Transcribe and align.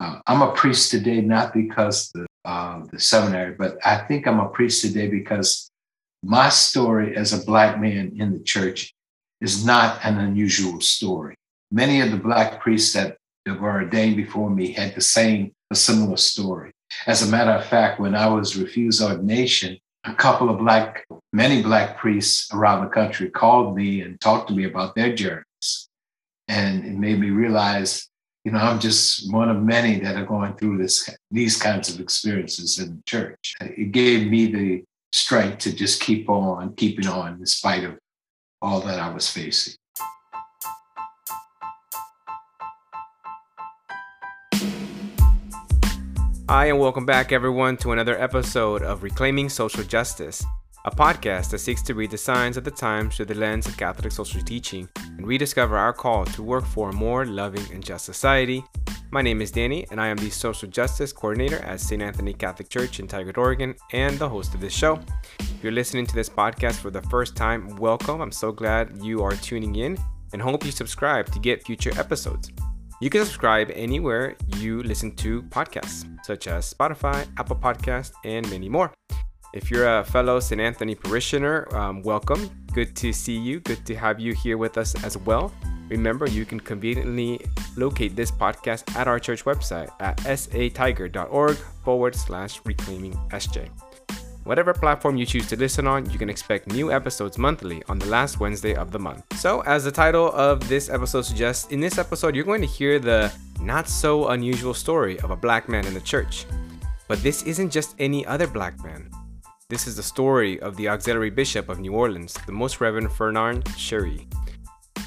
Uh, 0.00 0.20
I'm 0.26 0.42
a 0.42 0.52
priest 0.52 0.90
today 0.90 1.20
not 1.20 1.52
because 1.52 2.10
the 2.12 2.26
uh, 2.44 2.82
the 2.90 2.98
seminary, 2.98 3.54
but 3.54 3.76
I 3.84 3.98
think 3.98 4.26
I'm 4.26 4.40
a 4.40 4.48
priest 4.48 4.80
today 4.80 5.08
because 5.08 5.70
my 6.22 6.48
story 6.48 7.16
as 7.16 7.32
a 7.32 7.44
black 7.44 7.80
man 7.80 8.12
in 8.16 8.32
the 8.32 8.40
church 8.40 8.92
is 9.40 9.64
not 9.64 9.98
an 10.04 10.18
unusual 10.18 10.80
story. 10.80 11.34
Many 11.70 12.00
of 12.00 12.10
the 12.10 12.16
black 12.16 12.60
priests 12.60 12.94
that, 12.94 13.18
were 13.46 13.82
ordained 13.82 14.16
before 14.16 14.50
me 14.50 14.72
had 14.72 14.94
the 14.94 15.00
same, 15.00 15.52
a 15.70 15.74
similar 15.74 16.16
story. 16.16 16.70
As 17.06 17.22
a 17.22 17.30
matter 17.30 17.50
of 17.50 17.64
fact, 17.64 17.98
when 17.98 18.14
I 18.14 18.28
was 18.28 18.56
refused 18.56 19.02
ordination, 19.02 19.78
a 20.04 20.14
couple 20.14 20.50
of 20.50 20.58
black, 20.58 21.06
many 21.32 21.62
black 21.62 21.96
priests 21.96 22.52
around 22.52 22.84
the 22.84 22.90
country 22.90 23.30
called 23.30 23.74
me 23.76 24.02
and 24.02 24.20
talked 24.20 24.48
to 24.48 24.54
me 24.54 24.64
about 24.64 24.94
their 24.94 25.14
journeys. 25.14 25.88
And 26.46 26.84
it 26.84 26.96
made 26.98 27.18
me 27.20 27.30
realize, 27.30 28.08
you 28.44 28.52
know, 28.52 28.58
I'm 28.58 28.78
just 28.78 29.32
one 29.32 29.48
of 29.48 29.62
many 29.62 29.98
that 30.00 30.16
are 30.16 30.24
going 30.24 30.54
through 30.54 30.78
this, 30.78 31.10
these 31.30 31.56
kinds 31.56 31.92
of 31.92 32.00
experiences 32.00 32.78
in 32.78 33.02
church. 33.06 33.54
It 33.60 33.92
gave 33.92 34.30
me 34.30 34.46
the 34.52 34.84
strength 35.12 35.58
to 35.58 35.72
just 35.74 36.00
keep 36.00 36.28
on 36.28 36.74
keeping 36.74 37.08
on 37.08 37.34
in 37.34 37.46
spite 37.46 37.84
of 37.84 37.98
all 38.62 38.80
that 38.82 39.00
I 39.00 39.12
was 39.12 39.28
facing. 39.28 39.74
Hi, 46.48 46.66
and 46.66 46.78
welcome 46.78 47.04
back, 47.04 47.32
everyone, 47.32 47.76
to 47.78 47.92
another 47.92 48.18
episode 48.18 48.82
of 48.82 49.02
Reclaiming 49.02 49.50
Social 49.50 49.84
Justice, 49.84 50.42
a 50.84 50.90
podcast 50.90 51.50
that 51.50 51.58
seeks 51.58 51.82
to 51.82 51.94
read 51.94 52.10
the 52.10 52.18
signs 52.18 52.56
of 52.56 52.64
the 52.64 52.70
times 52.70 53.16
through 53.16 53.26
the 53.26 53.34
lens 53.34 53.66
of 53.66 53.76
Catholic 53.76 54.12
social 54.12 54.40
teaching 54.40 54.88
and 54.96 55.26
rediscover 55.26 55.76
our 55.76 55.92
call 55.92 56.24
to 56.26 56.42
work 56.42 56.64
for 56.64 56.90
a 56.90 56.92
more 56.92 57.26
loving 57.26 57.64
and 57.72 57.84
just 57.84 58.04
society. 58.04 58.64
My 59.10 59.22
name 59.22 59.40
is 59.40 59.50
Danny, 59.50 59.86
and 59.90 60.00
I 60.00 60.08
am 60.08 60.16
the 60.18 60.30
Social 60.30 60.68
Justice 60.68 61.12
Coordinator 61.12 61.58
at 61.64 61.80
St. 61.80 62.02
Anthony 62.02 62.32
Catholic 62.32 62.68
Church 62.68 63.00
in 63.00 63.08
Tigard, 63.08 63.38
Oregon, 63.38 63.74
and 63.92 64.18
the 64.18 64.28
host 64.28 64.54
of 64.54 64.60
this 64.60 64.72
show. 64.72 65.00
If 65.40 65.62
you're 65.62 65.72
listening 65.72 66.06
to 66.06 66.14
this 66.14 66.28
podcast 66.28 66.74
for 66.74 66.90
the 66.90 67.02
first 67.02 67.34
time, 67.34 67.74
welcome. 67.76 68.20
I'm 68.20 68.32
so 68.32 68.52
glad 68.52 69.02
you 69.02 69.22
are 69.22 69.32
tuning 69.32 69.76
in 69.76 69.98
and 70.32 70.42
hope 70.42 70.64
you 70.64 70.72
subscribe 70.72 71.32
to 71.32 71.38
get 71.38 71.64
future 71.64 71.92
episodes. 71.98 72.52
You 73.00 73.10
can 73.10 73.24
subscribe 73.24 73.70
anywhere 73.74 74.36
you 74.56 74.82
listen 74.82 75.14
to 75.16 75.42
podcasts, 75.44 76.04
such 76.24 76.46
as 76.46 76.72
Spotify, 76.72 77.26
Apple 77.38 77.56
Podcasts, 77.56 78.12
and 78.24 78.48
many 78.50 78.68
more. 78.68 78.92
If 79.58 79.72
you're 79.72 79.98
a 79.98 80.04
fellow 80.04 80.38
St. 80.38 80.60
Anthony 80.60 80.94
parishioner, 80.94 81.66
um, 81.74 82.00
welcome. 82.04 82.48
Good 82.72 82.94
to 82.94 83.12
see 83.12 83.36
you. 83.36 83.58
Good 83.58 83.84
to 83.86 83.96
have 83.96 84.20
you 84.20 84.32
here 84.32 84.56
with 84.56 84.78
us 84.78 84.94
as 85.02 85.18
well. 85.18 85.52
Remember, 85.88 86.28
you 86.28 86.44
can 86.44 86.60
conveniently 86.60 87.44
locate 87.76 88.14
this 88.14 88.30
podcast 88.30 88.94
at 88.94 89.08
our 89.08 89.18
church 89.18 89.44
website 89.44 89.90
at 89.98 90.16
satigard.org 90.18 91.56
forward 91.82 92.14
slash 92.14 92.60
reclaiming 92.64 93.14
SJ. 93.30 93.68
Whatever 94.44 94.72
platform 94.72 95.16
you 95.16 95.26
choose 95.26 95.48
to 95.48 95.56
listen 95.56 95.88
on, 95.88 96.08
you 96.08 96.20
can 96.20 96.30
expect 96.30 96.68
new 96.68 96.92
episodes 96.92 97.36
monthly 97.36 97.82
on 97.88 97.98
the 97.98 98.06
last 98.06 98.38
Wednesday 98.38 98.76
of 98.76 98.92
the 98.92 98.98
month. 99.00 99.24
So, 99.40 99.62
as 99.62 99.82
the 99.82 99.90
title 99.90 100.30
of 100.34 100.68
this 100.68 100.88
episode 100.88 101.22
suggests, 101.22 101.66
in 101.72 101.80
this 101.80 101.98
episode, 101.98 102.36
you're 102.36 102.44
going 102.44 102.62
to 102.62 102.68
hear 102.68 103.00
the 103.00 103.34
not 103.60 103.88
so 103.88 104.28
unusual 104.28 104.72
story 104.72 105.18
of 105.18 105.32
a 105.32 105.36
black 105.36 105.68
man 105.68 105.84
in 105.84 105.94
the 105.94 106.00
church. 106.00 106.46
But 107.08 107.20
this 107.24 107.42
isn't 107.42 107.70
just 107.70 107.96
any 107.98 108.24
other 108.24 108.46
black 108.46 108.80
man. 108.84 109.10
This 109.70 109.86
is 109.86 109.96
the 109.96 110.02
story 110.02 110.58
of 110.60 110.76
the 110.76 110.88
auxiliary 110.88 111.28
bishop 111.28 111.68
of 111.68 111.78
New 111.78 111.92
Orleans, 111.92 112.32
the 112.46 112.52
Most 112.52 112.80
Reverend 112.80 113.12
Fernand 113.12 113.66
Chéri. 113.76 114.24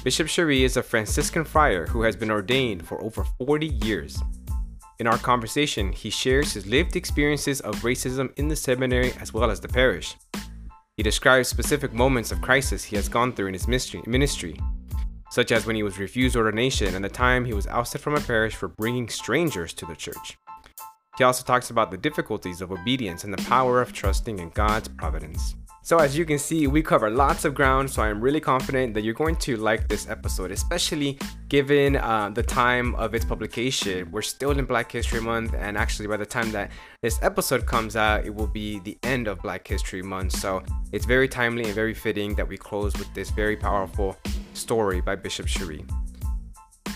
Bishop 0.04 0.28
Chéri 0.28 0.60
is 0.60 0.76
a 0.76 0.84
Franciscan 0.84 1.44
friar 1.44 1.86
who 1.86 2.02
has 2.02 2.14
been 2.14 2.30
ordained 2.30 2.86
for 2.86 3.02
over 3.02 3.24
40 3.44 3.66
years. 3.66 4.22
In 5.00 5.08
our 5.08 5.18
conversation, 5.18 5.90
he 5.90 6.10
shares 6.10 6.52
his 6.52 6.64
lived 6.64 6.94
experiences 6.94 7.60
of 7.62 7.74
racism 7.82 8.32
in 8.38 8.46
the 8.46 8.54
seminary 8.54 9.12
as 9.20 9.34
well 9.34 9.50
as 9.50 9.58
the 9.58 9.66
parish. 9.66 10.14
He 10.96 11.02
describes 11.02 11.48
specific 11.48 11.92
moments 11.92 12.30
of 12.30 12.40
crisis 12.40 12.84
he 12.84 12.94
has 12.94 13.08
gone 13.08 13.32
through 13.32 13.48
in 13.48 13.54
his 13.54 13.66
ministry, 13.66 14.60
such 15.32 15.50
as 15.50 15.66
when 15.66 15.74
he 15.74 15.82
was 15.82 15.98
refused 15.98 16.36
ordination 16.36 16.94
and 16.94 17.04
the 17.04 17.08
time 17.08 17.44
he 17.44 17.52
was 17.52 17.66
ousted 17.66 18.00
from 18.00 18.14
a 18.14 18.20
parish 18.20 18.54
for 18.54 18.68
bringing 18.68 19.08
strangers 19.08 19.72
to 19.72 19.86
the 19.86 19.96
church. 19.96 20.38
He 21.22 21.24
also 21.24 21.44
talks 21.44 21.70
about 21.70 21.92
the 21.92 21.96
difficulties 21.96 22.60
of 22.60 22.72
obedience 22.72 23.22
and 23.22 23.32
the 23.32 23.40
power 23.44 23.80
of 23.80 23.92
trusting 23.92 24.40
in 24.40 24.50
God's 24.50 24.88
providence. 24.88 25.54
So 25.82 25.98
as 25.98 26.18
you 26.18 26.24
can 26.24 26.36
see, 26.36 26.66
we 26.66 26.82
cover 26.82 27.10
lots 27.10 27.44
of 27.44 27.54
ground, 27.54 27.88
so 27.88 28.02
I'm 28.02 28.20
really 28.20 28.40
confident 28.40 28.92
that 28.94 29.02
you're 29.02 29.14
going 29.14 29.36
to 29.36 29.56
like 29.56 29.86
this 29.86 30.08
episode, 30.08 30.50
especially 30.50 31.20
given 31.48 31.94
uh, 31.94 32.30
the 32.30 32.42
time 32.42 32.96
of 32.96 33.14
its 33.14 33.24
publication. 33.24 34.10
We're 34.10 34.22
still 34.22 34.50
in 34.50 34.64
Black 34.64 34.90
History 34.90 35.20
Month, 35.20 35.54
and 35.54 35.78
actually 35.78 36.08
by 36.08 36.16
the 36.16 36.26
time 36.26 36.50
that 36.50 36.72
this 37.02 37.20
episode 37.22 37.66
comes 37.66 37.94
out, 37.94 38.26
it 38.26 38.34
will 38.34 38.48
be 38.48 38.80
the 38.80 38.98
end 39.04 39.28
of 39.28 39.40
Black 39.42 39.64
History 39.64 40.02
Month. 40.02 40.32
So 40.32 40.60
it's 40.90 41.04
very 41.04 41.28
timely 41.28 41.62
and 41.66 41.72
very 41.72 41.94
fitting 41.94 42.34
that 42.34 42.48
we 42.48 42.56
close 42.56 42.98
with 42.98 43.14
this 43.14 43.30
very 43.30 43.56
powerful 43.56 44.16
story 44.54 45.00
by 45.00 45.14
Bishop 45.14 45.46
Chéri. 45.46 45.88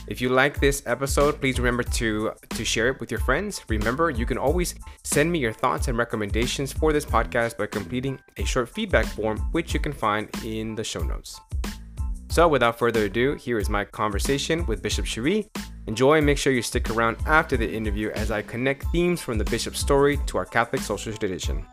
If 0.09 0.21
you 0.21 0.29
like 0.29 0.61
this 0.61 0.85
episode, 0.87 1.41
please 1.41 1.59
remember 1.59 1.83
to 1.83 2.33
to 2.51 2.65
share 2.65 2.89
it 2.89 3.01
with 3.01 3.11
your 3.11 3.19
friends. 3.19 3.65
Remember, 3.69 4.09
you 4.09 4.25
can 4.25 4.39
always 4.39 4.77
send 5.03 5.33
me 5.33 5.41
your 5.41 5.53
thoughts 5.53 5.89
and 5.89 5.99
recommendations 5.99 6.73
for 6.73 6.93
this 6.93 7.05
podcast 7.05 7.59
by 7.59 7.67
completing 7.67 8.21
a 8.37 8.45
short 8.45 8.69
feedback 8.69 9.07
form 9.07 9.39
which 9.51 9.75
you 9.75 9.81
can 9.81 9.93
find 9.93 10.29
in 10.45 10.77
the 10.77 10.85
show 10.85 11.01
notes. 11.01 11.41
So, 12.29 12.47
without 12.47 12.79
further 12.79 13.07
ado, 13.07 13.35
here 13.35 13.59
is 13.59 13.69
my 13.69 13.85
conversation 13.85 14.65
with 14.67 14.81
Bishop 14.81 15.07
Chéri. 15.07 15.49
Enjoy 15.89 16.19
and 16.19 16.27
make 16.27 16.39
sure 16.39 16.53
you 16.53 16.63
stick 16.63 16.89
around 16.91 17.17
after 17.27 17.57
the 17.57 17.69
interview 17.69 18.11
as 18.11 18.31
I 18.31 18.43
connect 18.43 18.85
themes 18.93 19.21
from 19.21 19.39
the 19.39 19.45
bishop's 19.45 19.81
story 19.81 20.19
to 20.27 20.39
our 20.39 20.45
Catholic 20.45 20.83
social 20.83 21.13
tradition. 21.13 21.67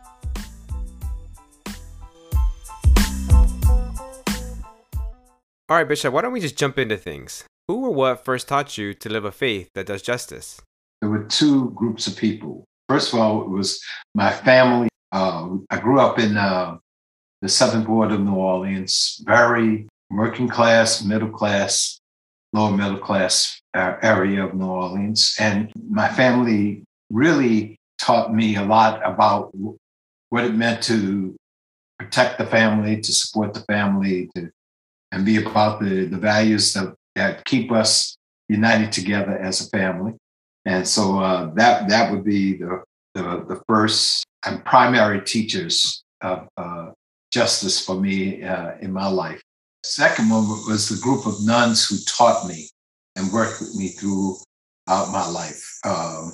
All 5.68 5.76
right, 5.76 5.88
Bishop, 5.88 6.12
why 6.12 6.22
don't 6.22 6.32
we 6.32 6.40
just 6.40 6.58
jump 6.58 6.78
into 6.78 6.96
things? 6.96 7.44
Who 7.66 7.86
or 7.86 7.94
what 7.94 8.26
first 8.26 8.48
taught 8.48 8.76
you 8.76 8.92
to 8.92 9.08
live 9.08 9.24
a 9.24 9.32
faith 9.32 9.70
that 9.72 9.86
does 9.86 10.02
justice? 10.02 10.60
There 11.00 11.08
were 11.08 11.24
two 11.24 11.70
groups 11.70 12.06
of 12.06 12.14
people. 12.14 12.66
First 12.90 13.14
of 13.14 13.18
all, 13.18 13.40
it 13.40 13.48
was 13.48 13.82
my 14.14 14.30
family. 14.30 14.88
Uh, 15.12 15.56
I 15.70 15.78
grew 15.78 15.98
up 15.98 16.18
in 16.18 16.36
uh, 16.36 16.76
the 17.40 17.48
Seventh 17.48 17.88
Ward 17.88 18.12
of 18.12 18.20
New 18.20 18.34
Orleans, 18.34 19.22
very 19.24 19.88
working 20.10 20.46
class, 20.46 21.02
middle 21.02 21.30
class, 21.30 21.98
lower 22.52 22.70
middle 22.70 22.98
class 22.98 23.58
uh, 23.72 23.96
area 24.02 24.44
of 24.44 24.54
New 24.54 24.66
Orleans. 24.66 25.34
And 25.40 25.72
my 25.88 26.08
family 26.08 26.84
really 27.08 27.76
taught 27.98 28.34
me 28.34 28.56
a 28.56 28.62
lot 28.62 29.00
about 29.06 29.54
what 30.28 30.44
it 30.44 30.54
meant 30.54 30.82
to 30.84 31.34
protect 31.98 32.36
the 32.36 32.46
family, 32.46 33.00
to 33.00 33.12
support 33.12 33.54
the 33.54 33.60
family, 33.60 34.28
to 34.34 34.50
and 35.12 35.24
be 35.24 35.42
about 35.42 35.80
the, 35.80 36.06
the 36.06 36.18
values 36.18 36.74
that 36.74 36.92
that 37.14 37.44
keep 37.44 37.72
us 37.72 38.16
united 38.48 38.92
together 38.92 39.36
as 39.38 39.60
a 39.60 39.70
family. 39.70 40.12
And 40.64 40.86
so 40.86 41.20
uh, 41.20 41.52
that 41.54 41.88
that 41.88 42.10
would 42.10 42.24
be 42.24 42.56
the, 42.56 42.82
the, 43.14 43.44
the 43.48 43.62
first 43.68 44.24
and 44.46 44.64
primary 44.64 45.20
teachers 45.22 46.02
of 46.20 46.48
uh, 46.56 46.90
justice 47.32 47.84
for 47.84 48.00
me 48.00 48.42
uh, 48.42 48.72
in 48.80 48.92
my 48.92 49.06
life. 49.08 49.40
Second 49.84 50.30
one 50.30 50.48
was 50.66 50.88
the 50.88 51.00
group 51.02 51.26
of 51.26 51.44
nuns 51.44 51.86
who 51.86 51.96
taught 52.06 52.46
me 52.46 52.68
and 53.16 53.32
worked 53.32 53.60
with 53.60 53.74
me 53.76 53.88
throughout 53.88 55.12
my 55.12 55.28
life. 55.28 55.78
Um, 55.84 56.32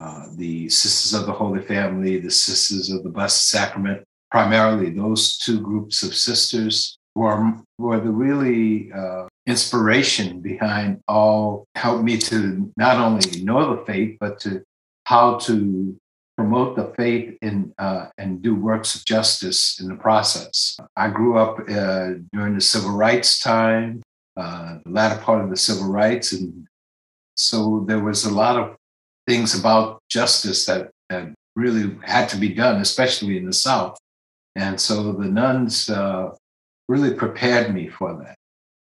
uh, 0.00 0.26
the 0.36 0.68
Sisters 0.68 1.18
of 1.18 1.26
the 1.26 1.32
Holy 1.32 1.62
Family, 1.62 2.18
the 2.18 2.30
Sisters 2.30 2.90
of 2.90 3.04
the 3.04 3.10
Blessed 3.10 3.48
Sacrament, 3.48 4.02
primarily 4.30 4.90
those 4.90 5.38
two 5.38 5.60
groups 5.60 6.02
of 6.02 6.14
sisters 6.14 6.98
were, 7.14 7.54
were 7.78 8.00
the 8.00 8.10
really 8.10 8.92
uh, 8.92 9.26
inspiration 9.46 10.40
behind 10.40 11.00
all 11.06 11.66
helped 11.74 12.04
me 12.04 12.18
to 12.18 12.70
not 12.76 12.96
only 12.96 13.42
know 13.42 13.76
the 13.76 13.84
faith 13.84 14.16
but 14.20 14.40
to 14.40 14.62
how 15.04 15.38
to 15.38 15.96
promote 16.36 16.74
the 16.76 16.92
faith 16.96 17.36
in, 17.42 17.72
uh, 17.78 18.06
and 18.18 18.42
do 18.42 18.54
works 18.54 18.94
of 18.94 19.04
justice 19.04 19.78
in 19.80 19.88
the 19.88 19.94
process. 19.94 20.76
I 20.96 21.08
grew 21.08 21.38
up 21.38 21.58
uh, 21.68 22.14
during 22.32 22.54
the 22.54 22.60
civil 22.60 22.90
rights 22.90 23.38
time, 23.38 24.02
uh, 24.36 24.78
the 24.84 24.90
latter 24.90 25.20
part 25.20 25.44
of 25.44 25.50
the 25.50 25.56
civil 25.56 25.88
rights, 25.88 26.32
and 26.32 26.66
so 27.36 27.84
there 27.86 28.00
was 28.00 28.24
a 28.24 28.34
lot 28.34 28.56
of 28.56 28.76
things 29.28 29.58
about 29.58 30.00
justice 30.08 30.66
that, 30.66 30.90
that 31.08 31.32
really 31.56 31.96
had 32.02 32.28
to 32.30 32.36
be 32.36 32.48
done, 32.48 32.80
especially 32.80 33.36
in 33.36 33.46
the 33.46 33.52
South. 33.52 33.96
And 34.56 34.80
so 34.80 35.12
the 35.12 35.26
nuns 35.26 35.88
uh, 35.88 36.30
really 36.88 37.14
prepared 37.14 37.74
me 37.74 37.88
for 37.88 38.14
that 38.22 38.36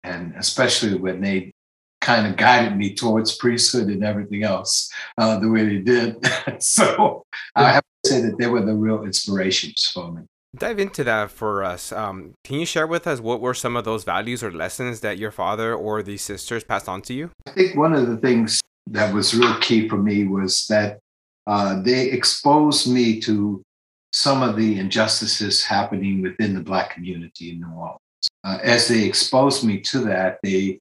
and 0.04 0.34
especially 0.36 0.96
when 0.96 1.20
they 1.20 1.52
kind 2.00 2.26
of 2.26 2.36
guided 2.36 2.76
me 2.76 2.94
towards 2.94 3.36
priesthood 3.36 3.86
and 3.86 4.04
everything 4.04 4.42
else 4.42 4.92
uh, 5.18 5.38
the 5.38 5.48
way 5.48 5.64
they 5.64 5.78
did. 5.78 6.16
so 6.62 7.22
I 7.54 7.70
have 7.72 7.82
to 8.04 8.10
say 8.10 8.20
that 8.22 8.38
they 8.38 8.48
were 8.48 8.64
the 8.64 8.74
real 8.74 9.04
inspirations 9.04 9.90
for 9.94 10.12
me. 10.12 10.22
Dive 10.58 10.80
into 10.80 11.02
that 11.04 11.30
for 11.30 11.64
us. 11.64 11.92
Um, 11.92 12.34
can 12.44 12.58
you 12.58 12.66
share 12.66 12.86
with 12.86 13.06
us 13.06 13.20
what 13.20 13.40
were 13.40 13.54
some 13.54 13.74
of 13.74 13.84
those 13.84 14.04
values 14.04 14.42
or 14.42 14.52
lessons 14.52 15.00
that 15.00 15.16
your 15.16 15.30
father 15.30 15.74
or 15.74 16.02
the 16.02 16.18
sisters 16.18 16.62
passed 16.62 16.88
on 16.88 17.00
to 17.02 17.14
you? 17.14 17.30
I 17.46 17.52
think 17.52 17.76
one 17.76 17.94
of 17.94 18.06
the 18.06 18.18
things 18.18 18.60
that 18.90 19.14
was 19.14 19.34
real 19.34 19.58
key 19.60 19.88
for 19.88 19.96
me 19.96 20.26
was 20.26 20.66
that 20.66 20.98
uh, 21.46 21.80
they 21.80 22.10
exposed 22.10 22.92
me 22.92 23.18
to 23.20 23.62
some 24.12 24.42
of 24.42 24.56
the 24.56 24.78
injustices 24.78 25.64
happening 25.64 26.22
within 26.22 26.54
the 26.54 26.60
Black 26.60 26.90
community 26.94 27.50
in 27.52 27.60
New 27.60 27.72
Orleans. 27.74 27.98
Uh, 28.44 28.58
as 28.62 28.88
they 28.88 29.04
exposed 29.04 29.64
me 29.64 29.80
to 29.80 30.00
that, 30.00 30.38
they 30.42 30.78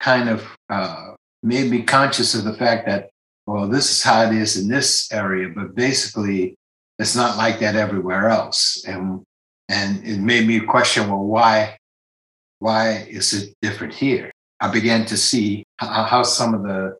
kind 0.00 0.28
of 0.28 0.46
uh, 0.68 1.14
made 1.42 1.70
me 1.70 1.82
conscious 1.82 2.34
of 2.34 2.44
the 2.44 2.54
fact 2.54 2.86
that, 2.86 3.10
well, 3.46 3.68
this 3.68 3.90
is 3.90 4.02
how 4.02 4.22
it 4.22 4.34
is 4.34 4.56
in 4.56 4.68
this 4.68 5.10
area, 5.12 5.48
but 5.48 5.74
basically 5.74 6.54
it's 6.98 7.16
not 7.16 7.36
like 7.36 7.60
that 7.60 7.76
everywhere 7.76 8.28
else. 8.28 8.84
And 8.86 9.22
and 9.68 10.04
it 10.06 10.18
made 10.18 10.46
me 10.46 10.60
question, 10.60 11.08
well, 11.08 11.24
why 11.24 11.76
why 12.58 13.06
is 13.08 13.32
it 13.32 13.54
different 13.60 13.94
here? 13.94 14.30
I 14.60 14.70
began 14.72 15.04
to 15.06 15.16
see 15.16 15.64
how, 15.78 16.22
some 16.22 16.54
of 16.54 16.62
the 16.62 16.96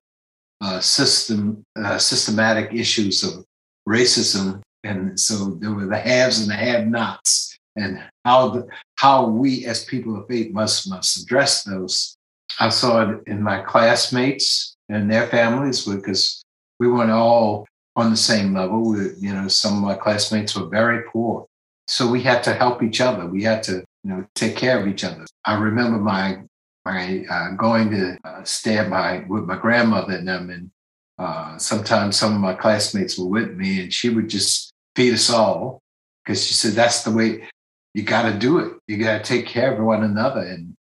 uh, 0.61 0.81
system 0.81 1.63
uh, 1.77 1.99
systematic 1.99 2.73
issues 2.75 3.23
of 3.25 3.45
racism, 3.89 4.61
and 4.87 5.19
so 5.19 5.57
there 5.61 5.73
were 5.73 5.87
the 5.87 5.99
haves 5.99 6.41
and 6.41 6.51
the 6.51 6.55
have-nots, 6.55 7.59
and 7.77 8.03
how 8.25 8.49
the, 8.51 8.67
how 8.97 9.27
we 9.27 9.67
as 9.67 9.85
people 9.85 10.17
of 10.17 10.27
faith 10.29 10.53
must 10.53 10.89
must 10.89 11.23
address 11.23 11.65
those. 11.65 12.17
I 12.59 12.71
saw 12.71 13.11
it 13.11 13.23
in 13.27 13.43
my 13.43 13.61
classmates 13.63 14.77
and 14.89 15.11
their 15.11 15.27
families 15.27 15.85
because 15.85 16.43
we 16.79 16.89
weren't 16.89 17.11
all 17.11 17.67
on 17.97 18.11
the 18.11 18.17
same 18.17 18.55
level. 18.55 18.91
We, 18.91 19.11
you 19.19 19.33
know, 19.33 19.49
some 19.49 19.77
of 19.77 19.83
my 19.83 19.95
classmates 19.95 20.57
were 20.57 20.69
very 20.69 21.03
poor, 21.13 21.47
so 21.89 22.09
we 22.09 22.23
had 22.23 22.43
to 22.45 22.55
help 22.55 22.83
each 22.83 23.01
other. 23.01 23.27
We 23.27 23.43
had 23.43 23.63
to 23.65 23.85
you 24.05 24.11
know 24.11 24.27
take 24.35 24.57
care 24.57 24.81
of 24.81 24.87
each 24.87 25.05
other. 25.05 25.25
I 25.45 25.55
remember 25.55 25.99
my 25.99 26.43
my 26.85 27.25
uh, 27.29 27.51
going 27.57 27.91
to 27.91 28.17
uh, 28.25 28.45
stay 28.45 28.79
at 28.79 28.89
my 28.89 29.25
with 29.29 29.45
my 29.45 29.57
grandmother 29.57 30.15
and 30.15 30.29
them, 30.29 30.51
and 30.51 30.71
uh, 31.19 31.59
sometimes 31.59 32.17
some 32.17 32.35
of 32.35 32.41
my 32.41 32.55
classmates 32.55 33.19
were 33.19 33.27
with 33.27 33.57
me, 33.57 33.83
and 33.83 33.93
she 33.93 34.09
would 34.11 34.29
just 34.29 34.66
feed 34.97 35.15
us 35.15 35.31
all 35.31 35.81
because 36.25 36.45
she 36.45 36.55
said 36.55 36.73
that's 36.73 37.05
the 37.05 37.13
way 37.13 37.49
you 37.95 38.03
got 38.03 38.31
to 38.31 38.37
do 38.37 38.59
it. 38.59 38.73
You 38.89 38.99
got 38.99 39.19
to 39.19 39.25
take 39.25 39.47
care 39.47 39.73
of 39.73 39.85
one 39.85 40.03
another, 40.03 40.41
and 40.41 40.75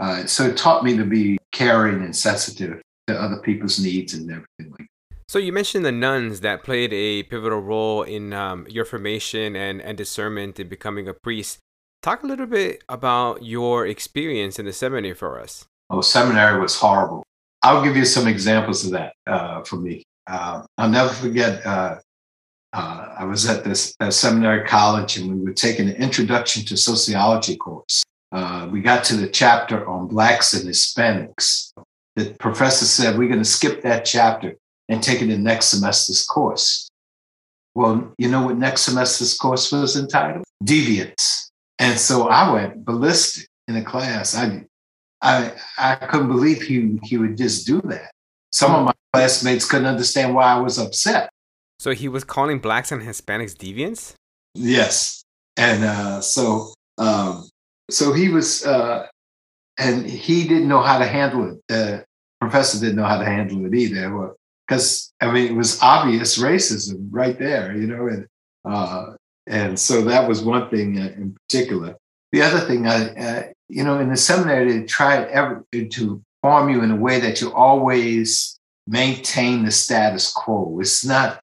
uh, 0.00 0.26
so 0.26 0.44
it 0.44 0.56
taught 0.56 0.82
me 0.82 0.96
to 0.96 1.04
be 1.04 1.38
caring 1.52 2.02
and 2.02 2.16
sensitive 2.16 2.82
to 3.06 3.20
other 3.20 3.38
people's 3.38 3.78
needs 3.78 4.14
and 4.14 4.28
everything 4.30 4.70
like. 4.70 4.86
that. 5.10 5.16
So 5.28 5.38
you 5.38 5.52
mentioned 5.52 5.84
the 5.84 5.92
nuns 5.92 6.40
that 6.40 6.64
played 6.64 6.92
a 6.92 7.22
pivotal 7.22 7.60
role 7.60 8.02
in 8.02 8.32
um, 8.32 8.66
your 8.68 8.84
formation 8.84 9.54
and, 9.54 9.80
and 9.80 9.96
discernment 9.96 10.58
in 10.58 10.68
becoming 10.68 11.06
a 11.06 11.14
priest. 11.14 11.58
Talk 12.02 12.22
a 12.22 12.26
little 12.26 12.46
bit 12.46 12.82
about 12.88 13.44
your 13.44 13.86
experience 13.86 14.58
in 14.58 14.64
the 14.64 14.72
seminary 14.72 15.14
for 15.14 15.38
us. 15.38 15.66
Oh, 15.88 16.00
seminary 16.00 16.60
was 16.60 16.76
horrible. 16.76 17.22
I'll 17.62 17.84
give 17.84 17.96
you 17.96 18.04
some 18.04 18.26
examples 18.26 18.84
of 18.84 18.92
that 18.92 19.12
uh, 19.26 19.62
for 19.62 19.76
me. 19.76 20.02
Uh, 20.26 20.62
I'll 20.78 20.88
never 20.88 21.10
forget. 21.10 21.64
Uh, 21.64 21.96
uh 22.72 23.14
I 23.18 23.24
was 23.24 23.48
at 23.48 23.64
this 23.64 23.96
seminary 24.10 24.66
college, 24.66 25.16
and 25.18 25.32
we 25.32 25.44
were 25.44 25.52
taking 25.52 25.88
an 25.88 25.96
introduction 25.96 26.64
to 26.66 26.76
sociology 26.76 27.56
course. 27.56 28.02
Uh, 28.32 28.68
we 28.70 28.80
got 28.80 29.02
to 29.04 29.16
the 29.16 29.28
chapter 29.28 29.88
on 29.88 30.06
blacks 30.06 30.54
and 30.54 30.68
Hispanics. 30.68 31.72
The 32.16 32.34
professor 32.38 32.84
said 32.84 33.18
we're 33.18 33.28
going 33.28 33.40
to 33.40 33.44
skip 33.44 33.82
that 33.82 34.04
chapter 34.04 34.56
and 34.88 35.02
take 35.02 35.22
it 35.22 35.30
in 35.30 35.42
next 35.42 35.66
semester's 35.66 36.24
course. 36.24 36.88
Well, 37.74 38.12
you 38.18 38.28
know 38.28 38.42
what 38.44 38.58
next 38.58 38.82
semester's 38.82 39.36
course 39.36 39.70
was 39.72 39.96
entitled? 39.96 40.44
Deviance. 40.64 41.48
And 41.78 41.98
so 41.98 42.28
I 42.28 42.52
went 42.52 42.84
ballistic 42.84 43.46
in 43.68 43.74
the 43.74 43.82
class. 43.82 44.34
I, 44.34 44.64
I, 45.22 45.52
I 45.78 45.94
couldn't 45.94 46.28
believe 46.28 46.62
he, 46.62 46.98
he 47.02 47.16
would 47.16 47.36
just 47.36 47.66
do 47.66 47.80
that. 47.82 48.10
Some 48.52 48.74
of 48.74 48.84
my 48.86 48.92
classmates 49.12 49.68
couldn't 49.68 49.86
understand 49.86 50.34
why 50.34 50.52
I 50.52 50.58
was 50.58 50.78
upset. 50.78 51.30
So 51.80 51.92
he 51.92 52.08
was 52.08 52.24
calling 52.24 52.58
blacks 52.58 52.92
and 52.92 53.00
Hispanics 53.00 53.56
deviants? 53.56 54.12
Yes. 54.54 55.24
And 55.56 55.82
uh, 55.82 56.20
so, 56.20 56.74
um, 56.98 57.48
so 57.90 58.12
he 58.12 58.28
was, 58.28 58.66
uh, 58.66 59.06
and 59.78 60.04
he 60.04 60.46
didn't 60.46 60.68
know 60.68 60.82
how 60.82 60.98
to 60.98 61.06
handle 61.06 61.50
it. 61.50 61.58
The 61.68 62.04
professor 62.38 62.78
didn't 62.78 62.96
know 62.96 63.06
how 63.06 63.16
to 63.16 63.24
handle 63.24 63.64
it 63.64 63.74
either. 63.74 64.34
Because, 64.68 65.10
I 65.22 65.30
mean, 65.32 65.46
it 65.46 65.54
was 65.54 65.80
obvious 65.80 66.36
racism 66.36 67.08
right 67.10 67.38
there, 67.38 67.74
you 67.74 67.86
know, 67.86 68.08
and 68.08 68.26
uh, 68.66 69.14
and 69.46 69.78
so 69.78 70.02
that 70.02 70.28
was 70.28 70.42
one 70.42 70.68
thing 70.68 70.98
uh, 70.98 71.14
in 71.16 71.34
particular. 71.48 71.96
The 72.32 72.42
other 72.42 72.60
thing, 72.60 72.86
I, 72.88 73.08
uh, 73.14 73.42
you 73.68 73.84
know, 73.84 73.98
in 74.00 74.10
the 74.10 74.18
seminary, 74.18 74.80
they 74.80 74.84
try 74.84 75.24
ever, 75.24 75.64
to 75.72 76.22
form 76.42 76.68
you 76.68 76.82
in 76.82 76.90
a 76.90 76.96
way 76.96 77.20
that 77.20 77.40
you 77.40 77.54
always 77.54 78.58
maintain 78.86 79.64
the 79.64 79.70
status 79.70 80.30
quo. 80.30 80.78
It's 80.78 81.06
not, 81.06 81.39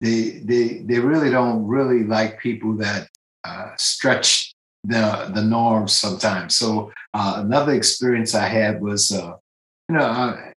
they, 0.00 0.42
they, 0.44 0.78
they 0.84 0.98
really 0.98 1.30
don't 1.30 1.66
really 1.66 2.04
like 2.04 2.38
people 2.38 2.74
that 2.76 3.08
uh, 3.44 3.70
stretch 3.76 4.54
the, 4.84 5.30
the 5.34 5.42
norms 5.42 5.92
sometimes. 5.92 6.56
So 6.56 6.92
uh, 7.14 7.42
another 7.44 7.72
experience 7.72 8.34
I 8.34 8.46
had 8.46 8.80
was, 8.80 9.12
uh, 9.12 9.36
you 9.88 9.96
know, 9.96 10.04
uh, 10.04 10.50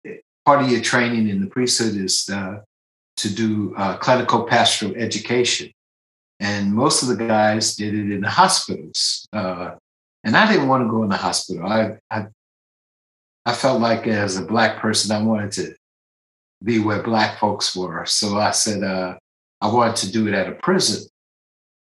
part 0.44 0.62
of 0.62 0.70
your 0.70 0.80
training 0.80 1.28
in 1.28 1.40
the 1.40 1.48
priesthood 1.48 1.96
is 1.96 2.24
to 2.24 2.64
do 3.34 3.74
clinical 4.00 4.44
pastoral 4.44 4.94
education. 4.96 5.70
And 6.40 6.72
most 6.72 7.02
of 7.02 7.08
the 7.08 7.16
guys 7.16 7.76
did 7.76 7.94
it 7.94 8.12
in 8.12 8.20
the 8.20 8.28
hospitals. 8.28 9.26
Uh, 9.32 9.76
and 10.24 10.36
I 10.36 10.50
didn't 10.50 10.68
want 10.68 10.84
to 10.84 10.90
go 10.90 11.02
in 11.02 11.08
the 11.08 11.16
hospital. 11.16 11.66
I, 11.66 11.98
I, 12.10 12.26
I 13.46 13.52
felt 13.52 13.80
like 13.80 14.06
as 14.06 14.36
a 14.36 14.44
black 14.44 14.78
person, 14.78 15.16
I 15.16 15.22
wanted 15.22 15.52
to 15.52 15.74
be 16.62 16.78
where 16.78 17.02
black 17.02 17.38
folks 17.38 17.74
were. 17.74 18.04
So 18.06 18.36
I 18.36 18.50
said 18.50 18.82
uh, 18.82 19.16
I 19.61 19.69
wanted 19.69 19.97
to 19.97 20.12
do 20.12 20.29
it 20.29 20.35
at 20.35 20.49
a 20.49 20.53
prison. 20.53 21.08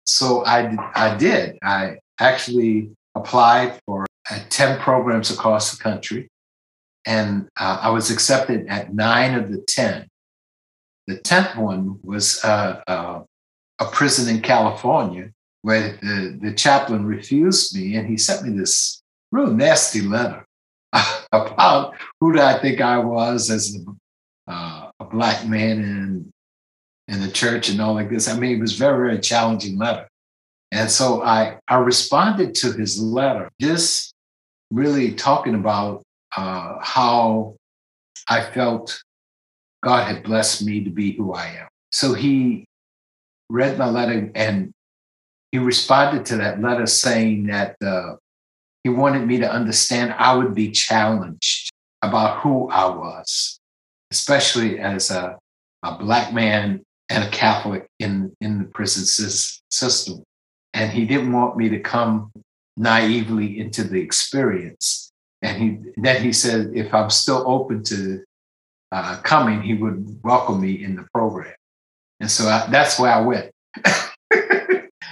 So 0.04 0.44
I, 0.44 0.76
I 0.94 1.16
did. 1.16 1.58
I 1.62 1.98
actually 2.18 2.90
applied 3.14 3.80
for 3.86 4.06
uh, 4.30 4.40
10 4.50 4.80
programs 4.80 5.30
across 5.30 5.76
the 5.76 5.82
country. 5.82 6.28
And 7.06 7.48
uh, 7.58 7.78
I 7.82 7.90
was 7.90 8.10
accepted 8.10 8.66
at 8.68 8.94
nine 8.94 9.34
of 9.34 9.50
the 9.50 9.58
10. 9.68 10.06
The 11.06 11.18
10th 11.18 11.56
one 11.56 11.98
was 12.02 12.44
uh, 12.44 12.80
uh 12.86 13.22
a 13.80 13.86
prison 13.86 14.34
in 14.34 14.40
California 14.42 15.30
where 15.62 15.98
the, 16.02 16.38
the 16.40 16.52
chaplain 16.54 17.04
refused 17.04 17.76
me 17.76 17.96
and 17.96 18.08
he 18.08 18.16
sent 18.16 18.44
me 18.46 18.56
this 18.56 19.02
real 19.30 19.48
nasty 19.48 20.02
letter 20.02 20.44
about 21.32 21.94
who 22.20 22.32
do 22.32 22.40
I 22.40 22.60
think 22.60 22.80
I 22.80 22.98
was 22.98 23.50
as 23.50 23.76
a, 23.76 24.50
uh, 24.50 24.90
a 25.00 25.04
black 25.04 25.46
man 25.46 25.78
in, 25.78 26.31
in 27.08 27.20
the 27.20 27.30
church 27.30 27.68
and 27.68 27.80
all 27.80 27.94
like 27.94 28.10
this. 28.10 28.28
I 28.28 28.38
mean, 28.38 28.56
it 28.56 28.60
was 28.60 28.74
very, 28.74 29.08
very 29.08 29.20
challenging 29.20 29.78
letter. 29.78 30.08
And 30.70 30.90
so 30.90 31.22
I, 31.22 31.58
I 31.68 31.76
responded 31.76 32.54
to 32.56 32.72
his 32.72 33.00
letter, 33.00 33.50
just 33.60 34.14
really 34.70 35.12
talking 35.12 35.54
about 35.54 36.02
uh, 36.36 36.78
how 36.80 37.56
I 38.28 38.42
felt 38.42 39.02
God 39.84 40.06
had 40.06 40.22
blessed 40.22 40.64
me 40.64 40.84
to 40.84 40.90
be 40.90 41.12
who 41.12 41.34
I 41.34 41.46
am. 41.46 41.68
So 41.90 42.14
he 42.14 42.64
read 43.50 43.76
my 43.76 43.90
letter 43.90 44.30
and 44.34 44.72
he 45.50 45.58
responded 45.58 46.24
to 46.26 46.36
that 46.38 46.62
letter 46.62 46.86
saying 46.86 47.48
that 47.48 47.76
uh, 47.84 48.16
he 48.82 48.88
wanted 48.88 49.26
me 49.26 49.38
to 49.38 49.50
understand 49.50 50.14
I 50.16 50.34
would 50.34 50.54
be 50.54 50.70
challenged 50.70 51.70
about 52.00 52.40
who 52.40 52.70
I 52.70 52.86
was, 52.86 53.58
especially 54.10 54.78
as 54.78 55.10
a, 55.10 55.38
a 55.82 55.98
Black 55.98 56.32
man 56.32 56.82
and 57.12 57.24
a 57.24 57.30
Catholic 57.30 57.86
in, 57.98 58.34
in 58.40 58.58
the 58.58 58.64
prison 58.64 59.04
system. 59.70 60.22
And 60.72 60.90
he 60.90 61.04
didn't 61.04 61.32
want 61.32 61.58
me 61.58 61.68
to 61.68 61.80
come 61.80 62.32
naively 62.76 63.60
into 63.60 63.84
the 63.84 64.00
experience. 64.00 65.12
And 65.42 65.62
he, 65.62 65.92
then 66.00 66.22
he 66.22 66.32
said, 66.32 66.70
if 66.74 66.94
I'm 66.94 67.10
still 67.10 67.44
open 67.46 67.82
to 67.84 68.24
uh, 68.92 69.20
coming, 69.22 69.60
he 69.60 69.74
would 69.74 70.20
welcome 70.24 70.60
me 70.60 70.82
in 70.82 70.96
the 70.96 71.06
program. 71.12 71.54
And 72.20 72.30
so 72.30 72.48
I, 72.48 72.66
that's 72.70 72.98
where 72.98 73.12
I 73.12 73.20
went. 73.20 73.50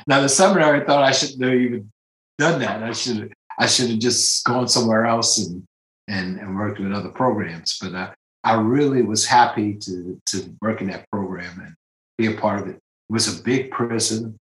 now 0.07 0.21
the 0.23 0.29
seminary 0.29 0.87
thought 0.87 1.03
I 1.03 1.13
shouldn't 1.13 1.43
have 1.43 1.53
even 1.53 1.91
done 2.39 2.61
that. 2.61 2.83
I 2.83 2.93
should 2.93 3.17
have 3.19 3.31
I 3.59 3.67
should 3.67 3.91
have 3.91 3.99
just 3.99 4.43
gone 4.45 4.69
somewhere 4.69 5.05
else 5.05 5.39
and 5.39 5.65
and, 6.09 6.39
and 6.39 6.57
worked 6.57 6.81
with 6.81 6.93
other 6.93 7.11
programs. 7.11 7.79
But 7.81 7.95
I, 7.95 8.15
I 8.45 8.61
really 8.61 9.03
was 9.03 9.27
happy 9.27 9.75
to 9.75 10.21
to 10.27 10.57
work 10.63 10.81
in 10.81 10.89
that 10.89 11.11
program 11.11 11.61
and 11.61 11.75
be 12.21 12.27
a 12.27 12.39
part 12.39 12.61
of 12.61 12.69
it. 12.69 12.77
It 12.77 13.13
was 13.13 13.41
a 13.41 13.43
big 13.43 13.71
prison. 13.71 14.37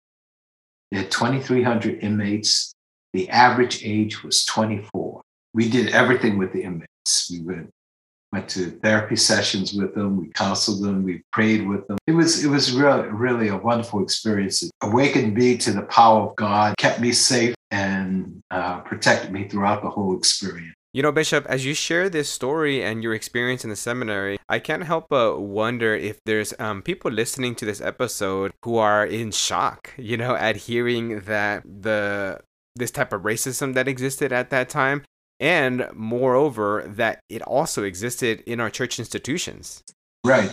It 0.91 0.97
had 0.97 1.11
2,300 1.11 2.03
inmates. 2.03 2.73
The 3.13 3.29
average 3.29 3.83
age 3.83 4.23
was 4.23 4.45
24. 4.45 5.21
We 5.53 5.69
did 5.69 5.89
everything 5.89 6.37
with 6.37 6.53
the 6.53 6.63
inmates. 6.63 7.29
We 7.31 7.41
went 7.41 7.69
went 8.31 8.47
to 8.47 8.69
therapy 8.83 9.15
sessions 9.15 9.73
with 9.73 9.95
them. 9.95 10.17
We 10.17 10.27
counseled 10.27 10.83
them. 10.83 11.03
We 11.03 11.23
prayed 11.31 11.67
with 11.67 11.87
them. 11.87 11.97
It 12.05 12.11
was 12.11 12.45
it 12.45 12.49
was 12.49 12.71
really 12.71 13.07
really 13.07 13.47
a 13.47 13.57
wonderful 13.57 14.03
experience. 14.03 14.61
It 14.61 14.71
awakened 14.81 15.33
me 15.33 15.57
to 15.57 15.71
the 15.71 15.81
power 15.83 16.29
of 16.29 16.35
God, 16.35 16.77
kept 16.77 16.99
me 16.99 17.11
safe, 17.11 17.55
and 17.71 18.41
uh, 18.51 18.81
protected 18.81 19.31
me 19.31 19.47
throughout 19.47 19.81
the 19.81 19.89
whole 19.89 20.15
experience. 20.15 20.75
You 20.91 21.03
know, 21.03 21.11
Bishop, 21.11 21.45
as 21.45 21.67
you 21.67 21.75
share 21.75 22.09
this 22.09 22.31
story 22.31 22.83
and 22.83 23.03
your 23.03 23.13
experience 23.13 23.63
in 23.63 23.69
the 23.69 23.75
seminary, 23.75 24.39
I 24.49 24.57
can't 24.57 24.83
help 24.83 25.05
but 25.07 25.39
wonder 25.39 25.93
if 25.93 26.17
there's 26.25 26.51
um, 26.57 26.81
people 26.81 27.11
listening 27.11 27.53
to 27.55 27.65
this 27.65 27.79
episode 27.79 28.53
who 28.65 28.77
are 28.77 29.05
in 29.05 29.29
shock, 29.29 29.93
you 29.97 30.17
know, 30.17 30.35
at 30.35 30.55
hearing 30.55 31.19
that 31.21 31.61
the 31.63 32.41
this 32.75 32.89
type 32.89 33.13
of 33.13 33.21
racism 33.21 33.75
that 33.75 33.87
existed 33.87 34.33
at 34.33 34.49
that 34.49 34.67
time, 34.69 35.03
and 35.39 35.87
moreover, 35.93 36.83
that 36.87 37.19
it 37.29 37.43
also 37.43 37.83
existed 37.83 38.41
in 38.47 38.59
our 38.59 38.71
church 38.71 38.97
institutions. 38.97 39.83
Right. 40.25 40.51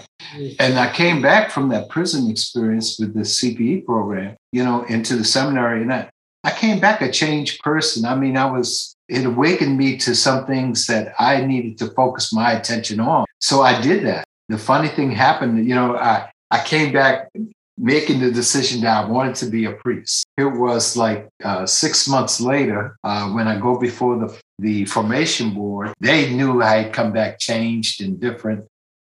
And 0.59 0.79
I 0.79 0.93
came 0.93 1.23
back 1.23 1.51
from 1.51 1.71
that 1.71 1.89
prison 1.89 2.31
experience 2.31 2.99
with 2.99 3.15
the 3.15 3.21
CPE 3.21 3.87
program, 3.87 4.37
you 4.53 4.63
know, 4.63 4.85
into 4.85 5.17
the 5.17 5.25
seminary. 5.25 5.81
And 5.81 5.93
I, 5.93 6.11
I 6.47 6.53
came 6.53 6.79
back 6.79 7.03
a 7.03 7.11
changed 7.11 7.61
person. 7.65 8.05
I 8.05 8.15
mean, 8.15 8.37
I 8.37 8.49
was 8.49 8.95
it 9.09 9.27
awakened 9.27 9.77
me 9.77 9.97
to 9.99 10.15
some 10.15 10.47
things 10.47 10.87
that 10.87 11.13
I 11.19 11.45
needed 11.45 11.77
to 11.79 11.89
focus 11.89 12.33
my 12.33 12.53
attention 12.53 13.01
on. 13.01 13.25
So 13.41 13.63
I 13.63 13.81
did 13.81 14.07
that. 14.07 14.25
The 14.49 14.57
funny 14.57 14.89
thing 14.89 15.11
happened, 15.11 15.67
you 15.67 15.75
know, 15.75 15.97
I, 15.97 16.31
I 16.53 16.63
came 16.65 16.93
back 16.93 17.31
making 17.77 18.21
the 18.21 18.31
decision 18.31 18.81
that 18.83 19.05
I 19.05 19.09
wanted 19.09 19.35
to 19.37 19.47
be 19.47 19.65
a 19.65 19.73
priest. 19.73 20.25
It 20.37 20.45
was 20.45 20.97
like 20.97 21.29
uh, 21.45 21.67
six 21.67 22.09
months 22.09 22.41
later 22.41 22.97
uh, 23.03 23.29
when 23.31 23.49
I 23.49 23.59
go 23.59 23.77
before 23.77 24.17
the, 24.17 24.39
the 24.61 24.85
formation 24.85 25.53
board, 25.53 25.93
they 26.01 26.33
knew 26.33 26.63
I 26.63 26.83
had 26.83 26.93
come 26.93 27.13
back 27.13 27.41
changed 27.41 28.01
and 28.01 28.21
different. 28.21 28.65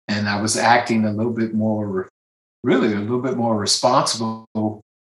And 0.09 0.27
I 0.27 0.41
was 0.41 0.57
acting 0.57 1.05
a 1.05 1.11
little 1.11 1.33
bit 1.33 1.53
more, 1.53 2.09
really 2.63 2.93
a 2.93 2.99
little 2.99 3.21
bit 3.21 3.37
more 3.37 3.57
responsible 3.57 4.45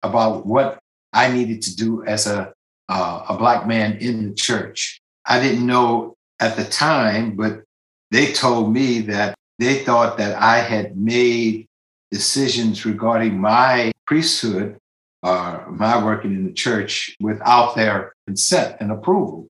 about 0.04 0.46
what 0.46 0.80
I 1.16 1.32
needed 1.32 1.64
to 1.64 1.76
do 1.76 2.04
as 2.04 2.28
a 2.28 2.54
uh, 2.88 3.26
a 3.30 3.38
black 3.38 3.66
man 3.68 3.98
in 3.98 4.30
the 4.30 4.36
church. 4.36 5.02
I 5.26 5.40
didn't 5.40 5.66
know 5.66 6.16
at 6.40 6.56
the 6.56 6.66
time, 6.66 7.36
but 7.36 7.64
they 8.12 8.32
told 8.32 8.72
me 8.72 9.00
that 9.02 9.34
they 9.58 9.84
thought 9.84 10.18
that 10.18 10.40
I 10.40 10.60
had 10.60 10.96
made 10.98 11.66
decisions 12.12 12.86
regarding 12.86 13.40
my 13.40 13.92
priesthood 14.06 14.78
or 15.24 15.72
my 15.72 16.04
working 16.04 16.36
in 16.36 16.46
the 16.46 16.54
church 16.54 17.16
without 17.20 17.76
their 17.76 18.14
consent 18.28 18.78
and 18.80 18.92
approval. 18.92 19.48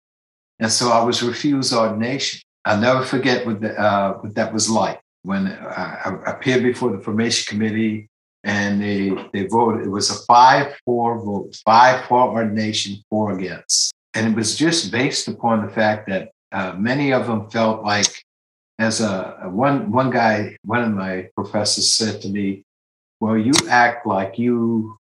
And 0.60 0.72
so 0.72 0.89
I 0.89 1.03
was 1.03 1.22
refused 1.22 1.74
ordination. 1.74 2.39
I'll 2.63 2.79
never 2.79 3.03
forget 3.03 3.45
what, 3.45 3.60
the, 3.62 3.77
uh, 3.77 4.13
what 4.19 4.36
that 4.36 4.53
was 4.53 4.69
like 4.69 5.01
when 5.24 5.48
I 5.48 6.17
appeared 6.25 6.63
before 6.63 6.91
the 6.91 7.03
formation 7.03 7.45
committee 7.50 8.07
and 8.46 8.82
they 8.82 9.10
they 9.34 9.48
voted. 9.48 9.86
It 9.86 9.90
was 9.90 10.10
a 10.10 10.24
five-four 10.25 11.20
vote, 11.25 11.56
five 11.66 12.06
for 12.06 12.30
ordination, 12.30 13.04
four 13.10 13.38
against, 13.38 13.92
and 14.14 14.28
it 14.28 14.36
was 14.36 14.56
just 14.56 14.92
based 14.92 15.28
upon 15.28 15.66
the 15.66 15.72
fact 15.72 16.08
that 16.08 16.32
uh, 16.52 16.74
many 16.78 17.12
of 17.12 17.28
them 17.28 17.50
felt 17.50 17.84
like, 17.84 18.24
as 18.80 19.02
a, 19.02 19.40
a 19.44 19.50
one 19.50 19.92
one 19.92 20.12
guy, 20.12 20.56
one 20.64 20.84
of 20.84 20.92
my 20.92 21.28
professors 21.36 21.92
said 21.94 22.22
to 22.22 22.30
me, 22.30 22.64
"Well, 23.20 23.38
you 23.38 23.54
act 23.70 24.08
like 24.08 24.40
you." 24.40 24.98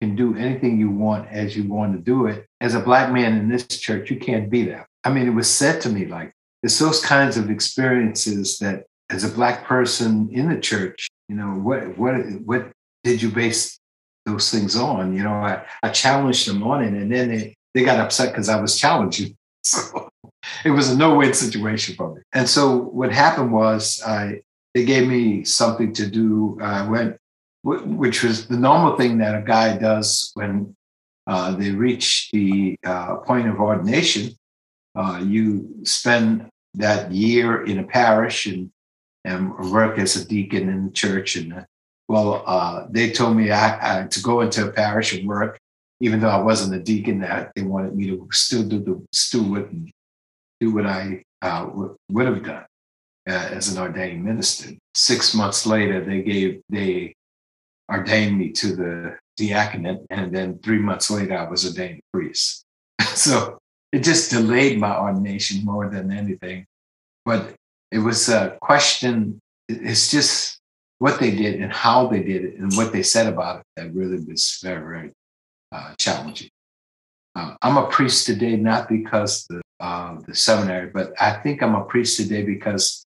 can 0.00 0.14
do 0.14 0.36
anything 0.36 0.78
you 0.78 0.88
want 0.88 1.28
as 1.28 1.56
you 1.56 1.64
want 1.64 1.92
to 1.92 1.98
do 1.98 2.26
it. 2.26 2.46
As 2.60 2.76
a 2.76 2.78
black 2.78 3.12
man 3.12 3.36
in 3.36 3.48
this 3.48 3.66
church, 3.66 4.12
you 4.12 4.16
can't 4.16 4.48
be 4.48 4.62
that. 4.66 4.86
I 5.02 5.10
mean, 5.10 5.26
it 5.26 5.34
was 5.34 5.50
said 5.50 5.80
to 5.80 5.88
me 5.88 6.06
like 6.06 6.32
it's 6.62 6.78
those 6.78 7.04
kinds 7.04 7.36
of 7.36 7.50
experiences 7.50 8.58
that 8.58 8.84
as 9.10 9.24
a 9.24 9.28
black 9.28 9.64
person 9.64 10.28
in 10.32 10.48
the 10.48 10.60
church, 10.60 11.08
you 11.28 11.36
know, 11.36 11.48
what 11.48 11.98
what 11.98 12.14
what 12.44 12.70
did 13.04 13.22
you 13.22 13.30
base 13.30 13.78
those 14.26 14.50
things 14.50 14.76
on? 14.76 15.16
You 15.16 15.22
know, 15.22 15.32
I, 15.32 15.64
I 15.82 15.90
challenged 15.90 16.48
them 16.48 16.62
on 16.62 16.82
it 16.82 16.92
and 16.92 17.12
then 17.12 17.28
they, 17.28 17.56
they 17.74 17.84
got 17.84 18.00
upset 18.00 18.30
because 18.30 18.48
I 18.48 18.60
was 18.60 18.78
challenging. 18.78 19.36
So 19.64 20.08
it 20.64 20.70
was 20.70 20.88
a 20.88 20.96
no-win 20.96 21.34
situation 21.34 21.94
for 21.94 22.14
me. 22.14 22.22
And 22.32 22.48
so 22.48 22.76
what 22.76 23.12
happened 23.12 23.52
was 23.52 24.00
I 24.06 24.40
they 24.74 24.84
gave 24.84 25.08
me 25.08 25.44
something 25.44 25.92
to 25.94 26.08
do. 26.08 26.58
I 26.62 26.88
went, 26.88 27.16
which 27.62 28.22
was 28.22 28.46
the 28.46 28.56
normal 28.56 28.96
thing 28.96 29.18
that 29.18 29.34
a 29.34 29.42
guy 29.42 29.76
does 29.76 30.30
when 30.34 30.76
uh, 31.26 31.52
they 31.56 31.70
reach 31.70 32.30
the 32.32 32.76
uh, 32.84 33.16
point 33.16 33.48
of 33.48 33.60
ordination. 33.60 34.36
Uh, 34.94 35.22
you 35.24 35.68
spend 35.84 36.48
that 36.74 37.10
year 37.12 37.64
in 37.64 37.78
a 37.78 37.84
parish 37.84 38.46
and, 38.46 38.70
and 39.24 39.52
work 39.72 39.98
as 39.98 40.16
a 40.16 40.26
deacon 40.26 40.68
in 40.68 40.86
the 40.86 40.92
church 40.92 41.36
and 41.36 41.66
well, 42.08 42.42
uh, 42.46 42.86
they 42.88 43.10
told 43.10 43.36
me 43.36 43.50
I, 43.50 44.02
I, 44.02 44.06
to 44.06 44.22
go 44.22 44.40
into 44.40 44.66
a 44.66 44.72
parish 44.72 45.12
and 45.12 45.28
work, 45.28 45.58
even 46.00 46.20
though 46.20 46.30
I 46.30 46.40
wasn't 46.40 46.80
a 46.80 46.82
deacon. 46.82 47.20
That 47.20 47.52
they 47.54 47.62
wanted 47.62 47.94
me 47.94 48.06
to 48.06 48.26
still 48.32 48.64
do 48.64 48.80
the 48.80 49.04
steward 49.12 49.70
and 49.70 49.90
do 50.58 50.74
what 50.74 50.86
I 50.86 51.22
uh, 51.42 51.66
w- 51.66 51.96
would 52.10 52.26
have 52.26 52.42
done 52.42 52.64
uh, 53.28 53.48
as 53.52 53.68
an 53.68 53.80
ordained 53.80 54.24
minister. 54.24 54.70
Six 54.94 55.34
months 55.34 55.66
later, 55.66 56.02
they 56.02 56.22
gave 56.22 56.62
they 56.70 57.14
ordained 57.92 58.38
me 58.38 58.52
to 58.52 58.74
the 58.74 59.18
diaconate, 59.36 60.00
and 60.08 60.34
then 60.34 60.58
three 60.60 60.78
months 60.78 61.10
later, 61.10 61.36
I 61.36 61.48
was 61.48 61.66
ordained 61.66 62.00
priest. 62.12 62.64
so 63.14 63.58
it 63.92 64.02
just 64.02 64.30
delayed 64.30 64.78
my 64.78 64.98
ordination 64.98 65.62
more 65.62 65.90
than 65.90 66.10
anything. 66.10 66.64
But 67.26 67.54
it 67.92 67.98
was 67.98 68.30
a 68.30 68.56
question. 68.62 69.40
It's 69.68 70.10
just 70.10 70.57
what 70.98 71.20
they 71.20 71.30
did 71.30 71.60
and 71.60 71.72
how 71.72 72.06
they 72.06 72.22
did 72.22 72.44
it 72.44 72.56
and 72.56 72.72
what 72.76 72.92
they 72.92 73.02
said 73.02 73.26
about 73.26 73.60
it 73.60 73.66
that 73.76 73.94
really 73.94 74.24
was 74.24 74.58
very, 74.62 74.80
very 74.80 75.12
uh, 75.72 75.94
challenging. 75.98 76.48
Uh, 77.34 77.54
I'm 77.62 77.76
a 77.76 77.86
priest 77.86 78.26
today 78.26 78.56
not 78.56 78.88
because 78.88 79.46
the 79.48 79.62
uh, 79.80 80.18
the 80.26 80.34
seminary, 80.34 80.90
but 80.90 81.12
I 81.20 81.34
think 81.34 81.62
I'm 81.62 81.76
a 81.76 81.84
priest 81.84 82.16
today 82.16 82.42
because 82.42 83.04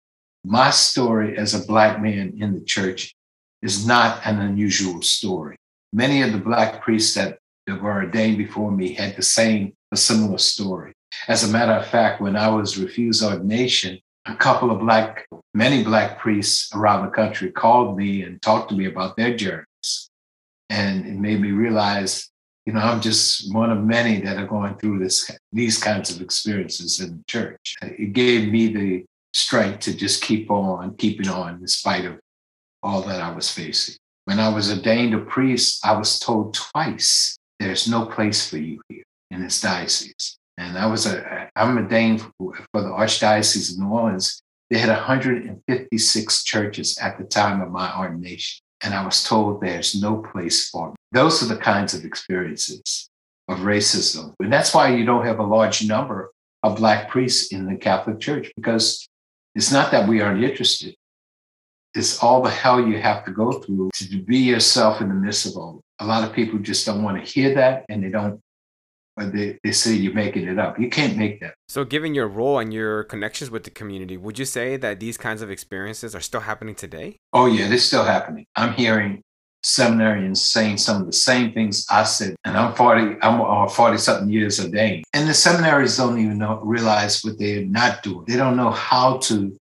my 0.45 0.71
story 0.71 1.37
as 1.37 1.55
a 1.55 1.67
black 1.67 2.01
man 2.01 2.39
in 2.39 2.55
the 2.55 2.65
church 2.65 3.15
is 3.63 3.87
not 3.87 4.21
an 4.25 4.41
unusual 4.41 5.03
story. 5.03 5.57
Many 5.93 6.23
of 6.23 6.33
the 6.33 6.39
black 6.39 6.83
priests 6.83 7.15
that, 7.15 7.39
were 7.67 8.03
ordained 8.03 8.37
before 8.37 8.71
me 8.71 8.93
had 8.93 9.17
the 9.17 9.23
same, 9.23 9.73
a 9.91 9.97
similar 9.97 10.39
story. 10.39 10.93
As 11.29 11.45
a 11.45 11.53
matter 11.53 11.73
of 11.73 11.87
fact, 11.87 12.21
when 12.21 12.37
I 12.37 12.49
was 12.49 12.77
refused 12.77 13.23
ordination, 13.23 13.99
a 14.27 14.35
couple 14.35 14.71
of 14.71 14.81
black, 14.81 15.27
many 15.53 15.85
black 15.85 16.19
priests 16.19 16.75
around 16.75 17.05
the 17.05 17.11
country 17.11 17.51
called 17.51 17.97
me 17.97 18.23
and 18.23 18.41
talked 18.41 18.71
to 18.71 18.75
me 18.75 18.87
about 18.87 19.17
their 19.17 19.37
journeys. 19.37 20.11
And 20.71 21.07
it 21.07 21.15
made 21.19 21.41
me 21.41 21.53
realize, 21.53 22.31
you 22.65 22.73
know, 22.73 22.81
I'm 22.81 23.01
just 23.01 23.53
one 23.53 23.71
of 23.71 23.85
many 23.85 24.21
that 24.23 24.39
are 24.39 24.47
going 24.47 24.77
through 24.77 24.99
this, 25.01 25.31
these 25.53 25.79
kinds 25.79 26.15
of 26.15 26.23
experiences 26.23 27.01
in 27.01 27.19
the 27.19 27.25
church. 27.27 27.77
It 27.83 28.13
gave 28.13 28.51
me 28.51 28.69
the 28.69 29.05
strength 29.35 29.81
to 29.81 29.95
just 29.95 30.23
keep 30.23 30.51
on 30.51 30.97
keeping 30.97 31.29
on 31.29 31.61
in 31.61 31.67
spite 31.67 32.07
of 32.07 32.19
all 32.83 33.03
that 33.03 33.21
I 33.21 33.31
was 33.33 33.51
facing. 33.51 33.97
When 34.25 34.41
I 34.41 34.49
was 34.49 34.73
ordained 34.73 35.15
a 35.15 35.19
priest, 35.19 35.85
I 35.85 35.93
was 35.93 36.19
told 36.19 36.55
twice, 36.55 37.37
there's 37.61 37.89
no 37.89 38.07
place 38.07 38.49
for 38.49 38.57
you 38.57 38.81
here 38.89 39.05
in 39.31 39.43
this 39.43 39.61
diocese. 39.61 40.39
And 40.57 40.79
I 40.79 40.87
was 40.87 41.07
a, 41.07 41.44
I'm 41.57 41.77
ordained 41.77 42.23
for, 42.39 42.55
for 42.73 42.81
the 42.83 42.89
Archdiocese 42.89 43.73
of 43.73 43.79
New 43.79 43.89
Orleans. 43.89 44.43
They 44.71 44.79
had 44.79 44.89
156 44.89 46.45
churches 46.45 46.99
at 46.99 47.19
the 47.19 47.25
time 47.25 47.61
of 47.61 47.71
my 47.71 47.97
ordination. 47.97 48.61
And 48.83 48.93
I 48.93 49.05
was 49.05 49.25
told 49.25 49.61
there's 49.61 50.01
no 50.01 50.17
place 50.17 50.69
for 50.69 50.91
me. 50.91 50.97
Those 51.13 51.43
are 51.43 51.55
the 51.55 51.61
kinds 51.61 51.95
of 51.95 52.05
experiences 52.05 53.09
of 53.49 53.59
racism. 53.61 54.35
And 54.41 54.53
that's 54.53 54.75
why 54.75 54.95
you 54.95 55.05
don't 55.05 55.27
have 55.27 55.39
a 55.39 55.45
large 55.45 55.87
number 55.87 56.33
of 56.63 56.77
Black 56.77 57.09
priests 57.09 57.53
in 57.53 57.67
the 57.67 57.77
Catholic 57.77 58.21
Church, 58.21 58.51
because 58.57 59.07
it's 59.55 59.71
not 59.71 59.91
that 59.93 60.09
we 60.09 60.21
aren't 60.21 60.43
interested. 60.43 60.95
It's 61.95 62.19
all 62.23 62.43
the 62.43 62.51
hell 62.51 62.85
you 62.85 63.01
have 63.01 63.25
to 63.27 63.31
go 63.31 63.53
through 63.53 63.91
to 63.95 64.23
be 64.23 64.39
yourself 64.39 65.01
in 65.01 65.09
the 65.09 65.15
midst 65.15 65.47
of 65.47 65.57
all. 65.57 65.81
A 66.01 66.07
lot 66.07 66.29
of 66.29 66.35
people 66.35 66.59
just 66.59 66.85
don't 66.85 67.05
want 67.05 67.25
to 67.25 67.31
hear 67.31 67.55
that 67.55 67.85
and 67.89 68.03
they 68.03 68.09
don't 68.09 68.41
they, 69.17 69.59
they 69.63 69.73
say 69.73 69.95
you're 69.95 70.15
making 70.15 70.49
it 70.49 70.59
up. 70.59 70.79
You 70.79 70.89
can't 70.89 71.17
make 71.17 71.41
that. 71.41 71.55
So, 71.69 71.85
given 71.85 72.15
your 72.15 72.29
role 72.29 72.59
and 72.59 72.73
your 72.73 73.05
connections 73.05 73.51
with 73.51 73.65
the 73.65 73.71
community, 73.71 74.17
would 74.17 74.39
you 74.39 74.45
say 74.45 74.77
that 74.77 75.01
these 75.01 75.17
kinds 75.17 75.43
of 75.43 75.51
experiences 75.51 76.15
are 76.15 76.21
still 76.21 76.41
happening 76.41 76.75
today? 76.75 77.17
Oh, 77.33 77.47
yeah, 77.47 77.69
they're 77.69 77.79
still 77.79 78.05
happening. 78.05 78.47
I'm 78.57 78.73
hearing 78.73 79.23
seminarians 79.65 80.39
saying 80.39 80.77
some 80.77 81.01
of 81.01 81.07
the 81.07 81.13
same 81.13 81.53
things 81.53 81.87
I 81.91 82.05
said, 82.05 82.37
and 82.45 82.57
I'm 82.57 82.75
40, 82.75 83.17
I'm 83.23 83.69
40 83.69 83.99
something 83.99 84.29
years 84.29 84.61
ordained. 84.61 85.05
And 85.15 85.29
the 85.29 85.35
seminaries 85.35 85.97
don't 85.97 86.19
even 86.19 86.39
know, 86.39 86.61
realize 86.63 87.23
what 87.25 87.39
they're 87.39 87.65
not 87.65 88.03
doing. 88.03 88.25
They 88.29 88.37
don't 88.37 88.57
know 88.57 88.71
how 88.71 89.19
to 89.19 89.57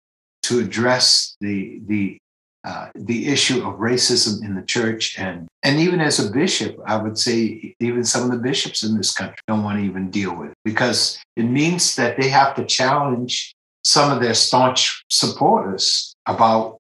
to 0.44 0.60
address 0.60 1.36
the 1.42 1.82
the 1.88 2.18
uh, 2.64 2.90
the 2.96 3.28
issue 3.28 3.66
of 3.66 3.80
racism 3.80 4.44
in 4.44 4.56
the 4.56 4.62
church. 4.62 5.18
And 5.18 5.48
and 5.64 5.80
even 5.80 6.00
as 6.00 6.20
a 6.20 6.32
bishop 6.32 6.78
i 6.86 6.96
would 6.96 7.18
say 7.18 7.76
even 7.80 8.04
some 8.04 8.24
of 8.24 8.32
the 8.32 8.38
bishops 8.38 8.84
in 8.84 8.96
this 8.96 9.14
country 9.14 9.38
don't 9.48 9.64
want 9.64 9.78
to 9.78 9.84
even 9.84 10.10
deal 10.10 10.36
with 10.36 10.52
it 10.52 10.58
because 10.64 11.20
it 11.36 11.44
means 11.44 11.96
that 11.96 12.20
they 12.20 12.30
have 12.30 12.56
to 12.56 12.66
challenge 12.66 13.54
some 13.84 14.12
of 14.12 14.22
their 14.22 14.34
staunch 14.34 15.04
supporters 15.10 16.14
about 16.26 16.78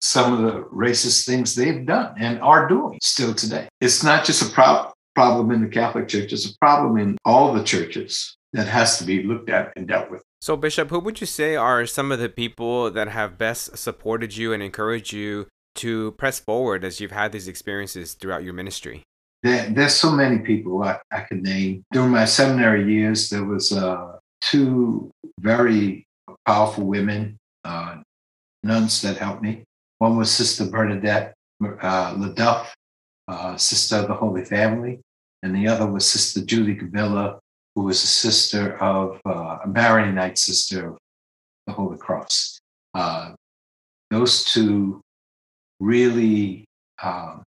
some 0.00 0.32
of 0.32 0.40
the 0.42 0.62
racist 0.64 1.26
things 1.26 1.54
they've 1.54 1.86
done 1.86 2.14
and 2.18 2.40
are 2.40 2.68
doing 2.68 2.98
still 3.02 3.34
today. 3.34 3.68
It's 3.80 4.02
not 4.02 4.24
just 4.24 4.42
a 4.42 4.52
pro- 4.52 4.92
problem 5.14 5.50
in 5.52 5.60
the 5.62 5.68
catholic 5.68 6.08
church 6.08 6.32
it's 6.32 6.50
a 6.50 6.58
problem 6.58 6.98
in 6.98 7.16
all 7.24 7.52
the 7.52 7.62
churches 7.62 8.36
that 8.54 8.66
has 8.68 8.98
to 8.98 9.04
be 9.04 9.22
looked 9.22 9.50
at 9.50 9.72
and 9.76 9.86
dealt 9.86 10.10
with. 10.10 10.22
So, 10.40 10.56
Bishop, 10.56 10.88
who 10.90 11.00
would 11.00 11.20
you 11.20 11.26
say 11.26 11.56
are 11.56 11.84
some 11.86 12.10
of 12.12 12.18
the 12.18 12.28
people 12.28 12.90
that 12.90 13.08
have 13.08 13.36
best 13.36 13.76
supported 13.76 14.36
you 14.36 14.52
and 14.52 14.62
encouraged 14.62 15.12
you 15.12 15.48
to 15.76 16.12
press 16.12 16.38
forward 16.38 16.84
as 16.84 17.00
you've 17.00 17.10
had 17.10 17.32
these 17.32 17.48
experiences 17.48 18.14
throughout 18.14 18.44
your 18.44 18.54
ministry? 18.54 19.02
There, 19.42 19.68
there's 19.70 19.94
so 19.94 20.10
many 20.10 20.38
people 20.38 20.82
I, 20.82 20.98
I 21.10 21.20
could 21.20 21.42
name. 21.42 21.82
During 21.92 22.10
my 22.10 22.24
seminary 22.24 22.90
years, 22.90 23.28
there 23.28 23.44
was 23.44 23.72
uh, 23.72 24.18
two 24.40 25.10
very 25.40 26.06
powerful 26.46 26.84
women, 26.84 27.36
uh, 27.64 27.96
nuns 28.62 29.02
that 29.02 29.18
helped 29.18 29.42
me. 29.42 29.64
One 29.98 30.16
was 30.16 30.30
Sister 30.30 30.66
Bernadette 30.66 31.34
uh, 31.62 32.14
LeDuff, 32.14 32.68
uh, 33.28 33.56
Sister 33.56 33.96
of 33.96 34.08
the 34.08 34.14
Holy 34.14 34.44
Family, 34.44 35.00
and 35.42 35.54
the 35.54 35.68
other 35.68 35.86
was 35.86 36.06
Sister 36.06 36.44
Julie 36.44 36.76
Gavilla, 36.76 37.38
who 37.74 37.82
was 37.82 38.02
a 38.02 38.06
sister 38.06 38.76
of 38.80 39.20
uh, 39.26 39.58
a 39.64 39.68
Marianite 39.68 40.38
sister 40.38 40.88
of 40.88 40.98
the 41.66 41.72
Holy 41.72 41.98
Cross. 41.98 42.58
Uh, 42.94 43.32
those 44.10 44.44
two 44.44 45.00
really, 45.80 46.64
um, 47.02 47.42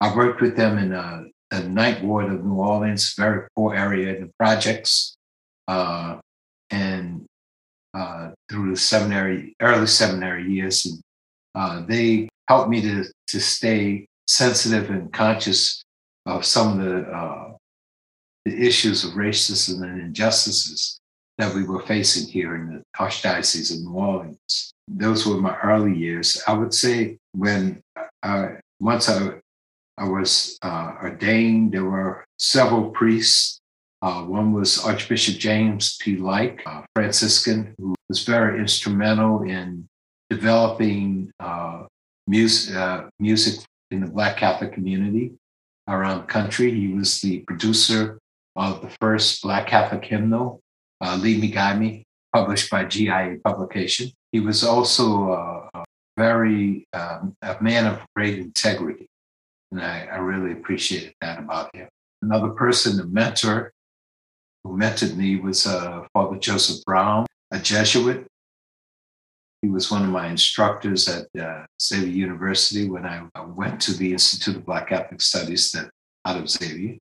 I 0.00 0.14
worked 0.14 0.40
with 0.40 0.56
them 0.56 0.78
in 0.78 0.92
a, 0.92 1.24
the 1.50 1.68
Ninth 1.68 2.02
Ward 2.02 2.32
of 2.32 2.44
New 2.44 2.54
Orleans, 2.54 3.14
very 3.14 3.46
poor 3.56 3.74
area 3.74 4.14
in 4.14 4.22
the 4.22 4.30
projects, 4.38 5.14
uh, 5.68 6.18
and 6.70 7.24
uh, 7.94 8.30
through 8.50 8.70
the 8.70 8.76
seminary, 8.76 9.54
early 9.60 9.86
seminary 9.86 10.50
years, 10.50 10.84
and 10.84 11.00
uh, 11.54 11.86
they 11.86 12.28
helped 12.48 12.68
me 12.68 12.82
to 12.82 13.04
to 13.28 13.40
stay 13.40 14.06
sensitive 14.26 14.90
and 14.90 15.12
conscious 15.12 15.82
of 16.26 16.44
some 16.44 16.78
of 16.78 16.84
the 16.84 17.00
uh, 17.02 17.53
the 18.44 18.66
issues 18.66 19.04
of 19.04 19.12
racism 19.12 19.82
and 19.82 20.00
injustices 20.00 21.00
that 21.38 21.54
we 21.54 21.64
were 21.64 21.80
facing 21.80 22.28
here 22.28 22.54
in 22.54 22.74
the 22.74 22.82
Archdiocese 22.98 23.72
of 23.72 23.82
New 23.82 23.94
Orleans. 23.94 24.72
Those 24.86 25.26
were 25.26 25.40
my 25.40 25.56
early 25.60 25.96
years. 25.96 26.42
I 26.46 26.52
would 26.52 26.74
say 26.74 27.18
when 27.32 27.80
I, 28.22 28.58
once 28.80 29.08
I, 29.08 29.40
I 29.98 30.08
was 30.08 30.58
uh, 30.62 30.94
ordained, 31.02 31.72
there 31.72 31.84
were 31.84 32.24
several 32.38 32.90
priests. 32.90 33.58
Uh, 34.02 34.22
one 34.22 34.52
was 34.52 34.84
Archbishop 34.84 35.36
James 35.36 35.96
P. 36.00 36.16
Lyke, 36.16 36.62
a 36.66 36.84
Franciscan, 36.94 37.74
who 37.78 37.94
was 38.08 38.24
very 38.24 38.60
instrumental 38.60 39.42
in 39.42 39.86
developing 40.28 41.32
uh, 41.40 41.84
music, 42.26 42.76
uh, 42.76 43.04
music 43.18 43.64
in 43.90 44.00
the 44.00 44.10
Black 44.10 44.36
Catholic 44.36 44.72
community 44.72 45.32
around 45.88 46.20
the 46.20 46.26
country. 46.26 46.70
He 46.70 46.88
was 46.88 47.20
the 47.20 47.40
producer 47.40 48.18
of 48.56 48.82
the 48.82 48.90
first 49.00 49.42
Black 49.42 49.66
Catholic 49.66 50.04
hymnal, 50.04 50.60
uh, 51.00 51.16
Lead 51.20 51.40
Me, 51.40 51.48
Guide 51.48 51.80
Me, 51.80 52.04
published 52.32 52.70
by 52.70 52.84
GIA 52.84 53.38
Publication. 53.44 54.10
He 54.32 54.40
was 54.40 54.64
also 54.64 55.32
uh, 55.32 55.68
a 55.74 55.84
very 56.16 56.86
um, 56.92 57.34
a 57.42 57.56
man 57.60 57.86
of 57.86 58.00
great 58.14 58.38
integrity, 58.38 59.06
and 59.70 59.80
I, 59.80 60.08
I 60.10 60.16
really 60.16 60.52
appreciated 60.52 61.14
that 61.20 61.38
about 61.38 61.74
him. 61.74 61.88
Another 62.22 62.50
person, 62.50 62.98
a 63.00 63.04
mentor, 63.04 63.72
who 64.64 64.76
mentored 64.76 65.16
me 65.16 65.36
was 65.36 65.66
uh, 65.66 66.04
Father 66.12 66.38
Joseph 66.38 66.84
Brown, 66.84 67.26
a 67.50 67.58
Jesuit. 67.58 68.26
He 69.62 69.68
was 69.68 69.90
one 69.90 70.02
of 70.02 70.10
my 70.10 70.28
instructors 70.28 71.08
at 71.08 71.26
uh, 71.40 71.64
Xavier 71.80 72.08
University 72.08 72.88
when 72.88 73.06
I 73.06 73.22
went 73.56 73.80
to 73.82 73.94
the 73.94 74.12
Institute 74.12 74.56
of 74.56 74.66
Black 74.66 74.88
Catholic 74.88 75.22
Studies 75.22 75.70
that 75.72 75.90
out 76.26 76.36
of 76.36 76.50
Xavier. 76.50 76.98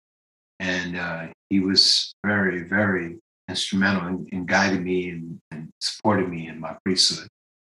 And 0.64 0.98
uh, 0.98 1.28
he 1.50 1.60
was 1.60 2.14
very, 2.26 2.64
very 2.64 3.18
instrumental 3.50 4.08
in, 4.08 4.28
in 4.32 4.46
guiding 4.46 4.86
me 4.86 5.10
and, 5.10 5.38
and, 5.52 5.70
supporting 5.82 6.30
me 6.30 6.48
in 6.48 6.58
my 6.58 6.78
priesthood. 6.86 7.28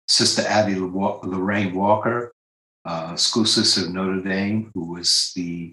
Sister 0.08 0.42
Addie 0.46 0.74
Lorraine 0.74 1.74
Walker, 1.74 2.32
uh, 2.84 3.16
school 3.16 3.46
sister 3.46 3.86
of 3.86 3.94
Notre 3.94 4.20
Dame, 4.20 4.70
who 4.74 4.92
was 4.92 5.32
the 5.34 5.72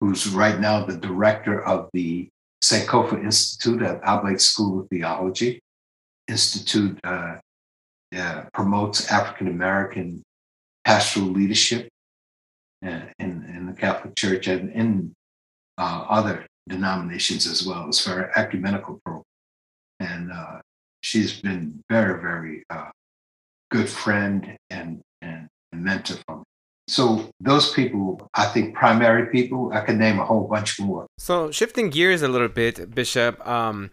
who's 0.00 0.28
right 0.28 0.60
now 0.60 0.84
the 0.84 0.98
director 0.98 1.64
of 1.64 1.88
the 1.94 2.28
Sankofa 2.62 3.24
Institute 3.24 3.80
at 3.80 4.02
Oblate 4.04 4.42
School 4.42 4.80
of 4.80 4.88
Theology. 4.90 5.60
Institute 6.28 7.00
uh, 7.02 7.36
uh, 8.14 8.44
promotes 8.52 9.10
African 9.10 9.48
American 9.48 10.22
pastoral 10.84 11.28
leadership 11.28 11.88
in, 12.82 13.08
in, 13.18 13.30
in, 13.56 13.66
the 13.66 13.72
Catholic 13.72 14.14
Church 14.14 14.46
and 14.46 14.70
in 14.72 15.14
uh, 15.78 16.04
other 16.08 16.46
denominations 16.70 17.46
as 17.46 17.66
well. 17.66 17.88
It's 17.88 18.06
very 18.06 18.30
ecumenical 18.36 19.00
program. 19.04 19.24
And 20.00 20.32
uh, 20.32 20.60
she's 21.02 21.40
been 21.40 21.82
very, 21.90 22.20
very 22.20 22.64
uh, 22.70 22.90
good 23.70 23.88
friend 23.88 24.56
and, 24.70 25.00
and 25.20 25.48
mentor 25.72 26.16
for 26.26 26.38
me. 26.38 26.42
So 26.88 27.30
those 27.38 27.72
people, 27.72 28.28
I 28.34 28.46
think 28.46 28.74
primary 28.74 29.26
people, 29.26 29.70
I 29.72 29.80
could 29.80 29.98
name 29.98 30.18
a 30.18 30.24
whole 30.24 30.48
bunch 30.48 30.80
more. 30.80 31.06
So 31.18 31.50
shifting 31.50 31.90
gears 31.90 32.22
a 32.22 32.28
little 32.28 32.48
bit, 32.48 32.92
Bishop, 32.94 33.46
um, 33.46 33.90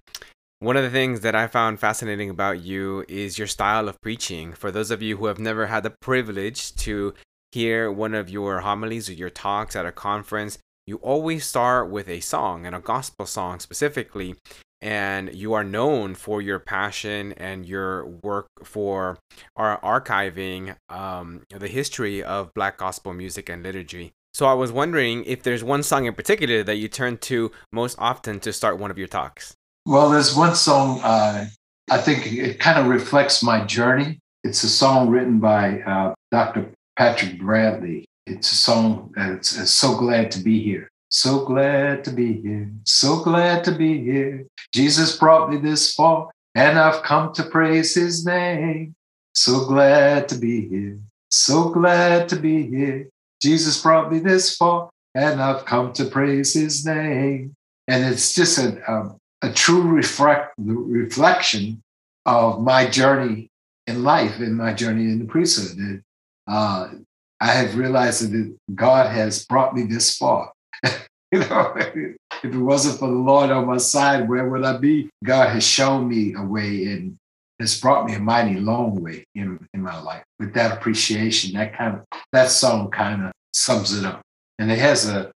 one 0.60 0.76
of 0.76 0.84
the 0.84 0.90
things 0.90 1.20
that 1.22 1.36
I 1.36 1.46
found 1.46 1.80
fascinating 1.80 2.32
about 2.32 2.62
you 2.62 3.06
is 3.08 3.38
your 3.38 3.46
style 3.46 3.88
of 3.88 4.02
preaching. 4.02 4.54
For 4.54 4.72
those 4.72 4.90
of 4.90 5.04
you 5.04 5.18
who 5.18 5.28
have 5.28 5.38
never 5.38 5.68
had 5.68 5.84
the 5.84 5.92
privilege 5.92 6.76
to 6.78 7.14
hear 7.52 7.92
one 7.92 8.16
of 8.16 8.32
your 8.32 8.62
homilies 8.62 9.08
or 9.10 9.14
your 9.14 9.30
talks 9.30 9.76
at 9.76 9.86
a 9.86 9.92
conference, 9.92 10.58
you 10.88 10.96
always 10.98 11.46
start 11.46 11.92
with 11.92 12.08
a 12.08 12.22
song 12.22 12.66
and 12.66 12.74
a 12.74 12.80
gospel 12.80 13.26
song 13.26 13.60
specifically 13.60 14.36
and 14.82 15.34
you 15.34 15.54
are 15.54 15.64
known 15.64 16.16
for 16.16 16.42
your 16.42 16.60
passion 16.60 17.34
and 17.34 17.66
your 17.66 18.06
work 18.24 18.48
for 18.64 19.18
archiving 19.58 20.76
um, 20.90 21.42
the 21.50 21.68
history 21.68 22.24
of 22.24 22.54
black 22.54 22.78
gospel 22.78 23.14
music 23.14 23.50
and 23.50 23.64
liturgy. 23.64 24.14
So 24.34 24.46
i 24.46 24.54
was 24.54 24.72
wondering 24.72 25.24
if 25.26 25.42
there's 25.44 25.64
one 25.64 25.84
song 25.84 26.06
in 26.06 26.14
particular 26.14 26.64
that 26.64 26.76
you 26.76 26.88
turn 26.88 27.18
to 27.18 27.52
most 27.74 27.98
often 28.00 28.40
to 28.42 28.54
start 28.54 28.78
one 28.78 28.92
of 28.92 28.98
your 28.98 29.08
talks? 29.08 29.56
Well 29.86 30.10
there's 30.10 30.36
one 30.36 30.56
song 30.56 31.02
uh, 31.02 31.48
i 31.90 31.98
think 31.98 32.32
it 32.32 32.60
kind 32.60 32.80
of 32.80 32.88
reflects 32.88 33.44
my 33.44 33.66
journey. 33.66 34.20
It's 34.44 34.64
a 34.64 34.70
song 34.70 35.10
written 35.10 35.40
by 35.40 35.82
uh, 35.82 36.14
dr 36.32 36.70
patrick 36.98 37.40
bradley 37.40 38.06
it's 38.28 38.52
a 38.52 38.56
song 38.56 39.12
that's 39.16 39.58
it's 39.58 39.72
so 39.72 39.98
glad 39.98 40.32
to 40.32 40.40
be 40.40 40.62
here. 40.62 40.90
So 41.10 41.46
glad 41.46 42.04
to 42.04 42.12
be 42.12 42.42
here. 42.42 42.70
So 42.84 43.24
glad 43.24 43.64
to 43.64 43.72
be 43.72 44.04
here. 44.04 44.46
Jesus 44.74 45.18
brought 45.18 45.50
me 45.50 45.58
this 45.58 45.94
far, 45.94 46.30
and 46.54 46.78
I've 46.78 47.02
come 47.04 47.34
to 47.34 47.44
praise 47.44 47.96
his 47.96 48.26
name. 48.26 48.94
So 49.34 49.66
glad 49.66 50.28
to 50.30 50.36
be 50.36 50.68
here. 50.68 51.00
So 51.32 51.70
glad 51.70 52.28
to 52.30 52.36
be 52.36 52.68
here. 52.68 53.08
Jesus 53.42 53.82
brought 53.82 54.12
me 54.12 54.20
this 54.20 54.56
far, 54.58 54.90
and 55.16 55.42
I've 55.42 55.66
come 55.66 55.94
to 55.94 56.06
praise 56.06 56.54
his 56.54 56.86
name. 56.86 57.56
And 57.88 58.04
it's 58.04 58.36
just 58.36 58.58
a, 58.58 58.82
a, 58.92 59.16
a 59.48 59.54
true 59.54 59.84
reflect, 59.84 60.54
reflection 60.58 61.82
of 62.26 62.62
my 62.62 62.86
journey 62.90 63.50
in 63.86 64.04
life, 64.04 64.42
in 64.42 64.56
my 64.56 64.74
journey 64.74 65.04
in 65.04 65.20
the 65.20 65.26
priesthood. 65.26 66.04
Uh, 66.46 66.90
I 67.40 67.48
have 67.48 67.78
realized 67.78 68.32
that 68.32 68.58
God 68.74 69.12
has 69.12 69.46
brought 69.46 69.76
me 69.76 69.84
this 69.84 70.18
far. 70.18 70.52
you 71.32 71.40
know, 71.40 71.74
if 71.76 72.16
it 72.44 72.56
wasn't 72.56 73.00
for 73.00 73.08
the 73.08 73.14
Lord 73.14 73.52
on 73.52 73.68
my 73.68 73.78
side, 73.78 74.28
where 74.28 74.50
would 74.50 74.64
I 74.64 74.78
be? 74.78 75.10
God 75.24 75.50
has 75.50 75.66
shown 75.66 76.08
me 76.08 76.34
a 76.34 76.42
way 76.42 76.86
and 76.86 77.18
has 77.60 77.80
brought 77.80 78.06
me 78.06 78.14
a 78.14 78.20
mighty 78.20 78.60
long 78.60 79.02
way 79.02 79.24
in, 79.36 79.66
in 79.74 79.82
my 79.82 80.00
life. 80.02 80.24
With 80.40 80.54
that 80.54 80.78
appreciation, 80.78 81.54
that 81.54 81.76
kind 81.78 81.96
of 81.96 82.06
that 82.32 82.52
song 82.52 82.90
kind 82.92 83.26
of 83.26 83.32
sums 83.54 83.98
it 83.98 84.06
up. 84.06 84.22
And 84.60 84.72
it 84.72 84.80
has 84.80 85.08
a 85.08 85.32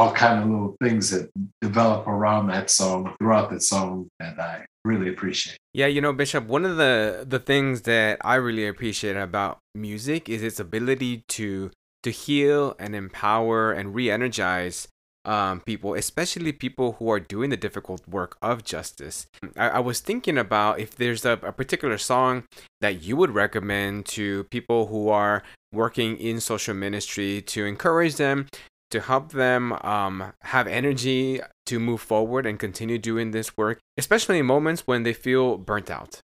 all 0.00 0.12
kind 0.12 0.42
of 0.42 0.48
little 0.48 0.76
things 0.82 1.10
that 1.10 1.30
develop 1.60 2.08
around 2.08 2.46
that 2.46 2.70
song 2.70 3.14
throughout 3.18 3.50
that 3.50 3.62
song 3.62 4.08
that 4.18 4.40
I 4.40 4.64
really 4.82 5.10
appreciate. 5.10 5.58
Yeah, 5.74 5.88
you 5.88 6.00
know, 6.00 6.14
Bishop, 6.14 6.46
one 6.46 6.64
of 6.64 6.78
the 6.78 7.26
the 7.28 7.38
things 7.38 7.82
that 7.82 8.18
I 8.24 8.36
really 8.36 8.66
appreciate 8.66 9.16
about 9.16 9.58
music 9.74 10.30
is 10.30 10.42
its 10.42 10.58
ability 10.58 11.24
to 11.36 11.70
to 12.02 12.10
heal 12.10 12.74
and 12.78 12.96
empower 12.96 13.72
and 13.72 13.94
re-energize 13.94 14.88
um, 15.26 15.60
people, 15.60 15.92
especially 15.92 16.52
people 16.52 16.92
who 16.92 17.10
are 17.10 17.20
doing 17.20 17.50
the 17.50 17.58
difficult 17.58 18.08
work 18.08 18.38
of 18.40 18.64
justice. 18.64 19.26
I, 19.54 19.68
I 19.68 19.78
was 19.80 20.00
thinking 20.00 20.38
about 20.38 20.80
if 20.80 20.96
there's 20.96 21.26
a, 21.26 21.32
a, 21.42 21.52
particular 21.52 21.98
song 21.98 22.44
that 22.80 23.02
you 23.02 23.16
would 23.16 23.32
recommend 23.32 24.06
to 24.06 24.44
people 24.44 24.86
who 24.86 25.10
are 25.10 25.42
working 25.74 26.16
in 26.16 26.40
social 26.40 26.74
ministry 26.74 27.42
to 27.42 27.66
encourage 27.66 28.16
them 28.16 28.46
to 28.90 29.00
help 29.00 29.32
them 29.32 29.72
um, 29.84 30.32
have 30.42 30.66
energy 30.66 31.40
to 31.66 31.78
move 31.78 32.00
forward 32.00 32.46
and 32.46 32.58
continue 32.58 32.98
doing 32.98 33.30
this 33.30 33.56
work, 33.56 33.78
especially 33.96 34.38
in 34.38 34.46
moments 34.46 34.86
when 34.86 35.02
they 35.04 35.12
feel 35.12 35.56
burnt 35.56 35.90
out? 35.90 36.20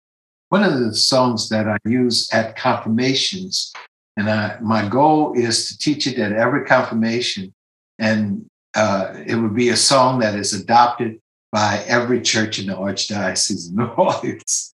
One 0.49 0.63
of 0.63 0.79
the 0.79 0.93
songs 0.93 1.49
that 1.49 1.67
I 1.67 1.77
use 1.85 2.29
at 2.31 2.55
confirmations, 2.55 3.73
and 4.17 4.29
I, 4.29 4.57
my 4.61 4.87
goal 4.87 5.33
is 5.33 5.69
to 5.69 5.77
teach 5.77 6.07
it 6.07 6.19
at 6.19 6.31
every 6.33 6.65
confirmation, 6.65 7.53
and 7.99 8.45
uh, 8.75 9.13
it 9.25 9.35
would 9.35 9.55
be 9.55 9.69
a 9.69 9.77
song 9.77 10.19
that 10.19 10.35
is 10.35 10.53
adopted 10.53 11.19
by 11.51 11.83
every 11.87 12.21
church 12.21 12.59
in 12.59 12.67
the 12.67 12.73
Archdiocese 12.73 13.69
of 13.69 13.75
New 13.75 13.85
Orleans. 13.97 14.73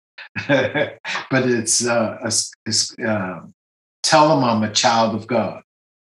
but 0.47 1.49
it's, 1.49 1.85
uh, 1.85 2.17
it's 2.65 2.99
uh, 2.99 3.41
tell 4.03 4.29
them 4.29 4.43
I'm 4.43 4.63
a 4.63 4.71
child 4.71 5.15
of 5.15 5.27
God. 5.27 5.61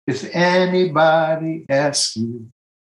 If 0.08 0.34
anybody 0.34 1.66
asks 1.70 2.16
you 2.16 2.48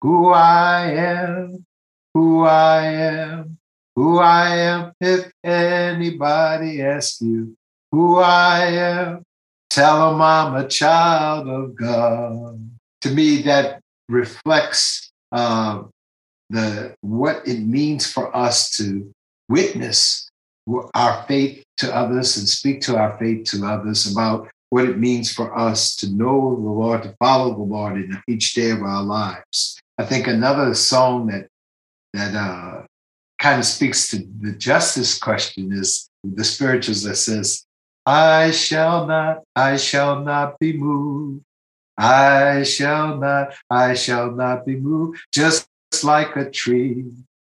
who 0.03 0.29
I 0.29 0.91
am, 0.91 1.65
who 2.13 2.45
I 2.45 2.83
am, 2.85 3.59
who 3.97 4.19
I 4.19 4.57
am, 4.57 4.93
if 5.01 5.31
anybody 5.43 6.83
asks 6.83 7.23
you 7.23 7.57
who 7.91 8.19
I 8.19 8.67
am, 8.67 9.23
tell 9.71 10.11
them 10.11 10.21
I'm 10.21 10.55
a 10.55 10.69
child 10.69 11.49
of 11.49 11.75
God. 11.75 12.71
To 13.01 13.11
me, 13.11 13.41
that 13.43 13.81
reflects 14.11 15.11
uh, 15.33 15.85
the 16.51 16.95
what 17.01 17.47
it 17.49 17.61
means 17.61 18.11
for 18.11 18.35
us 18.37 18.77
to 18.77 19.11
witness 19.49 20.29
our 20.95 21.25
faith 21.27 21.65
to 21.79 21.95
others 21.95 22.37
and 22.37 22.49
speak 22.49 22.83
to 22.83 22.97
our 22.97 23.17
faith 23.19 23.45
to 23.51 23.65
others 23.65 24.11
about 24.13 24.49
what 24.71 24.85
it 24.85 24.99
means 24.99 25.33
for 25.33 25.57
us 25.57 25.97
to 25.97 26.11
know 26.11 26.55
the 26.57 26.71
Lord, 26.71 27.03
to 27.03 27.17
follow 27.19 27.55
the 27.55 27.63
Lord 27.63 27.97
in 27.97 28.23
each 28.29 28.55
day 28.55 28.71
of 28.71 28.83
our 28.83 29.03
lives. 29.03 29.81
I 29.99 30.05
think 30.05 30.27
another 30.27 30.75
song 30.75 31.27
that 31.29 31.49
that 32.15 32.35
uh, 32.35 32.83
kind 33.39 33.59
of 33.59 33.67
speaks 33.67 34.09
to 34.09 34.27
the 34.41 34.53
justice 34.53 35.19
question 35.19 35.73
is 35.73 36.09
the 36.25 36.45
spirituals 36.45 37.03
that 37.03 37.17
says, 37.17 37.65
I 38.07 38.51
shall 38.51 39.07
not, 39.07 39.43
I 39.55 39.77
shall 39.77 40.23
not 40.23 40.59
be 40.59 40.73
moved. 40.73 41.45
I 41.99 42.63
shall 42.63 43.17
not, 43.17 43.55
I 43.71 43.95
shall 43.95 44.31
not 44.31 44.65
be 44.65 44.77
moved, 44.77 45.21
just 45.33 45.69
like 46.03 46.37
a 46.37 46.51
tree 46.51 47.05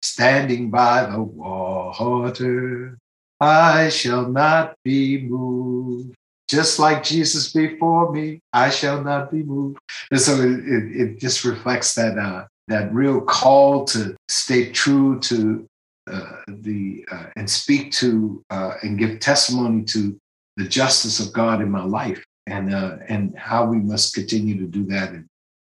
standing 0.01 0.69
by 0.69 1.05
the 1.05 1.21
water. 1.21 2.97
I 3.39 3.89
shall 3.89 4.27
not 4.27 4.75
be 4.83 5.21
moved. 5.21 6.15
Just 6.51 6.79
like 6.79 7.01
Jesus 7.01 7.53
before 7.53 8.11
me, 8.11 8.41
I 8.51 8.69
shall 8.69 9.01
not 9.01 9.31
be 9.31 9.41
moved. 9.41 9.79
And 10.11 10.19
so 10.19 10.33
it, 10.33 10.59
it, 10.67 11.01
it 11.01 11.17
just 11.17 11.45
reflects 11.45 11.95
that 11.95 12.17
uh, 12.17 12.43
that 12.67 12.93
real 12.93 13.21
call 13.21 13.85
to 13.85 14.17
stay 14.27 14.69
true 14.69 15.17
to 15.21 15.65
uh, 16.11 16.41
the 16.49 17.05
uh, 17.09 17.27
and 17.37 17.49
speak 17.49 17.93
to 17.93 18.43
uh, 18.49 18.73
and 18.81 18.99
give 18.99 19.21
testimony 19.21 19.83
to 19.83 20.19
the 20.57 20.67
justice 20.67 21.25
of 21.25 21.31
God 21.31 21.61
in 21.61 21.71
my 21.71 21.85
life 21.85 22.21
and 22.47 22.75
uh, 22.75 22.97
and 23.07 23.33
how 23.37 23.65
we 23.65 23.77
must 23.77 24.13
continue 24.13 24.59
to 24.59 24.67
do 24.67 24.83
that 24.87 25.11
and 25.11 25.25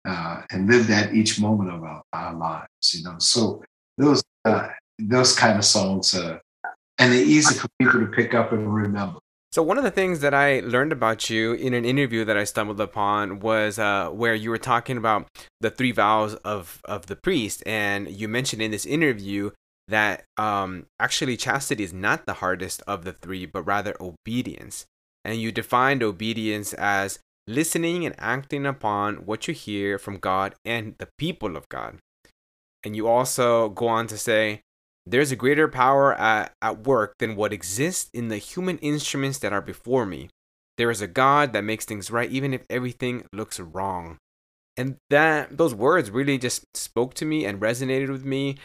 uh, 0.05 0.43
and 0.53 0.71
live 0.71 0.87
that 0.87 1.13
each 1.13 1.41
moment 1.41 1.73
of 1.73 1.83
our, 1.83 2.03
our 2.13 2.35
lives. 2.35 2.95
You 2.95 3.03
know, 3.03 3.17
so 3.19 3.65
those 3.97 4.23
those 5.01 5.35
kind 5.37 5.59
of 5.59 5.65
songs 5.65 6.15
and 6.15 7.13
they're 7.13 7.21
easy 7.21 7.59
for 7.59 7.67
people 7.81 7.99
to 7.99 8.07
pick 8.07 8.33
up 8.35 8.53
and 8.53 8.73
remember. 8.73 9.19
So 9.59 9.63
one 9.65 9.77
of 9.77 9.83
the 9.83 9.91
things 9.91 10.21
that 10.21 10.35
I 10.35 10.61
learned 10.61 10.93
about 10.93 11.29
you 11.29 11.53
in 11.53 11.75
an 11.75 11.85
interview 11.85 12.25
that 12.25 12.37
I 12.37 12.45
stumbled 12.45 12.81
upon 12.81 13.41
was 13.41 13.77
uh, 13.77 14.09
where 14.09 14.33
you 14.33 14.51
were 14.51 14.57
talking 14.57 14.97
about 14.97 15.27
the 15.61 15.69
three 15.69 15.91
vows 15.91 16.37
of 16.45 16.81
of 16.85 17.07
the 17.07 17.17
priest, 17.17 17.65
and 17.67 18.09
you 18.09 18.29
mentioned 18.29 18.63
in 18.63 18.71
this 18.71 18.87
interview 18.87 19.51
that 19.89 20.23
um, 20.37 20.87
actually 21.01 21.37
chastity 21.37 21.83
is 21.83 21.93
not 21.93 22.25
the 22.25 22.35
hardest 22.35 22.85
of 22.87 23.05
the 23.05 23.13
three, 23.13 23.47
but 23.47 23.65
rather 23.65 23.97
obedience. 24.01 24.87
And 25.25 25.41
you 25.41 25.51
defined 25.51 26.05
obedience 26.05 26.73
as 26.75 27.19
listening 27.49 28.07
and 28.07 28.15
acting 28.17 28.65
upon 28.65 29.27
what 29.27 29.49
you 29.49 29.55
hear 29.55 29.99
from 29.99 30.19
God 30.19 30.55
and 30.65 30.95
the 30.99 31.09
people 31.19 31.57
of 31.57 31.69
God. 31.69 31.99
And 32.85 32.95
you 32.95 33.09
also 33.09 33.71
go 33.71 33.89
on 33.89 34.07
to 34.07 34.19
say, 34.19 34.61
there's 35.11 35.33
a 35.33 35.37
greater 35.37 35.69
power 35.69 36.15
at, 36.15 36.53
at 36.63 36.87
work 36.87 37.15
than 37.19 37.37
what 37.37 37.53
exists 37.53 38.11
in 38.13 38.29
the 38.29 38.39
human 38.39 38.79
instruments 38.79 39.39
that 39.39 39.53
are 39.53 39.63
before 39.63 40.07
me. 40.07 40.29
There 40.77 40.91
is 40.91 41.01
a 41.01 41.09
God 41.09 41.53
that 41.53 41.65
makes 41.65 41.85
things 41.85 42.11
right 42.11 42.31
even 42.31 42.55
if 42.55 42.63
everything 42.71 43.25
looks 43.33 43.59
wrong. 43.59 44.19
And 44.77 44.97
that 45.11 45.57
those 45.59 45.75
words 45.75 46.11
really 46.11 46.39
just 46.39 46.65
spoke 46.75 47.15
to 47.15 47.25
me 47.25 47.45
and 47.45 47.61
resonated 47.61 48.11
with 48.11 48.25
me. 48.25 48.57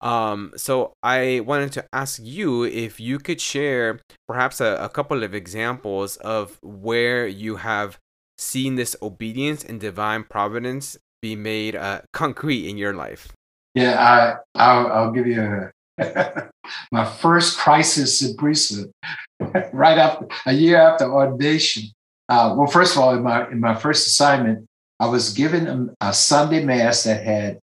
Um, 0.00 0.52
so 0.56 0.94
I 1.04 1.40
wanted 1.46 1.70
to 1.72 1.84
ask 1.92 2.20
you 2.20 2.64
if 2.64 2.98
you 2.98 3.20
could 3.20 3.40
share 3.40 4.00
perhaps 4.26 4.60
a, 4.60 4.76
a 4.80 4.88
couple 4.88 5.22
of 5.22 5.34
examples 5.34 6.16
of 6.16 6.58
where 6.62 7.28
you 7.28 7.56
have 7.56 7.98
seen 8.36 8.74
this 8.74 8.96
obedience 9.00 9.62
and 9.62 9.78
divine 9.78 10.24
providence 10.24 10.96
be 11.20 11.36
made 11.36 11.76
uh, 11.76 12.00
concrete 12.12 12.68
in 12.68 12.76
your 12.76 12.92
life. 12.92 13.32
Yeah, 13.76 14.38
I, 14.56 14.60
I'll, 14.60 14.86
I'll 14.88 15.12
give 15.12 15.28
you 15.28 15.40
a, 15.40 15.70
my 16.92 17.04
first 17.04 17.58
crisis 17.58 18.22
in 18.22 18.36
priesthood, 18.36 18.90
right 19.72 19.98
after 19.98 20.26
a 20.46 20.52
year 20.52 20.78
after 20.78 21.12
ordination. 21.12 21.84
Uh, 22.28 22.54
well, 22.56 22.66
first 22.66 22.96
of 22.96 23.02
all, 23.02 23.14
in 23.14 23.22
my 23.22 23.48
in 23.50 23.60
my 23.60 23.74
first 23.74 24.06
assignment, 24.06 24.66
I 25.00 25.06
was 25.06 25.32
given 25.32 25.94
a, 26.00 26.08
a 26.08 26.14
Sunday 26.14 26.64
mass 26.64 27.04
that 27.04 27.24
had 27.24 27.58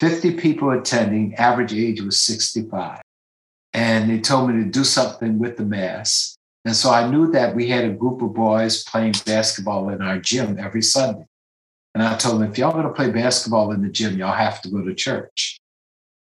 50 0.00 0.34
people 0.34 0.70
attending. 0.70 1.34
Average 1.34 1.74
age 1.74 2.00
was 2.00 2.20
65, 2.22 3.00
and 3.72 4.08
they 4.08 4.20
told 4.20 4.50
me 4.50 4.62
to 4.62 4.70
do 4.70 4.84
something 4.84 5.38
with 5.38 5.56
the 5.56 5.64
mass. 5.64 6.36
And 6.64 6.74
so 6.74 6.90
I 6.90 7.10
knew 7.10 7.30
that 7.32 7.54
we 7.54 7.68
had 7.68 7.84
a 7.84 7.90
group 7.90 8.22
of 8.22 8.32
boys 8.32 8.84
playing 8.84 9.14
basketball 9.26 9.90
in 9.90 10.00
our 10.00 10.18
gym 10.18 10.58
every 10.58 10.82
Sunday. 10.82 11.26
And 11.94 12.02
I 12.02 12.16
told 12.16 12.40
them, 12.40 12.50
if 12.50 12.58
y'all 12.58 12.72
going 12.72 12.86
to 12.86 12.92
play 12.92 13.10
basketball 13.10 13.70
in 13.72 13.82
the 13.82 13.88
gym, 13.88 14.18
y'all 14.18 14.34
have 14.34 14.62
to 14.62 14.70
go 14.70 14.82
to 14.82 14.94
church. 14.94 15.60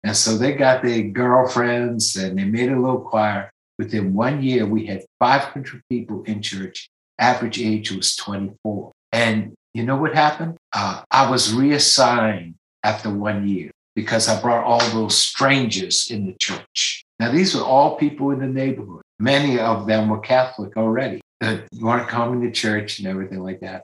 And 0.03 0.15
so 0.15 0.37
they 0.37 0.53
got 0.53 0.83
their 0.83 1.03
girlfriends 1.03 2.15
and 2.15 2.37
they 2.37 2.45
made 2.45 2.71
a 2.71 2.79
little 2.79 3.01
choir. 3.01 3.51
Within 3.77 4.13
one 4.13 4.43
year, 4.43 4.65
we 4.65 4.85
had 4.85 5.05
500 5.19 5.81
people 5.89 6.23
in 6.23 6.41
church. 6.41 6.89
Average 7.19 7.59
age 7.61 7.91
was 7.91 8.15
24. 8.15 8.91
And 9.11 9.53
you 9.73 9.83
know 9.83 9.97
what 9.97 10.13
happened? 10.13 10.57
Uh, 10.73 11.03
I 11.11 11.29
was 11.29 11.53
reassigned 11.53 12.55
after 12.83 13.09
one 13.09 13.47
year 13.47 13.71
because 13.95 14.27
I 14.27 14.41
brought 14.41 14.63
all 14.63 14.79
those 14.89 15.17
strangers 15.17 16.09
in 16.09 16.25
the 16.25 16.35
church. 16.39 17.03
Now, 17.19 17.31
these 17.31 17.55
were 17.55 17.63
all 17.63 17.97
people 17.97 18.31
in 18.31 18.39
the 18.39 18.47
neighborhood. 18.47 19.01
Many 19.19 19.59
of 19.59 19.85
them 19.85 20.09
were 20.09 20.19
Catholic 20.19 20.75
already, 20.77 21.21
weren't 21.79 22.07
coming 22.07 22.41
to 22.41 22.51
church 22.51 22.99
and 22.99 23.07
everything 23.07 23.39
like 23.39 23.59
that. 23.59 23.83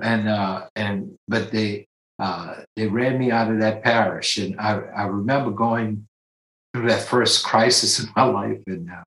And 0.00 0.28
uh, 0.28 0.66
and 0.74 1.16
but 1.28 1.52
they 1.52 1.86
uh, 2.22 2.54
they 2.76 2.86
ran 2.86 3.18
me 3.18 3.32
out 3.32 3.50
of 3.50 3.58
that 3.58 3.82
parish. 3.82 4.38
And 4.38 4.58
I, 4.60 4.78
I 4.96 5.02
remember 5.06 5.50
going 5.50 6.06
through 6.72 6.88
that 6.88 7.02
first 7.02 7.44
crisis 7.44 7.98
in 8.02 8.08
my 8.14 8.22
life 8.22 8.62
and 8.66 8.88
uh, 8.90 9.02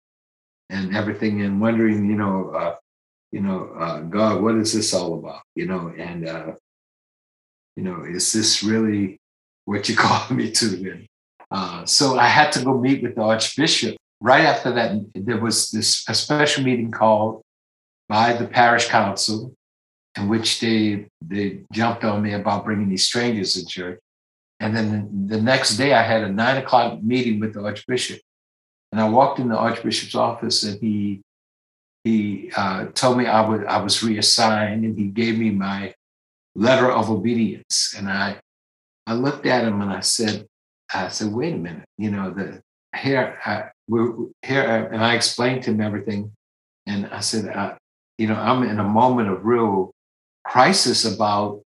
and 0.70 0.98
everything, 0.98 1.42
and 1.44 1.62
wondering, 1.62 2.10
you 2.10 2.16
know, 2.16 2.50
uh, 2.50 2.76
you 3.32 3.40
know, 3.40 3.70
uh, 3.80 4.00
God, 4.02 4.42
what 4.42 4.56
is 4.56 4.74
this 4.74 4.96
all 4.96 5.14
about? 5.14 5.44
You 5.56 5.68
know, 5.68 5.94
and 5.96 6.28
uh, 6.28 6.52
you 7.78 7.84
know, 7.84 8.04
is 8.04 8.34
this 8.34 8.64
really 8.64 9.18
what 9.64 9.88
you 9.88 9.96
call 10.06 10.36
me 10.36 10.52
to? 10.52 11.06
And 11.52 11.90
so 11.90 12.20
I 12.20 12.28
had 12.28 12.52
to 12.54 12.66
go 12.66 12.78
meet 12.78 13.02
with 13.02 13.16
the 13.16 13.22
Archbishop. 13.22 13.96
Right 14.20 14.44
after 14.44 14.74
that, 14.74 14.92
there 15.14 15.40
was 15.40 15.70
this 15.70 16.04
a 16.10 16.14
special 16.14 16.64
meeting 16.64 16.92
called 16.92 17.44
by 18.10 18.34
the 18.34 18.48
parish 18.48 18.88
council 18.88 19.54
in 20.18 20.30
which 20.30 20.60
they 20.60 21.08
they 21.22 21.62
jumped 21.72 22.04
on 22.04 22.22
me 22.22 22.34
about 22.34 22.66
bringing 22.66 22.90
these 22.90 23.06
strangers 23.06 23.58
in 23.58 23.68
church. 23.68 24.00
And 24.60 24.76
then 24.76 25.28
the, 25.28 25.42
next 25.42 25.76
day, 25.76 25.94
I 25.94 26.02
had 26.02 26.24
a 26.24 26.32
nine 26.32 26.58
o'clock 26.58 27.04
meeting 27.04 27.42
with 27.42 27.54
the 27.54 27.62
Archbishop, 27.62 28.22
and 28.92 29.02
I 29.02 29.10
walked 29.10 29.40
in 29.40 29.50
the 29.50 29.58
Archbishop's 29.58 30.16
office, 30.16 30.64
and 30.64 30.80
he 30.80 31.22
he 32.04 32.52
uh, 32.56 32.86
told 32.94 33.18
me 33.18 33.26
I 33.26 33.48
would 33.48 33.66
I 33.66 33.82
was 33.82 34.02
reassigned, 34.02 34.86
and 34.86 34.98
he 34.98 35.08
gave 35.08 35.38
me 35.38 35.50
my 35.52 35.94
letter 36.56 36.90
of 36.90 37.10
obedience. 37.10 37.94
And 37.98 38.08
I 38.10 38.40
I 39.06 39.14
looked 39.14 39.46
at 39.46 39.66
him 39.66 39.82
and 39.82 39.92
I 39.92 40.00
said 40.00 40.48
I 40.94 41.10
said, 41.10 41.34
wait 41.34 41.54
a 41.54 41.58
minute, 41.58 41.86
you 41.98 42.12
know 42.12 42.32
the 42.32 42.62
here 42.96 43.38
I, 43.46 43.66
we're 43.88 44.14
here, 44.42 44.90
and 44.92 45.04
I 45.04 45.16
explained 45.16 45.64
to 45.64 45.72
him 45.72 45.82
everything, 45.82 46.32
and 46.88 47.08
I 47.08 47.20
said, 47.20 47.54
uh, 47.54 47.76
you 48.18 48.28
know, 48.28 48.36
I'm 48.36 48.64
in 48.64 48.80
a 48.80 48.84
moment 48.84 49.30
of 49.30 49.46
real 49.46 49.92
crisis 50.46 51.06
about 51.06 51.62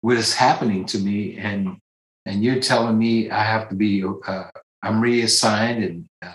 what 0.00 0.16
is 0.16 0.34
happening 0.34 0.84
to 0.86 0.98
me. 0.98 1.36
And 1.38 1.76
and 2.26 2.42
you're 2.44 2.60
telling 2.60 2.98
me 2.98 3.30
i 3.30 3.42
have 3.42 3.68
to 3.68 3.74
be 3.74 4.04
uh, 4.04 4.44
i'm 4.82 5.00
reassigned 5.00 5.84
and 5.84 6.06
uh, 6.22 6.34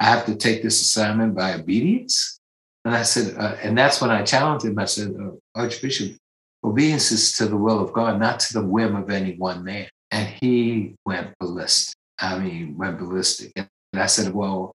i 0.00 0.04
have 0.04 0.24
to 0.26 0.34
take 0.34 0.62
this 0.62 0.80
assignment 0.80 1.34
by 1.34 1.54
obedience? 1.54 2.38
And 2.84 2.94
i 2.94 3.02
said 3.02 3.36
uh, 3.36 3.56
and 3.62 3.76
that's 3.76 4.00
when 4.00 4.10
i 4.10 4.22
challenged 4.22 4.64
him. 4.64 4.78
I 4.78 4.86
said 4.86 5.14
uh, 5.20 5.32
archbishop 5.54 6.16
obedience 6.64 7.12
is 7.12 7.36
to 7.36 7.46
the 7.46 7.56
will 7.56 7.80
of 7.80 7.92
god 7.92 8.18
not 8.18 8.40
to 8.40 8.52
the 8.54 8.64
whim 8.64 8.96
of 8.96 9.10
any 9.10 9.36
one 9.36 9.64
man. 9.64 9.88
And 10.12 10.28
he 10.40 10.94
went 11.04 11.36
ballistic. 11.38 11.96
I 12.18 12.38
mean 12.38 12.76
went 12.78 12.98
ballistic. 12.98 13.52
And 13.56 13.68
i 13.94 14.06
said 14.06 14.32
well 14.32 14.72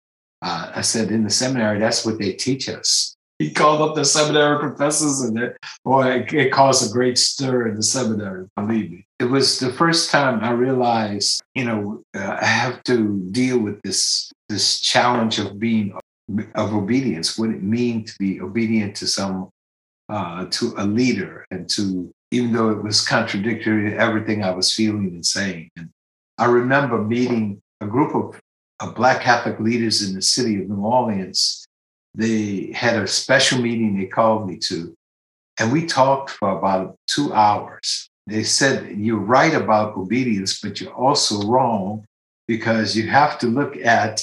uh, 0.42 0.72
i 0.74 0.80
said 0.80 1.10
in 1.10 1.24
the 1.24 1.30
seminary 1.30 1.78
that's 1.78 2.04
what 2.04 2.18
they 2.18 2.32
teach 2.32 2.68
us 2.68 3.15
he 3.38 3.51
called 3.51 3.83
up 3.83 3.94
the 3.94 4.05
seminary 4.05 4.59
professors, 4.59 5.20
and 5.20 5.38
it, 5.38 5.57
boy, 5.85 6.07
it, 6.07 6.33
it 6.33 6.53
caused 6.53 6.88
a 6.88 6.92
great 6.92 7.18
stir 7.18 7.68
in 7.68 7.77
the 7.77 7.83
seminary. 7.83 8.46
Believe 8.57 8.90
me, 8.90 9.07
it 9.18 9.25
was 9.25 9.59
the 9.59 9.72
first 9.72 10.11
time 10.11 10.42
I 10.42 10.53
realized, 10.53 11.42
you 11.55 11.64
know, 11.64 12.03
uh, 12.16 12.38
I 12.40 12.44
have 12.44 12.83
to 12.85 13.20
deal 13.31 13.59
with 13.59 13.81
this 13.83 14.33
this 14.49 14.81
challenge 14.81 15.38
of 15.38 15.59
being 15.59 15.99
of 16.55 16.75
obedience. 16.75 17.38
What 17.38 17.51
it 17.51 17.62
means 17.62 18.12
to 18.12 18.18
be 18.18 18.40
obedient 18.40 18.96
to 18.96 19.07
some 19.07 19.51
uh, 20.09 20.46
to 20.46 20.75
a 20.79 20.87
leader, 20.87 21.44
and 21.51 21.68
to 21.70 22.11
even 22.31 22.53
though 22.53 22.70
it 22.70 22.83
was 22.83 23.07
contradictory 23.07 23.90
to 23.90 23.96
everything 23.96 24.42
I 24.42 24.51
was 24.51 24.75
feeling 24.75 25.09
and 25.09 25.25
saying. 25.25 25.70
And 25.77 25.90
I 26.38 26.46
remember 26.46 27.03
meeting 27.03 27.61
a 27.81 27.87
group 27.87 28.14
of, 28.14 28.40
of 28.81 28.94
Black 28.94 29.22
Catholic 29.22 29.61
leaders 29.61 30.07
in 30.07 30.14
the 30.14 30.22
city 30.22 30.61
of 30.61 30.68
New 30.68 30.85
Orleans 30.85 31.65
they 32.16 32.72
had 32.72 32.96
a 32.96 33.07
special 33.07 33.61
meeting 33.61 33.96
they 33.96 34.07
called 34.07 34.48
me 34.48 34.57
to, 34.57 34.94
and 35.61 35.70
we 35.70 35.87
talked 35.87 36.31
for 36.31 36.50
about 36.59 36.96
two 37.07 37.33
hours. 37.33 38.09
They 38.26 38.42
said, 38.42 38.96
You're 38.98 39.18
right 39.18 39.55
about 39.55 39.96
obedience, 39.96 40.61
but 40.61 40.81
you're 40.81 40.92
also 40.92 41.46
wrong 41.46 42.05
because 42.48 42.96
you 42.96 43.09
have 43.09 43.38
to 43.40 43.46
look 43.46 43.76
at 43.76 44.22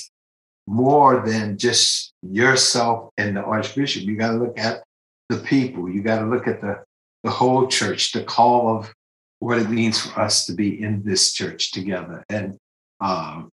more 0.68 1.22
than 1.26 1.58
just 1.58 2.14
yourself 2.22 3.12
and 3.18 3.38
the 3.38 3.42
archbishop. 3.42 4.04
You 4.04 4.16
got 4.18 4.32
to 4.32 4.38
look 4.38 4.58
at 4.58 4.84
the 5.30 5.38
people. 5.38 5.90
You 5.90 6.02
got 6.02 6.20
to 6.20 6.26
look 6.26 6.48
at 6.48 6.62
the, 6.62 6.84
the 7.24 7.30
whole 7.32 7.68
church, 7.68 8.12
the 8.12 8.24
call 8.24 8.78
of 8.78 8.94
what 9.40 9.60
it 9.60 9.70
means 9.70 10.00
for 10.00 10.20
us 10.20 10.46
to 10.46 10.54
be 10.54 10.82
in 10.82 11.04
this 11.04 11.34
church 11.34 11.72
together. 11.72 12.24
And 12.30 12.58
um, 13.02 13.50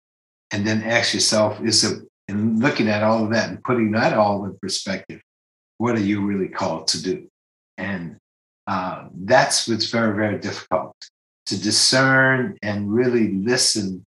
and 0.51 0.66
then 0.66 0.83
ask 0.85 1.12
yourself, 1.12 1.61
is 1.62 1.85
it 1.85 2.05
and 2.28 2.60
looking 2.60 2.88
at 2.88 3.02
all 3.02 3.24
of 3.24 3.30
that 3.32 3.50
and 3.50 3.62
putting 3.62 3.92
that 3.92 4.14
all 4.14 4.44
in 4.44 4.56
perspective, 4.58 5.20
what 5.78 5.94
are 5.94 6.00
you 6.00 6.24
really 6.24 6.48
called 6.48 6.88
to 6.88 7.02
do? 7.02 7.28
And 7.78 8.16
uh, 8.66 9.08
that's 9.14 9.68
what's 9.68 9.90
very, 9.90 10.14
very 10.14 10.38
difficult 10.38 10.94
to 11.46 11.60
discern 11.60 12.56
and 12.62 12.92
really 12.92 13.32
listen 13.32 14.04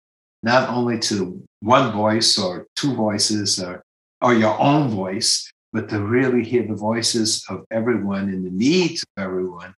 not 0.43 0.69
only 0.69 0.99
to 0.99 1.43
one 1.61 1.93
voice 1.93 2.39
or 2.39 2.67
two 2.77 2.95
voices 2.95 3.63
or, 3.63 3.83
or 4.21 4.35
your 4.35 4.59
own 4.61 4.91
voice, 4.91 5.51
but 5.73 5.89
to 5.89 6.01
really 6.01 6.45
hear 6.45 6.67
the 6.67 6.75
voices 6.75 7.45
of 7.49 7.65
everyone 7.71 8.29
and 8.29 8.45
the 8.45 8.51
needs 8.51 9.03
of 9.03 9.23
everyone 9.25 9.75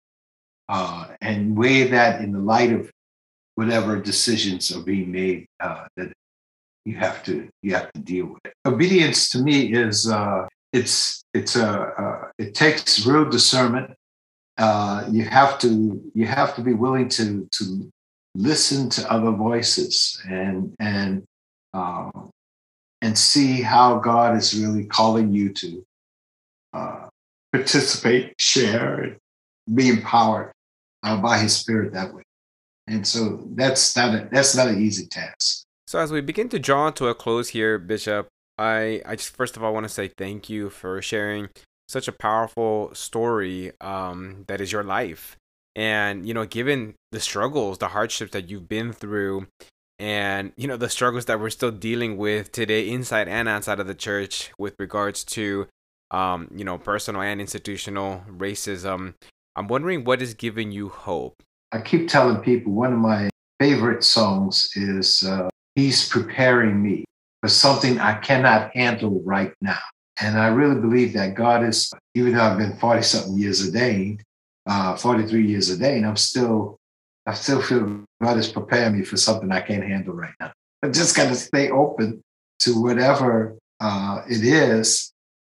uh, 0.69 1.07
and 1.21 1.57
weigh 1.57 1.85
that 1.85 2.21
in 2.21 2.33
the 2.33 2.39
light 2.39 2.73
of 2.73 2.91
whatever 3.55 4.01
decisions 4.01 4.75
are 4.75 4.83
being 4.83 5.13
made 5.13 5.47
uh, 5.61 5.87
that 5.97 6.13
you 6.85 6.97
have 6.97 7.23
to 7.25 7.49
you 7.63 7.75
have 7.75 7.93
to 7.93 8.01
deal 8.01 8.27
with 8.27 8.41
it. 8.45 8.55
Obedience 8.67 9.31
to 9.31 9.39
me 9.39 9.73
is 9.73 10.11
uh, 10.11 10.47
it's 10.73 11.25
it's 11.33 11.57
a 11.57 11.69
uh, 11.69 12.29
it 12.39 12.55
takes 12.55 13.07
real 13.07 13.29
discernment. 13.29 13.95
Uh, 14.59 15.05
you 15.11 15.25
have 15.25 15.59
to 15.59 16.01
you 16.15 16.27
have 16.27 16.55
to 16.55 16.63
be 16.63 16.75
willing 16.75 17.09
to 17.09 17.49
to 17.53 17.91
listen 18.35 18.89
to 18.91 19.13
other 19.13 19.31
voices 19.31 20.21
and 20.29 20.75
and 20.79 21.25
uh, 21.73 22.11
and 23.03 23.19
see 23.19 23.63
how 23.63 23.99
God 23.99 24.37
is 24.37 24.55
really 24.55 24.85
calling 24.85 25.33
you 25.33 25.53
to 25.53 25.87
uh, 26.73 27.09
participate, 27.53 28.35
share, 28.39 29.01
and 29.01 29.17
be 29.75 29.89
empowered 29.89 30.53
uh, 31.03 31.17
by 31.17 31.39
His 31.39 31.57
Spirit 31.57 31.93
that 31.93 32.13
way. 32.13 32.23
And 32.87 33.07
so 33.07 33.43
that's 33.53 33.97
not 33.97 34.15
a, 34.15 34.29
that's 34.31 34.55
not 34.55 34.69
an 34.69 34.83
easy 34.83 35.07
task. 35.07 35.64
So 35.95 36.01
as 36.01 36.11
we 36.11 36.21
begin 36.23 36.49
to 36.49 36.59
draw 36.59 36.91
to 36.91 37.07
a 37.07 37.15
close 37.15 37.51
here, 37.51 37.79
Bishop, 37.79 38.27
I, 38.59 39.01
I 39.07 39.15
just 39.15 39.37
first 39.37 39.57
of 39.57 39.63
all 39.63 39.73
want 39.73 39.85
to 39.85 39.89
say 39.89 40.09
thank 40.09 40.51
you 40.51 40.69
for 40.69 41.01
sharing 41.01 41.51
such 41.87 42.09
a 42.09 42.13
powerful 42.13 42.93
story 42.97 43.71
um, 43.81 44.43
that 44.49 44.61
is 44.61 44.73
your 44.73 44.83
life. 44.83 45.37
And, 45.77 46.27
you 46.27 46.35
know, 46.35 46.47
given 46.47 46.97
the 47.13 47.21
struggles, 47.21 47.79
the 47.79 47.87
hardships 47.87 48.33
that 48.33 48.51
you've 48.51 48.69
been 48.69 48.93
through, 48.93 49.47
and, 50.01 50.53
you 50.57 50.67
know, 50.67 50.77
the 50.77 50.89
struggles 50.89 51.27
that 51.27 51.39
we're 51.39 51.49
still 51.51 51.71
dealing 51.71 52.17
with 52.17 52.51
today 52.51 52.91
inside 52.91 53.29
and 53.29 53.49
outside 53.49 53.79
of 53.79 53.87
the 53.87 53.95
church 53.95 54.51
with 54.59 54.75
regards 54.81 55.23
to, 55.23 55.69
um, 56.11 56.51
you 56.53 56.65
know, 56.65 56.77
personal 56.77 57.23
and 57.23 57.41
institutional 57.41 58.25
racism, 58.29 59.15
I'm 59.55 59.69
wondering 59.69 60.03
what 60.03 60.21
is 60.21 60.35
giving 60.35 60.73
you 60.73 60.89
hope? 60.89 61.41
I 61.71 61.81
keep 61.81 62.09
telling 62.09 62.39
people 62.39 62.73
one 62.73 62.93
of 62.93 62.99
my 62.99 63.31
favorite 63.61 64.03
songs 64.03 64.69
is 64.75 65.23
uh, 65.23 65.51
He's 65.75 66.09
preparing 66.09 66.83
me 66.83 67.05
for 67.43 67.49
something 67.49 67.99
I 67.99 68.15
cannot 68.15 68.75
handle 68.75 69.21
right 69.25 69.53
now. 69.61 69.79
And 70.21 70.39
I 70.39 70.49
really 70.49 70.81
believe 70.81 71.13
that 71.15 71.35
God 71.35 71.65
is, 71.65 71.93
even 72.15 72.35
though 72.35 72.43
I've 72.43 72.59
been 72.59 72.77
40 72.77 73.03
something 73.03 73.39
years 73.39 73.67
ordained, 73.67 74.23
uh, 74.67 74.97
43 74.97 75.47
years 75.47 75.71
ordained, 75.71 76.07
I'm 76.07 76.17
still, 76.17 76.79
I 77.27 77.35
still 77.35 77.61
feel 77.61 78.05
God 78.23 78.39
is 78.39 78.49
preparing 78.49 78.99
me 78.99 79.05
for 79.05 79.17
something 79.17 79.51
I 79.51 79.61
can't 79.61 79.85
handle 79.85 80.15
right 80.15 80.35
now. 80.41 80.53
I 80.83 80.89
just 80.89 81.17
got 81.17 81.29
to 81.29 81.35
stay 81.35 81.71
open 81.71 82.23
to 82.61 82.81
whatever 82.81 83.59
uh, 83.81 84.23
it 84.29 84.45
is 84.45 85.13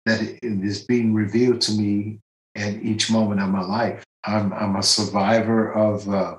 that 0.05 0.21
is 0.41 0.83
being 0.83 1.13
revealed 1.13 1.61
to 1.61 1.73
me 1.73 2.19
at 2.55 2.73
each 2.81 3.11
moment 3.11 3.41
of 3.41 3.49
my 3.49 3.61
life. 3.61 4.03
I'm, 4.23 4.51
I'm 4.53 4.75
a 4.75 4.83
survivor 4.83 5.71
of, 5.71 6.09
uh, 6.09 6.37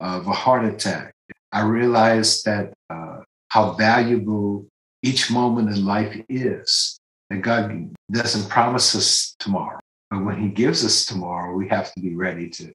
of 0.00 0.26
a 0.26 0.32
heart 0.32 0.64
attack. 0.64 1.12
I 1.52 1.62
realized 1.62 2.44
that 2.44 2.72
uh, 2.90 3.20
how 3.48 3.72
valuable 3.72 4.66
each 5.02 5.30
moment 5.30 5.70
in 5.70 5.84
life 5.84 6.20
is. 6.28 6.98
That 7.30 7.42
God 7.42 7.94
doesn't 8.10 8.48
promise 8.48 8.94
us 8.94 9.34
tomorrow, 9.38 9.78
but 10.10 10.24
when 10.24 10.40
He 10.40 10.48
gives 10.48 10.84
us 10.84 11.04
tomorrow, 11.04 11.54
we 11.54 11.68
have 11.68 11.92
to 11.92 12.00
be 12.00 12.14
ready 12.14 12.48
to 12.50 12.72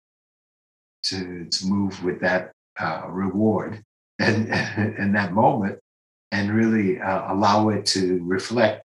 to 1.05 1.45
to 1.45 1.65
move 1.65 2.03
with 2.03 2.21
that 2.21 2.51
uh, 2.79 3.03
reward 3.09 3.81
and 4.19 4.47
in 4.99 5.11
that 5.13 5.33
moment, 5.33 5.79
and 6.31 6.53
really 6.53 6.99
uh, 6.99 7.33
allow 7.33 7.69
it 7.69 7.85
to 7.87 8.23
reflect 8.23 8.83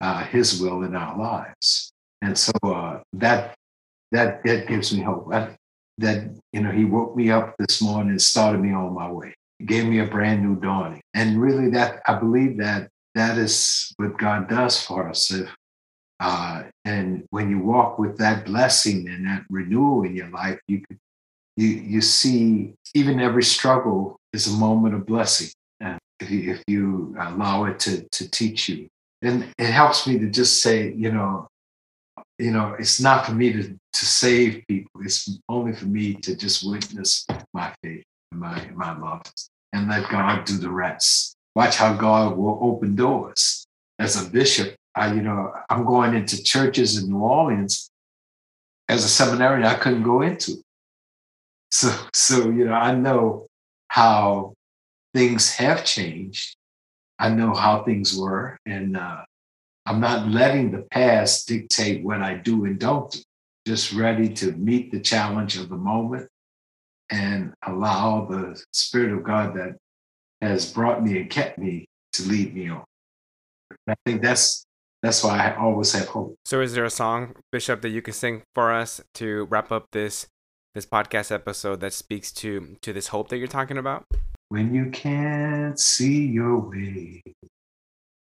uh, 0.00 0.22
His 0.24 0.60
will 0.60 0.84
in 0.84 0.94
our 0.94 1.18
lives. 1.18 1.92
And 2.22 2.38
so 2.38 2.52
uh, 2.62 3.00
that 3.14 3.56
that 4.12 4.44
that 4.44 4.68
gives 4.68 4.94
me 4.94 5.02
hope. 5.02 5.30
That, 5.30 5.56
that 6.02 6.28
you 6.52 6.60
know 6.60 6.70
he 6.70 6.84
woke 6.84 7.16
me 7.16 7.30
up 7.30 7.54
this 7.58 7.80
morning 7.80 8.10
and 8.10 8.22
started 8.22 8.60
me 8.60 8.72
on 8.72 8.94
my 8.94 9.10
way. 9.10 9.34
He 9.58 9.64
gave 9.64 9.86
me 9.86 10.00
a 10.00 10.06
brand 10.06 10.42
new 10.42 10.56
dawning. 10.60 11.00
And 11.14 11.40
really 11.40 11.70
that 11.70 12.02
i 12.06 12.14
believe 12.14 12.58
that 12.58 12.88
that 13.14 13.38
is 13.38 13.92
what 13.96 14.18
god 14.18 14.48
does 14.48 14.82
for 14.82 15.08
us 15.08 15.30
if 15.32 15.48
uh, 16.20 16.62
and 16.84 17.24
when 17.30 17.50
you 17.50 17.58
walk 17.58 17.98
with 17.98 18.16
that 18.18 18.46
blessing 18.46 19.08
and 19.08 19.26
that 19.26 19.42
renewal 19.50 20.04
in 20.04 20.14
your 20.14 20.30
life 20.30 20.58
you 20.68 20.80
you 21.56 21.68
you 21.68 22.00
see 22.00 22.74
even 22.94 23.20
every 23.20 23.42
struggle 23.42 24.16
is 24.32 24.48
a 24.48 24.56
moment 24.56 24.94
of 24.94 25.06
blessing. 25.06 25.48
And 25.80 25.98
if 26.20 26.30
you, 26.30 26.52
if 26.52 26.62
you 26.66 27.16
allow 27.18 27.64
it 27.64 27.78
to 27.80 28.02
to 28.02 28.30
teach 28.30 28.68
you. 28.68 28.88
And 29.22 29.46
it 29.58 29.70
helps 29.70 30.06
me 30.06 30.18
to 30.18 30.28
just 30.28 30.62
say 30.62 30.92
you 30.92 31.12
know 31.12 31.46
you 32.42 32.50
know, 32.50 32.74
it's 32.78 33.00
not 33.00 33.24
for 33.24 33.32
me 33.32 33.52
to, 33.52 33.78
to 33.92 34.04
save 34.04 34.64
people. 34.66 35.00
It's 35.04 35.38
only 35.48 35.72
for 35.72 35.86
me 35.86 36.14
to 36.14 36.34
just 36.34 36.68
witness 36.68 37.24
my 37.54 37.72
faith 37.82 38.04
and 38.32 38.40
my, 38.40 38.68
my 38.74 38.98
love 38.98 39.22
and 39.72 39.88
let 39.88 40.10
God 40.10 40.44
do 40.44 40.58
the 40.58 40.70
rest. 40.70 41.36
Watch 41.54 41.76
how 41.76 41.94
God 41.94 42.36
will 42.36 42.58
open 42.60 42.96
doors. 42.96 43.64
As 43.98 44.20
a 44.20 44.28
bishop, 44.28 44.74
I, 44.96 45.14
you 45.14 45.22
know, 45.22 45.52
I'm 45.70 45.84
going 45.84 46.14
into 46.14 46.42
churches 46.42 47.00
in 47.00 47.10
New 47.10 47.20
Orleans 47.20 47.90
as 48.88 49.04
a 49.04 49.08
seminarian 49.08 49.64
I 49.64 49.74
couldn't 49.74 50.02
go 50.02 50.22
into. 50.22 50.56
So, 51.70 51.94
so, 52.12 52.50
you 52.50 52.64
know, 52.64 52.74
I 52.74 52.94
know 52.94 53.46
how 53.88 54.54
things 55.14 55.54
have 55.54 55.84
changed. 55.84 56.56
I 57.18 57.28
know 57.28 57.54
how 57.54 57.84
things 57.84 58.16
were. 58.16 58.58
And, 58.66 58.96
uh, 58.96 59.22
I'm 59.86 60.00
not 60.00 60.28
letting 60.28 60.70
the 60.70 60.86
past 60.90 61.48
dictate 61.48 62.04
what 62.04 62.22
I 62.22 62.34
do 62.34 62.64
and 62.64 62.78
don't 62.78 63.10
do. 63.10 63.20
Just 63.66 63.92
ready 63.92 64.28
to 64.34 64.52
meet 64.52 64.90
the 64.90 65.00
challenge 65.00 65.56
of 65.56 65.68
the 65.68 65.76
moment 65.76 66.28
and 67.10 67.52
allow 67.64 68.26
the 68.26 68.60
Spirit 68.72 69.12
of 69.12 69.22
God 69.22 69.54
that 69.54 69.76
has 70.40 70.72
brought 70.72 71.04
me 71.04 71.18
and 71.18 71.30
kept 71.30 71.58
me 71.58 71.86
to 72.14 72.22
lead 72.24 72.54
me 72.54 72.70
on. 72.70 72.82
I 73.88 73.94
think 74.04 74.22
that's 74.22 74.64
that's 75.02 75.24
why 75.24 75.38
I 75.38 75.56
always 75.56 75.92
have 75.92 76.08
hope. 76.08 76.36
So, 76.44 76.60
is 76.60 76.74
there 76.74 76.84
a 76.84 76.90
song, 76.90 77.34
Bishop, 77.50 77.82
that 77.82 77.90
you 77.90 78.02
can 78.02 78.14
sing 78.14 78.42
for 78.54 78.72
us 78.72 79.00
to 79.14 79.44
wrap 79.46 79.72
up 79.72 79.86
this 79.92 80.26
this 80.74 80.86
podcast 80.86 81.32
episode 81.32 81.80
that 81.80 81.92
speaks 81.92 82.32
to 82.32 82.76
to 82.80 82.92
this 82.92 83.08
hope 83.08 83.28
that 83.28 83.38
you're 83.38 83.48
talking 83.48 83.78
about? 83.78 84.04
When 84.48 84.74
you 84.74 84.90
can't 84.90 85.78
see 85.78 86.26
your 86.26 86.58
way 86.58 87.22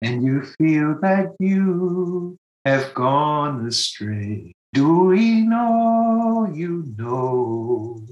and 0.03 0.23
you 0.23 0.43
feel 0.59 0.99
that 1.01 1.37
you 1.39 2.37
have 2.65 2.95
gone 2.95 3.67
astray. 3.67 4.53
Do 4.73 5.05
we 5.05 5.43
know 5.43 6.51
you 6.53 6.85
know 6.97 8.03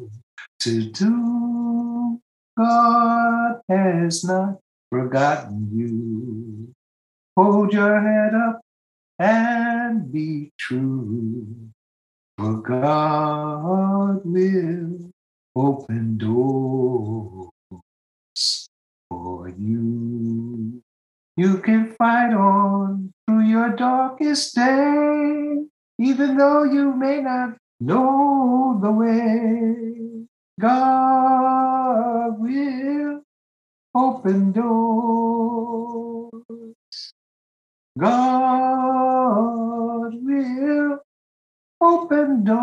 to 0.61 0.90
do? 0.90 2.20
God 2.57 3.61
has 3.68 4.24
not 4.24 4.59
forgotten 4.90 5.70
you. 5.72 6.74
Hold 7.37 7.72
your 7.72 8.01
head 8.01 8.35
up 8.35 8.61
and 9.18 10.11
be 10.11 10.51
true. 10.59 11.46
For 12.37 12.57
God 12.57 14.20
will 14.24 15.11
open 15.55 16.18
doors 16.18 17.51
for 19.09 19.48
you. 19.48 20.67
You 21.38 21.59
can 21.59 21.94
fight 21.94 22.35
on 22.35 23.12
through 23.24 23.44
your 23.44 23.77
darkest 23.77 24.57
day, 24.57 25.55
even 26.01 26.37
though 26.37 26.64
you 26.64 26.92
may 26.94 27.20
not 27.20 27.57
know 27.79 28.81
the 28.83 28.90
way. 28.90 30.27
God 30.59 32.40
will 32.40 33.22
open 33.94 34.51
doors. 34.51 36.33
God 37.96 40.12
will 40.14 40.98
open 41.81 42.42
doors 42.42 42.59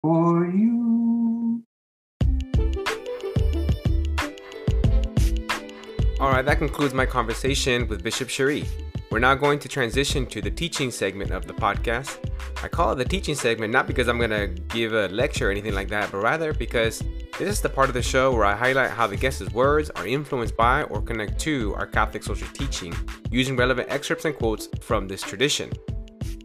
for 0.00 0.46
you. 0.46 1.62
All 6.20 6.30
right, 6.30 6.44
that 6.44 6.58
concludes 6.58 6.92
my 6.92 7.06
conversation 7.06 7.88
with 7.88 8.02
Bishop 8.02 8.28
Cheri. 8.28 8.66
We're 9.10 9.20
now 9.20 9.34
going 9.34 9.58
to 9.58 9.70
transition 9.70 10.26
to 10.26 10.42
the 10.42 10.50
teaching 10.50 10.90
segment 10.90 11.30
of 11.30 11.46
the 11.46 11.54
podcast. 11.54 12.18
I 12.62 12.68
call 12.68 12.92
it 12.92 12.96
the 12.96 13.06
teaching 13.06 13.34
segment 13.34 13.72
not 13.72 13.86
because 13.86 14.06
I'm 14.06 14.18
going 14.18 14.28
to 14.28 14.48
give 14.68 14.92
a 14.92 15.08
lecture 15.08 15.48
or 15.48 15.50
anything 15.50 15.72
like 15.72 15.88
that, 15.88 16.12
but 16.12 16.18
rather 16.18 16.52
because 16.52 17.02
this 17.38 17.48
is 17.48 17.62
the 17.62 17.70
part 17.70 17.88
of 17.88 17.94
the 17.94 18.02
show 18.02 18.34
where 18.34 18.44
I 18.44 18.54
highlight 18.54 18.90
how 18.90 19.06
the 19.06 19.16
guest's 19.16 19.50
words 19.54 19.88
are 19.96 20.06
influenced 20.06 20.58
by 20.58 20.82
or 20.82 21.00
connect 21.00 21.38
to 21.40 21.74
our 21.76 21.86
Catholic 21.86 22.22
social 22.22 22.48
teaching 22.48 22.94
using 23.30 23.56
relevant 23.56 23.90
excerpts 23.90 24.26
and 24.26 24.36
quotes 24.36 24.68
from 24.82 25.08
this 25.08 25.22
tradition. 25.22 25.72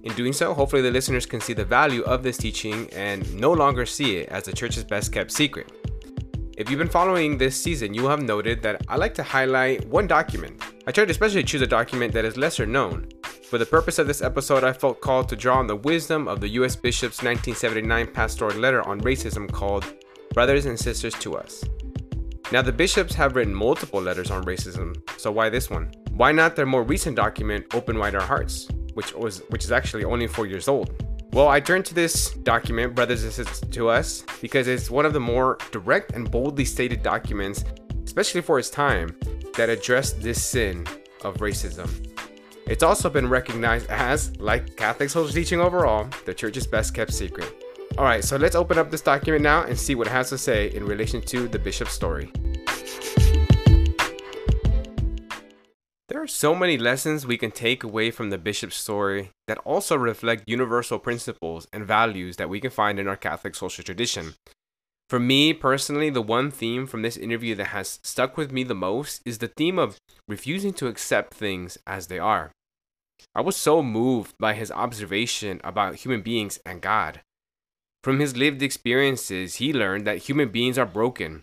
In 0.03 0.13
doing 0.13 0.31
so, 0.31 0.53
hopefully 0.53 0.83
the 0.83 0.91
listeners 0.91 1.25
can 1.25 1.41
see 1.41 1.51
the 1.51 1.65
value 1.65 2.03
of 2.03 2.23
this 2.23 2.37
teaching 2.37 2.89
and 2.93 3.21
no 3.35 3.51
longer 3.51 3.85
see 3.85 4.19
it 4.19 4.29
as 4.29 4.43
the 4.43 4.53
church's 4.53 4.85
best 4.85 5.11
kept 5.11 5.33
secret. 5.33 5.69
If 6.57 6.69
you've 6.69 6.79
been 6.79 6.87
following 6.87 7.37
this 7.37 7.61
season, 7.61 7.93
you 7.93 8.05
have 8.05 8.21
noted 8.21 8.61
that 8.61 8.81
I 8.87 8.95
like 8.95 9.13
to 9.15 9.23
highlight 9.23 9.85
one 9.89 10.07
document. 10.07 10.63
I 10.87 10.91
try 10.93 11.03
to 11.03 11.11
especially 11.11 11.43
choose 11.43 11.61
a 11.61 11.67
document 11.67 12.13
that 12.13 12.23
is 12.23 12.37
lesser 12.37 12.65
known. 12.65 13.09
For 13.49 13.57
the 13.57 13.65
purpose 13.65 13.99
of 13.99 14.07
this 14.07 14.21
episode, 14.21 14.63
I 14.63 14.71
felt 14.71 15.01
called 15.01 15.27
to 15.29 15.35
draw 15.35 15.57
on 15.59 15.67
the 15.67 15.75
wisdom 15.75 16.29
of 16.29 16.39
the 16.39 16.47
U.S. 16.59 16.77
Bishop's 16.77 17.17
1979 17.17 18.07
pastoral 18.13 18.57
letter 18.57 18.81
on 18.87 19.01
racism 19.01 19.51
called 19.51 19.85
Brothers 20.33 20.65
and 20.65 20.79
Sisters 20.79 21.13
to 21.15 21.35
Us. 21.35 21.61
Now, 22.53 22.61
the 22.61 22.71
bishops 22.71 23.13
have 23.15 23.35
written 23.35 23.53
multiple 23.53 24.01
letters 24.01 24.31
on 24.31 24.45
racism, 24.45 24.95
so 25.19 25.33
why 25.33 25.49
this 25.49 25.69
one? 25.69 25.91
Why 26.11 26.31
not 26.31 26.55
their 26.55 26.65
more 26.65 26.83
recent 26.83 27.17
document, 27.17 27.75
Open 27.75 27.99
Wide 27.99 28.15
Our 28.15 28.21
Hearts, 28.21 28.69
which 28.93 29.13
was 29.13 29.39
which 29.49 29.65
is 29.65 29.73
actually 29.73 30.05
only 30.05 30.27
four 30.27 30.45
years 30.45 30.69
old? 30.69 30.93
Well, 31.35 31.49
I 31.49 31.59
turned 31.59 31.83
to 31.87 31.93
this 31.93 32.31
document, 32.31 32.95
Brothers 32.95 33.25
and 33.25 33.33
Sisters 33.33 33.59
to 33.71 33.89
Us, 33.89 34.23
because 34.39 34.69
it's 34.69 34.89
one 34.89 35.05
of 35.05 35.11
the 35.11 35.19
more 35.19 35.57
direct 35.69 36.13
and 36.13 36.31
boldly 36.31 36.63
stated 36.63 37.03
documents, 37.03 37.65
especially 38.05 38.39
for 38.39 38.57
its 38.57 38.69
time, 38.69 39.13
that 39.57 39.67
address 39.67 40.13
this 40.13 40.41
sin 40.41 40.87
of 41.25 41.35
racism. 41.39 41.89
It's 42.67 42.83
also 42.83 43.09
been 43.09 43.27
recognized 43.27 43.89
as, 43.89 44.33
like 44.39 44.77
Catholic 44.77 45.09
social 45.09 45.33
teaching 45.33 45.59
overall, 45.59 46.07
the 46.23 46.33
church's 46.33 46.67
best 46.67 46.93
kept 46.93 47.11
secret. 47.11 47.53
Alright, 47.97 48.23
so 48.23 48.37
let's 48.37 48.55
open 48.55 48.77
up 48.77 48.89
this 48.89 49.01
document 49.01 49.43
now 49.43 49.63
and 49.63 49.77
see 49.77 49.93
what 49.93 50.07
it 50.07 50.11
has 50.11 50.29
to 50.29 50.37
say 50.37 50.71
in 50.71 50.85
relation 50.85 51.19
to 51.23 51.49
the 51.49 51.59
bishop's 51.59 51.91
story. 51.91 52.31
There 56.07 56.21
are 56.21 56.27
so 56.27 56.53
many 56.53 56.77
lessons 56.77 57.25
we 57.25 57.37
can 57.37 57.49
take 57.49 57.83
away 57.83 58.11
from 58.11 58.29
the 58.29 58.37
bishop's 58.37 58.75
story 58.75 59.31
that 59.47 59.57
also 59.59 59.95
reflect 59.95 60.43
universal 60.45 60.99
principles 60.99 61.67
and 61.73 61.83
values 61.83 62.37
that 62.37 62.49
we 62.49 62.59
can 62.59 62.69
find 62.69 62.99
in 62.99 63.07
our 63.07 63.17
Catholic 63.17 63.55
social 63.55 63.83
tradition. 63.83 64.35
For 65.09 65.19
me 65.19 65.51
personally, 65.51 66.11
the 66.11 66.21
one 66.21 66.51
theme 66.51 66.85
from 66.85 67.01
this 67.01 67.17
interview 67.17 67.55
that 67.55 67.67
has 67.67 67.99
stuck 68.03 68.37
with 68.37 68.51
me 68.51 68.63
the 68.63 68.75
most 68.75 69.23
is 69.25 69.39
the 69.39 69.47
theme 69.47 69.79
of 69.79 69.97
refusing 70.27 70.73
to 70.73 70.87
accept 70.87 71.33
things 71.33 71.79
as 71.87 72.05
they 72.05 72.19
are. 72.19 72.51
I 73.33 73.41
was 73.41 73.55
so 73.55 73.81
moved 73.81 74.35
by 74.39 74.53
his 74.53 74.71
observation 74.71 75.59
about 75.63 75.95
human 75.95 76.21
beings 76.21 76.59
and 76.67 76.81
God. 76.81 77.21
From 78.03 78.19
his 78.19 78.37
lived 78.37 78.61
experiences, 78.61 79.55
he 79.55 79.73
learned 79.73 80.05
that 80.05 80.29
human 80.29 80.49
beings 80.49 80.77
are 80.77 80.85
broken. 80.85 81.41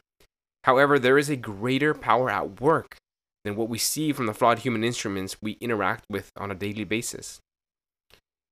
However, 0.62 1.00
there 1.00 1.18
is 1.18 1.28
a 1.28 1.36
greater 1.36 1.94
power 1.94 2.30
at 2.30 2.60
work 2.60 2.96
than 3.44 3.56
what 3.56 3.68
we 3.68 3.78
see 3.78 4.12
from 4.12 4.26
the 4.26 4.34
flawed 4.34 4.60
human 4.60 4.84
instruments 4.84 5.36
we 5.40 5.52
interact 5.60 6.04
with 6.08 6.30
on 6.36 6.50
a 6.50 6.54
daily 6.54 6.84
basis. 6.84 7.40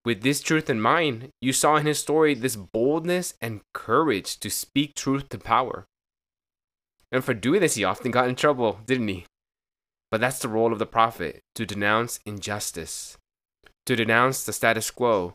With 0.05 0.23
this 0.23 0.41
truth 0.41 0.71
in 0.71 0.81
mind, 0.81 1.29
you 1.41 1.53
saw 1.53 1.77
in 1.77 1.87
his 1.87 1.99
story 1.99 2.35
this 2.35 2.57
boldness 2.57 3.35
and 3.41 3.61
courage 3.75 4.41
to 4.41 4.51
speak 4.51 4.95
truth 4.95 5.29
to 5.29 5.39
power. 5.39 5.85
And 7.13 7.23
for 7.23 7.35
doing 7.35 7.61
this, 7.61 7.75
he 7.75 7.85
often 7.85 8.11
got 8.11 8.29
in 8.29 8.35
trouble, 8.35 8.81
didn't 8.87 9.09
he? 9.09 9.27
But 10.11 10.21
that's 10.21 10.39
the 10.39 10.49
role 10.49 10.73
of 10.73 10.79
the 10.79 10.87
prophet 10.87 11.41
to 11.55 11.67
denounce 11.67 12.19
injustice, 12.25 13.19
to 13.85 13.95
denounce 13.95 14.45
the 14.45 14.53
status 14.53 14.91
quo 14.91 15.35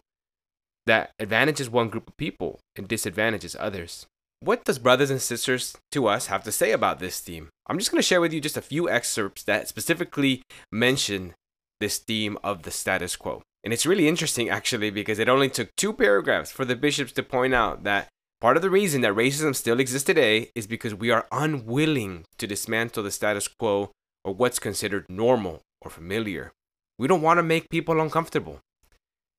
that 0.85 1.11
advantages 1.19 1.69
one 1.69 1.89
group 1.89 2.07
of 2.07 2.17
people 2.17 2.59
and 2.75 2.87
disadvantages 2.87 3.55
others. 3.59 4.07
What 4.45 4.63
does 4.63 4.77
brothers 4.77 5.09
and 5.09 5.19
sisters 5.19 5.75
to 5.91 6.05
us 6.05 6.27
have 6.27 6.43
to 6.43 6.51
say 6.51 6.71
about 6.71 6.99
this 6.99 7.19
theme? 7.19 7.49
I'm 7.65 7.79
just 7.79 7.89
going 7.89 7.97
to 7.97 8.07
share 8.07 8.21
with 8.21 8.31
you 8.31 8.39
just 8.39 8.55
a 8.57 8.61
few 8.61 8.87
excerpts 8.87 9.41
that 9.45 9.67
specifically 9.67 10.43
mention 10.71 11.33
this 11.79 11.97
theme 11.97 12.37
of 12.43 12.61
the 12.61 12.69
status 12.69 13.15
quo. 13.15 13.41
And 13.63 13.73
it's 13.73 13.87
really 13.87 14.07
interesting 14.07 14.47
actually 14.47 14.91
because 14.91 15.17
it 15.17 15.29
only 15.29 15.49
took 15.49 15.75
two 15.75 15.93
paragraphs 15.93 16.51
for 16.51 16.63
the 16.63 16.75
bishops 16.75 17.11
to 17.13 17.23
point 17.23 17.55
out 17.55 17.85
that 17.85 18.07
part 18.39 18.55
of 18.55 18.61
the 18.61 18.69
reason 18.69 19.01
that 19.01 19.15
racism 19.15 19.55
still 19.55 19.79
exists 19.79 20.05
today 20.05 20.51
is 20.53 20.67
because 20.67 20.93
we 20.93 21.09
are 21.09 21.25
unwilling 21.31 22.25
to 22.37 22.45
dismantle 22.45 23.01
the 23.01 23.09
status 23.09 23.47
quo 23.47 23.89
or 24.23 24.35
what's 24.35 24.59
considered 24.59 25.07
normal 25.09 25.61
or 25.81 25.89
familiar. 25.89 26.51
We 26.99 27.07
don't 27.07 27.23
want 27.23 27.39
to 27.39 27.43
make 27.43 27.71
people 27.71 27.99
uncomfortable. 27.99 28.59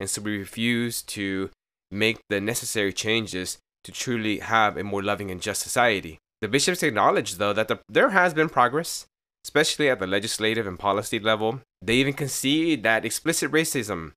And 0.00 0.10
so 0.10 0.20
we 0.20 0.36
refuse 0.36 1.00
to 1.02 1.50
make 1.92 2.18
the 2.28 2.40
necessary 2.40 2.92
changes 2.92 3.58
to 3.86 3.92
truly 3.92 4.40
have 4.40 4.76
a 4.76 4.82
more 4.84 5.02
loving 5.02 5.30
and 5.30 5.40
just 5.40 5.62
society. 5.62 6.18
The 6.42 6.48
bishops 6.48 6.82
acknowledge, 6.82 7.36
though, 7.36 7.52
that 7.52 7.68
the, 7.68 7.78
there 7.88 8.10
has 8.10 8.34
been 8.34 8.48
progress, 8.48 9.06
especially 9.44 9.88
at 9.88 10.00
the 10.00 10.08
legislative 10.08 10.66
and 10.66 10.78
policy 10.78 11.20
level. 11.20 11.60
They 11.80 11.94
even 11.94 12.14
concede 12.14 12.82
that 12.82 13.04
explicit 13.04 13.52
racism, 13.52 14.12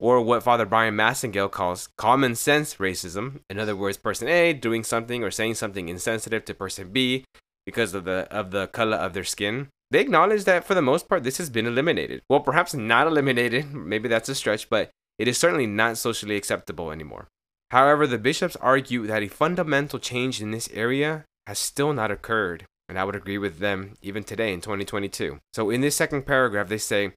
or 0.00 0.22
what 0.22 0.42
Father 0.42 0.64
Bryan 0.64 0.96
Massingale 0.96 1.50
calls 1.50 1.90
common 1.98 2.34
sense 2.34 2.76
racism, 2.76 3.40
in 3.50 3.58
other 3.58 3.76
words, 3.76 3.98
person 3.98 4.26
A 4.26 4.54
doing 4.54 4.82
something 4.82 5.22
or 5.22 5.30
saying 5.30 5.54
something 5.54 5.90
insensitive 5.90 6.46
to 6.46 6.54
person 6.54 6.90
B 6.90 7.24
because 7.66 7.92
of 7.92 8.04
the 8.04 8.26
of 8.30 8.50
the 8.50 8.68
color 8.68 8.96
of 8.96 9.12
their 9.12 9.24
skin. 9.24 9.68
They 9.90 10.00
acknowledge 10.00 10.44
that 10.44 10.64
for 10.64 10.74
the 10.74 10.82
most 10.82 11.08
part 11.08 11.24
this 11.24 11.36
has 11.38 11.50
been 11.50 11.66
eliminated. 11.66 12.22
Well, 12.30 12.40
perhaps 12.40 12.72
not 12.72 13.06
eliminated, 13.12 13.74
maybe 13.74 14.08
that's 14.08 14.30
a 14.30 14.34
stretch, 14.34 14.70
but 14.70 14.90
it 15.18 15.28
is 15.28 15.36
certainly 15.36 15.66
not 15.66 15.98
socially 15.98 16.36
acceptable 16.36 16.90
anymore. 16.90 17.28
However, 17.70 18.06
the 18.06 18.18
bishops 18.18 18.56
argue 18.56 19.06
that 19.06 19.22
a 19.22 19.28
fundamental 19.28 19.98
change 19.98 20.42
in 20.42 20.50
this 20.50 20.68
area 20.72 21.24
has 21.46 21.58
still 21.58 21.92
not 21.92 22.10
occurred, 22.10 22.66
and 22.88 22.98
I 22.98 23.04
would 23.04 23.14
agree 23.14 23.38
with 23.38 23.58
them 23.58 23.96
even 24.02 24.24
today 24.24 24.52
in 24.52 24.60
2022. 24.60 25.38
So 25.52 25.70
in 25.70 25.80
this 25.80 25.96
second 25.96 26.26
paragraph, 26.26 26.68
they 26.68 26.78
say, 26.78 27.12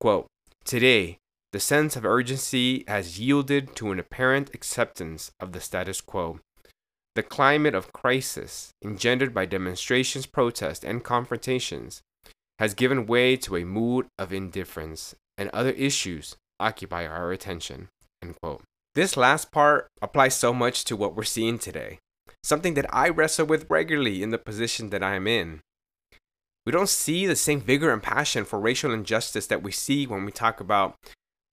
quote, 0.00 0.26
Today, 0.64 1.18
the 1.52 1.60
sense 1.60 1.96
of 1.96 2.04
urgency 2.04 2.84
has 2.88 3.18
yielded 3.18 3.74
to 3.76 3.90
an 3.90 3.98
apparent 3.98 4.54
acceptance 4.54 5.30
of 5.40 5.52
the 5.52 5.60
status 5.60 6.00
quo. 6.00 6.40
The 7.14 7.22
climate 7.22 7.74
of 7.74 7.92
crisis, 7.92 8.70
engendered 8.84 9.34
by 9.34 9.46
demonstrations, 9.46 10.26
protests, 10.26 10.84
and 10.84 11.02
confrontations, 11.02 12.00
has 12.58 12.74
given 12.74 13.06
way 13.06 13.36
to 13.36 13.56
a 13.56 13.64
mood 13.64 14.06
of 14.18 14.32
indifference, 14.32 15.14
and 15.36 15.50
other 15.52 15.70
issues 15.70 16.36
occupy 16.60 17.06
our 17.06 17.32
attention. 17.32 17.88
End 18.22 18.34
quote. 18.42 18.62
This 18.98 19.16
last 19.16 19.52
part 19.52 19.86
applies 20.02 20.34
so 20.34 20.52
much 20.52 20.82
to 20.86 20.96
what 20.96 21.14
we're 21.14 21.22
seeing 21.22 21.60
today, 21.60 22.00
something 22.42 22.74
that 22.74 22.92
I 22.92 23.08
wrestle 23.08 23.46
with 23.46 23.70
regularly 23.70 24.24
in 24.24 24.30
the 24.30 24.38
position 24.38 24.90
that 24.90 25.04
I 25.04 25.14
am 25.14 25.28
in. 25.28 25.60
We 26.66 26.72
don't 26.72 26.88
see 26.88 27.24
the 27.24 27.36
same 27.36 27.60
vigor 27.60 27.92
and 27.92 28.02
passion 28.02 28.44
for 28.44 28.58
racial 28.58 28.92
injustice 28.92 29.46
that 29.46 29.62
we 29.62 29.70
see 29.70 30.04
when 30.08 30.24
we 30.24 30.32
talk 30.32 30.58
about 30.58 30.96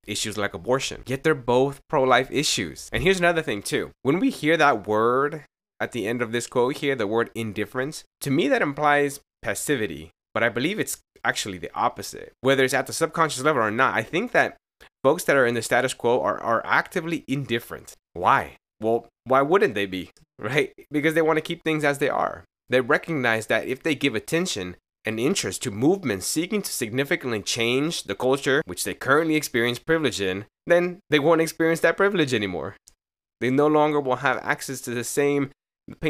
issues 0.07 0.39
like 0.39 0.55
abortion. 0.55 1.03
Yet 1.05 1.23
they're 1.23 1.35
both 1.35 1.81
pro 1.87 2.01
life 2.01 2.31
issues. 2.31 2.89
And 2.91 3.03
here's 3.03 3.19
another 3.19 3.43
thing, 3.43 3.61
too. 3.61 3.91
When 4.01 4.19
we 4.19 4.31
hear 4.31 4.57
that 4.57 4.87
word 4.87 5.43
at 5.79 5.91
the 5.91 6.07
end 6.07 6.23
of 6.23 6.31
this 6.31 6.47
quote 6.47 6.77
here, 6.77 6.95
the 6.95 7.05
word 7.05 7.29
indifference, 7.35 8.05
to 8.21 8.31
me 8.31 8.47
that 8.47 8.63
implies 8.63 9.19
passivity. 9.43 10.09
But 10.33 10.41
I 10.41 10.49
believe 10.49 10.79
it's 10.79 10.97
actually 11.23 11.59
the 11.59 11.69
opposite. 11.75 12.33
Whether 12.41 12.63
it's 12.63 12.73
at 12.73 12.87
the 12.87 12.91
subconscious 12.93 13.43
level 13.43 13.61
or 13.61 13.69
not, 13.69 13.93
I 13.93 14.01
think 14.01 14.31
that 14.31 14.57
folks 15.05 15.23
that 15.25 15.35
are 15.35 15.45
in 15.45 15.53
the 15.53 15.61
status 15.61 15.93
quo 15.93 16.19
are, 16.19 16.41
are 16.41 16.63
actively 16.65 17.23
indifferent. 17.27 17.93
Why? 18.13 18.57
Well, 18.81 19.05
why 19.25 19.43
wouldn't 19.43 19.75
they 19.75 19.85
be? 19.85 20.09
Right? 20.39 20.73
Because 20.91 21.13
they 21.13 21.21
want 21.21 21.37
to 21.37 21.49
keep 21.49 21.63
things 21.63 21.85
as 21.85 21.99
they 21.99 22.09
are. 22.09 22.43
They 22.67 22.81
recognize 22.81 23.45
that 23.47 23.67
if 23.67 23.81
they 23.83 23.95
give 23.95 24.15
attention, 24.15 24.75
and 25.05 25.19
interest 25.19 25.61
to 25.63 25.71
movements 25.71 26.25
seeking 26.25 26.61
to 26.63 26.71
significantly 26.71 27.41
change 27.41 28.03
the 28.03 28.15
culture 28.15 28.61
which 28.65 28.83
they 28.83 28.93
currently 28.93 29.35
experience 29.35 29.79
privilege 29.79 30.19
in, 30.19 30.45
then 30.65 30.99
they 31.09 31.19
won't 31.19 31.41
experience 31.41 31.81
that 31.81 31.95
privilege 31.95 32.33
anymore. 32.33 32.75
They 33.39 33.51
no 33.51 33.67
longer 33.67 33.99
will 33.99 34.17
have 34.17 34.39
access 34.41 34.81
to 34.81 34.91
the 34.91 35.03
same, 35.03 35.51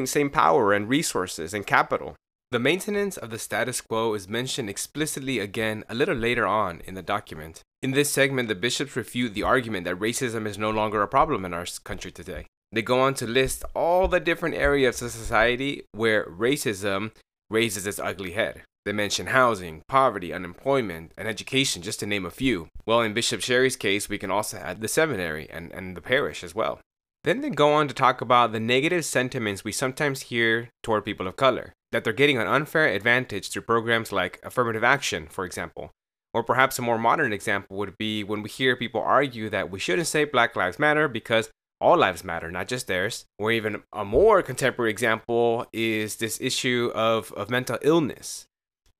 same 0.06 0.30
power 0.30 0.74
and 0.74 0.90
resources 0.90 1.54
and 1.54 1.68
capital. 1.68 2.16
The 2.56 2.60
maintenance 2.60 3.18
of 3.18 3.32
the 3.32 3.38
status 3.38 3.82
quo 3.82 4.14
is 4.14 4.30
mentioned 4.30 4.70
explicitly 4.70 5.40
again 5.40 5.84
a 5.90 5.94
little 5.94 6.16
later 6.16 6.48
on 6.48 6.80
in 6.86 6.94
the 6.94 7.02
document. 7.02 7.64
In 7.82 7.92
this 7.92 8.10
segment, 8.10 8.48
the 8.48 8.56
bishops 8.56 8.96
refute 8.96 9.34
the 9.34 9.44
argument 9.44 9.84
that 9.84 10.00
racism 10.00 10.48
is 10.48 10.58
no 10.58 10.70
longer 10.70 11.02
a 11.02 11.08
problem 11.10 11.44
in 11.44 11.54
our 11.54 11.66
country 11.84 12.14
today. 12.14 12.46
They 12.72 12.82
go 12.82 13.02
on 13.02 13.14
to 13.16 13.28
list 13.28 13.66
all 13.74 14.08
the 14.08 14.22
different 14.22 14.56
areas 14.56 15.02
of 15.02 15.12
society 15.12 15.84
where 15.92 16.24
racism 16.28 17.12
raises 17.50 17.86
its 17.86 18.00
ugly 18.00 18.32
head. 18.32 18.62
They 18.86 18.94
mention 18.94 19.28
housing, 19.28 19.82
poverty, 19.90 20.32
unemployment, 20.32 21.12
and 21.18 21.28
education, 21.28 21.82
just 21.82 22.00
to 22.00 22.06
name 22.06 22.26
a 22.26 22.32
few. 22.32 22.70
Well, 22.86 23.02
in 23.02 23.14
Bishop 23.14 23.42
Cheri's 23.42 23.76
case, 23.76 24.08
we 24.08 24.18
can 24.18 24.32
also 24.32 24.56
add 24.60 24.80
the 24.80 24.88
seminary 24.88 25.50
and, 25.50 25.74
and 25.74 25.98
the 25.98 26.02
parish 26.02 26.42
as 26.42 26.56
well. 26.56 26.80
Then 27.26 27.42
they 27.42 27.50
go 27.50 27.74
on 27.74 27.88
to 27.88 27.94
talk 27.96 28.22
about 28.22 28.52
the 28.52 28.60
negative 28.60 29.04
sentiments 29.04 29.64
we 29.64 29.72
sometimes 29.72 30.30
hear 30.30 30.70
toward 30.84 31.06
people 31.06 31.28
of 31.28 31.36
color, 31.36 31.74
that 31.92 32.04
they're 32.04 32.14
getting 32.14 32.38
an 32.38 32.46
unfair 32.46 32.88
advantage 32.88 33.50
through 33.50 33.64
programs 33.64 34.12
like 34.12 34.40
affirmative 34.44 34.84
action, 34.84 35.26
for 35.28 35.44
example. 35.44 35.90
Or 36.36 36.44
perhaps 36.44 36.78
a 36.78 36.84
more 36.84 37.00
modern 37.00 37.34
example 37.34 37.78
would 37.78 37.98
be 37.98 38.24
when 38.24 38.44
we 38.44 38.50
hear 38.50 38.76
people 38.76 39.02
argue 39.02 39.50
that 39.50 39.72
we 39.72 39.80
shouldn't 39.80 40.08
say 40.08 40.24
Black 40.24 40.56
Lives 40.56 40.78
Matter 40.78 41.08
because 41.08 41.50
all 41.82 41.98
lives 41.98 42.24
matter, 42.24 42.52
not 42.52 42.68
just 42.68 42.86
theirs. 42.86 43.26
Or 43.40 43.52
even 43.52 43.82
a 43.92 44.06
more 44.06 44.44
contemporary 44.44 44.92
example 44.92 45.66
is 45.74 46.18
this 46.18 46.40
issue 46.40 46.92
of, 46.94 47.32
of 47.32 47.50
mental 47.50 47.80
illness. 47.82 48.46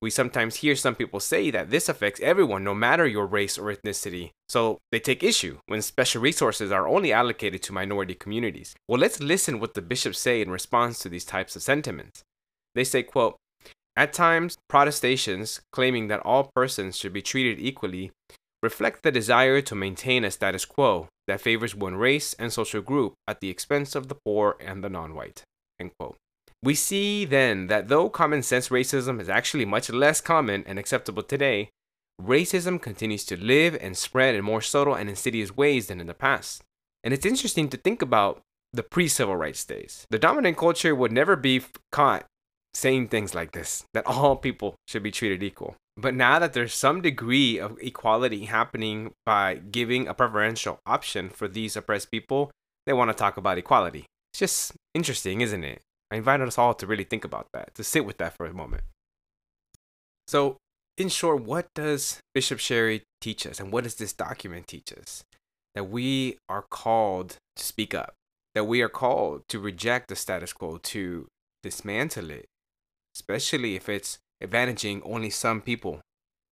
We 0.02 0.10
sometimes 0.10 0.56
hear 0.56 0.76
some 0.76 0.94
people 0.94 1.20
say 1.20 1.50
that 1.50 1.70
this 1.70 1.88
affects 1.88 2.20
everyone, 2.20 2.62
no 2.62 2.74
matter 2.74 3.06
your 3.06 3.26
race 3.26 3.56
or 3.56 3.74
ethnicity. 3.74 4.30
So 4.48 4.78
they 4.92 5.00
take 5.00 5.22
issue 5.22 5.58
when 5.66 5.80
special 5.82 6.20
resources 6.20 6.70
are 6.70 6.86
only 6.86 7.12
allocated 7.12 7.62
to 7.62 7.72
minority 7.72 8.14
communities. 8.14 8.74
Well, 8.88 9.00
let's 9.00 9.20
listen 9.20 9.58
what 9.58 9.74
the 9.74 9.82
bishops 9.82 10.18
say 10.18 10.42
in 10.42 10.50
response 10.50 10.98
to 11.00 11.08
these 11.08 11.24
types 11.24 11.56
of 11.56 11.62
sentiments. 11.62 12.22
They 12.74 12.84
say, 12.84 13.02
quote, 13.02 13.36
at 13.96 14.12
times, 14.12 14.58
protestations 14.68 15.60
claiming 15.72 16.08
that 16.08 16.20
all 16.20 16.50
persons 16.54 16.98
should 16.98 17.14
be 17.14 17.22
treated 17.22 17.58
equally 17.58 18.12
reflect 18.62 19.02
the 19.02 19.10
desire 19.10 19.60
to 19.62 19.74
maintain 19.74 20.24
a 20.24 20.30
status 20.30 20.64
quo 20.64 21.08
that 21.26 21.40
favors 21.40 21.74
one 21.74 21.96
race 21.96 22.34
and 22.34 22.52
social 22.52 22.82
group 22.82 23.14
at 23.26 23.40
the 23.40 23.48
expense 23.48 23.94
of 23.94 24.08
the 24.08 24.16
poor 24.24 24.56
and 24.60 24.84
the 24.84 24.90
non-white. 24.90 25.42
End 25.80 25.92
quote. 25.98 26.16
We 26.62 26.74
see 26.74 27.24
then 27.24 27.66
that 27.68 27.88
though 27.88 28.08
common 28.08 28.42
sense 28.42 28.68
racism 28.68 29.20
is 29.20 29.28
actually 29.28 29.64
much 29.64 29.90
less 29.90 30.20
common 30.20 30.64
and 30.66 30.78
acceptable 30.78 31.22
today, 31.22 31.70
racism 32.20 32.80
continues 32.80 33.24
to 33.26 33.36
live 33.36 33.76
and 33.80 33.96
spread 33.96 34.34
in 34.34 34.44
more 34.44 34.62
subtle 34.62 34.94
and 34.94 35.08
insidious 35.08 35.56
ways 35.56 35.86
than 35.86 36.00
in 36.00 36.06
the 36.06 36.14
past. 36.14 36.62
And 37.04 37.12
it's 37.12 37.26
interesting 37.26 37.68
to 37.68 37.76
think 37.76 38.02
about 38.02 38.42
the 38.72 38.82
pre 38.82 39.08
civil 39.08 39.36
rights 39.36 39.64
days. 39.64 40.06
The 40.10 40.18
dominant 40.18 40.56
culture 40.56 40.94
would 40.94 41.12
never 41.12 41.36
be 41.36 41.62
caught 41.92 42.26
saying 42.74 43.08
things 43.08 43.34
like 43.34 43.52
this 43.52 43.84
that 43.94 44.06
all 44.06 44.36
people 44.36 44.74
should 44.86 45.02
be 45.02 45.10
treated 45.10 45.42
equal. 45.42 45.76
But 45.96 46.14
now 46.14 46.38
that 46.38 46.52
there's 46.52 46.74
some 46.74 47.00
degree 47.00 47.58
of 47.58 47.78
equality 47.80 48.44
happening 48.44 49.12
by 49.24 49.54
giving 49.54 50.06
a 50.06 50.14
preferential 50.14 50.78
option 50.84 51.30
for 51.30 51.48
these 51.48 51.74
oppressed 51.74 52.10
people, 52.10 52.50
they 52.84 52.92
want 52.92 53.10
to 53.10 53.14
talk 53.14 53.38
about 53.38 53.56
equality. 53.56 54.04
It's 54.32 54.40
just 54.40 54.72
interesting, 54.94 55.40
isn't 55.40 55.64
it? 55.64 55.80
I 56.10 56.16
invite 56.16 56.40
us 56.40 56.58
all 56.58 56.74
to 56.74 56.86
really 56.86 57.04
think 57.04 57.24
about 57.24 57.48
that, 57.52 57.74
to 57.74 57.84
sit 57.84 58.04
with 58.04 58.18
that 58.18 58.36
for 58.36 58.46
a 58.46 58.54
moment. 58.54 58.84
So, 60.26 60.56
in 60.96 61.08
short, 61.08 61.42
what 61.42 61.66
does 61.74 62.20
Bishop 62.34 62.58
Cheri 62.58 63.02
teach 63.20 63.46
us, 63.46 63.60
and 63.60 63.72
what 63.72 63.84
does 63.84 63.96
this 63.96 64.12
document 64.12 64.66
teach 64.66 64.92
us? 64.92 65.24
That 65.74 65.84
we 65.84 66.38
are 66.48 66.62
called 66.62 67.36
to 67.56 67.64
speak 67.64 67.94
up, 67.94 68.14
that 68.54 68.64
we 68.64 68.82
are 68.82 68.88
called 68.88 69.42
to 69.48 69.58
reject 69.58 70.08
the 70.08 70.16
status 70.16 70.52
quo, 70.52 70.78
to 70.78 71.26
dismantle 71.62 72.30
it, 72.30 72.46
especially 73.14 73.76
if 73.76 73.88
it's 73.88 74.18
advantaging 74.42 75.02
only 75.04 75.30
some 75.30 75.60
people 75.60 76.00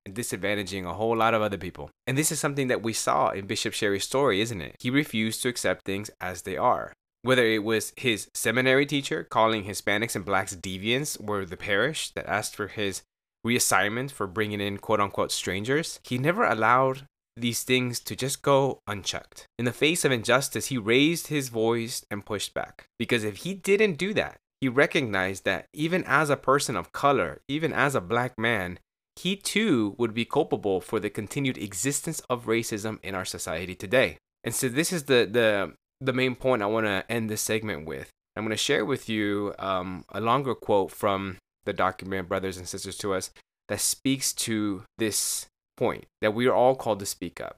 and 0.06 0.14
disadvantaging 0.14 0.84
a 0.84 0.94
whole 0.94 1.16
lot 1.16 1.32
of 1.32 1.42
other 1.42 1.56
people. 1.56 1.90
And 2.06 2.18
this 2.18 2.30
is 2.30 2.38
something 2.38 2.68
that 2.68 2.82
we 2.82 2.92
saw 2.92 3.30
in 3.30 3.46
Bishop 3.46 3.72
Cheri's 3.72 4.04
story, 4.04 4.40
isn't 4.40 4.60
it? 4.60 4.76
He 4.80 4.90
refused 4.90 5.42
to 5.42 5.48
accept 5.48 5.84
things 5.84 6.10
as 6.20 6.42
they 6.42 6.56
are. 6.56 6.92
Whether 7.24 7.46
it 7.46 7.64
was 7.64 7.94
his 7.96 8.28
seminary 8.34 8.84
teacher 8.84 9.24
calling 9.24 9.64
Hispanics 9.64 10.14
and 10.14 10.26
blacks 10.26 10.54
deviants, 10.54 11.16
or 11.26 11.46
the 11.46 11.56
parish 11.56 12.10
that 12.10 12.26
asked 12.26 12.54
for 12.54 12.66
his 12.66 13.00
reassignment 13.46 14.10
for 14.10 14.26
bringing 14.26 14.60
in 14.60 14.76
quote 14.76 15.00
unquote 15.00 15.32
strangers, 15.32 16.00
he 16.04 16.18
never 16.18 16.44
allowed 16.44 17.06
these 17.34 17.62
things 17.62 17.98
to 18.00 18.14
just 18.14 18.42
go 18.42 18.78
unchecked. 18.86 19.46
In 19.58 19.64
the 19.64 19.72
face 19.72 20.04
of 20.04 20.12
injustice, 20.12 20.66
he 20.66 20.76
raised 20.76 21.28
his 21.28 21.48
voice 21.48 22.04
and 22.10 22.26
pushed 22.26 22.52
back. 22.52 22.88
Because 22.98 23.24
if 23.24 23.38
he 23.38 23.54
didn't 23.54 23.96
do 23.96 24.12
that, 24.12 24.36
he 24.60 24.68
recognized 24.68 25.46
that 25.46 25.64
even 25.72 26.04
as 26.04 26.28
a 26.28 26.36
person 26.36 26.76
of 26.76 26.92
color, 26.92 27.40
even 27.48 27.72
as 27.72 27.94
a 27.94 28.02
black 28.02 28.38
man, 28.38 28.78
he 29.16 29.34
too 29.34 29.94
would 29.96 30.12
be 30.12 30.26
culpable 30.26 30.78
for 30.78 31.00
the 31.00 31.08
continued 31.08 31.56
existence 31.56 32.20
of 32.28 32.44
racism 32.44 32.98
in 33.02 33.14
our 33.14 33.24
society 33.24 33.74
today. 33.74 34.18
And 34.44 34.54
so 34.54 34.68
this 34.68 34.92
is 34.92 35.04
the 35.04 35.26
the 35.30 35.72
the 36.00 36.12
main 36.12 36.34
point 36.34 36.62
I 36.62 36.66
want 36.66 36.86
to 36.86 37.04
end 37.08 37.30
this 37.30 37.42
segment 37.42 37.86
with. 37.86 38.10
I'm 38.36 38.44
going 38.44 38.50
to 38.50 38.56
share 38.56 38.84
with 38.84 39.08
you 39.08 39.54
um, 39.58 40.04
a 40.10 40.20
longer 40.20 40.54
quote 40.54 40.90
from 40.90 41.38
the 41.64 41.72
document, 41.72 42.28
Brothers 42.28 42.56
and 42.56 42.68
Sisters 42.68 42.96
to 42.98 43.14
Us, 43.14 43.30
that 43.68 43.80
speaks 43.80 44.32
to 44.32 44.82
this 44.98 45.46
point 45.76 46.04
that 46.20 46.34
we 46.34 46.46
are 46.46 46.54
all 46.54 46.74
called 46.74 47.00
to 47.00 47.06
speak 47.06 47.40
up. 47.40 47.56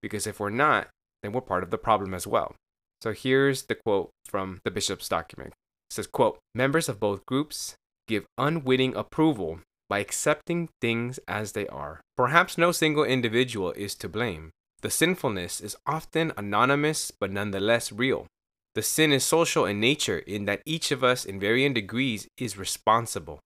Because 0.00 0.26
if 0.26 0.38
we're 0.40 0.50
not, 0.50 0.88
then 1.22 1.32
we're 1.32 1.40
part 1.40 1.62
of 1.62 1.70
the 1.70 1.78
problem 1.78 2.14
as 2.14 2.26
well. 2.26 2.54
So 3.02 3.12
here's 3.12 3.64
the 3.64 3.74
quote 3.74 4.10
from 4.24 4.60
the 4.64 4.70
bishop's 4.70 5.08
document. 5.08 5.50
It 5.90 5.94
says, 5.94 6.06
quote, 6.06 6.38
members 6.54 6.88
of 6.88 7.00
both 7.00 7.26
groups 7.26 7.74
give 8.06 8.24
unwitting 8.38 8.94
approval 8.94 9.60
by 9.88 9.98
accepting 9.98 10.68
things 10.80 11.18
as 11.28 11.52
they 11.52 11.66
are. 11.68 12.00
Perhaps 12.16 12.56
no 12.56 12.72
single 12.72 13.04
individual 13.04 13.72
is 13.72 13.94
to 13.96 14.08
blame, 14.08 14.50
the 14.84 14.90
sinfulness 14.90 15.62
is 15.62 15.78
often 15.86 16.30
anonymous 16.36 17.10
but 17.10 17.32
nonetheless 17.32 17.90
real. 17.90 18.26
The 18.74 18.82
sin 18.82 19.12
is 19.12 19.24
social 19.24 19.64
in 19.64 19.80
nature 19.80 20.18
in 20.18 20.44
that 20.44 20.60
each 20.66 20.90
of 20.90 21.02
us, 21.02 21.24
in 21.24 21.40
varying 21.40 21.72
degrees, 21.72 22.28
is 22.36 22.58
responsible. 22.58 23.40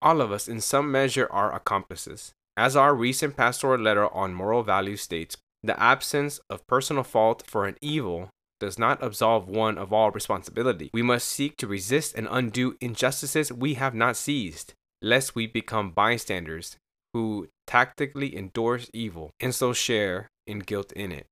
All 0.00 0.20
of 0.20 0.30
us, 0.30 0.46
in 0.46 0.60
some 0.60 0.92
measure, 0.92 1.26
are 1.32 1.52
accomplices. 1.52 2.30
As 2.56 2.76
our 2.76 2.94
recent 2.94 3.36
pastoral 3.36 3.80
letter 3.80 4.06
on 4.14 4.32
moral 4.32 4.62
values 4.62 5.00
states, 5.00 5.36
the 5.60 5.78
absence 5.82 6.38
of 6.48 6.64
personal 6.68 7.02
fault 7.02 7.42
for 7.44 7.66
an 7.66 7.76
evil 7.82 8.28
does 8.60 8.78
not 8.78 9.02
absolve 9.02 9.48
one 9.48 9.76
of 9.76 9.92
all 9.92 10.12
responsibility. 10.12 10.88
We 10.94 11.02
must 11.02 11.26
seek 11.26 11.56
to 11.56 11.66
resist 11.66 12.14
and 12.14 12.28
undo 12.30 12.76
injustices 12.80 13.52
we 13.52 13.74
have 13.74 13.94
not 13.94 14.16
seized, 14.16 14.74
lest 15.02 15.34
we 15.34 15.48
become 15.48 15.90
bystanders 15.90 16.76
who 17.12 17.48
tactically 17.66 18.36
endorse 18.36 18.90
evil 18.92 19.30
and 19.40 19.54
so 19.54 19.72
share 19.72 20.30
in 20.46 20.60
guilt 20.60 20.92
in 20.92 21.12
it. 21.12 21.26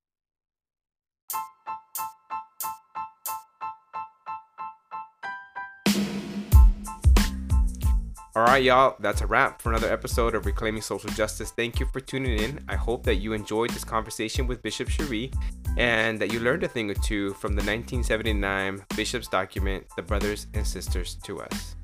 All 8.39 8.45
right, 8.45 8.63
y'all, 8.63 8.95
that's 9.01 9.21
a 9.21 9.27
wrap 9.27 9.61
for 9.61 9.71
another 9.71 9.93
episode 9.93 10.37
of 10.37 10.47
Reclaiming 10.47 10.81
Social 10.81 11.11
Justice. 11.11 11.51
Thank 11.51 11.81
you 11.81 11.87
for 11.87 11.99
tuning 11.99 12.39
in. 12.39 12.65
I 12.69 12.77
hope 12.77 13.03
that 13.03 13.17
you 13.17 13.33
enjoyed 13.33 13.71
this 13.71 13.83
conversation 13.83 14.47
with 14.47 14.63
Bishop 14.63 14.89
Cheri 14.89 15.33
and 15.77 16.21
that 16.21 16.33
you 16.33 16.39
learned 16.39 16.63
a 16.63 16.69
thing 16.69 16.89
or 16.89 16.95
two 16.95 17.35
from 17.35 17.57
the 17.57 17.63
1979 17.63 18.85
Bishop's 18.95 19.27
document, 19.27 19.87
The 19.97 20.03
Brothers 20.03 20.47
and 20.55 20.65
Sisters 20.65 21.17
to 21.25 21.41
Us. 21.41 21.75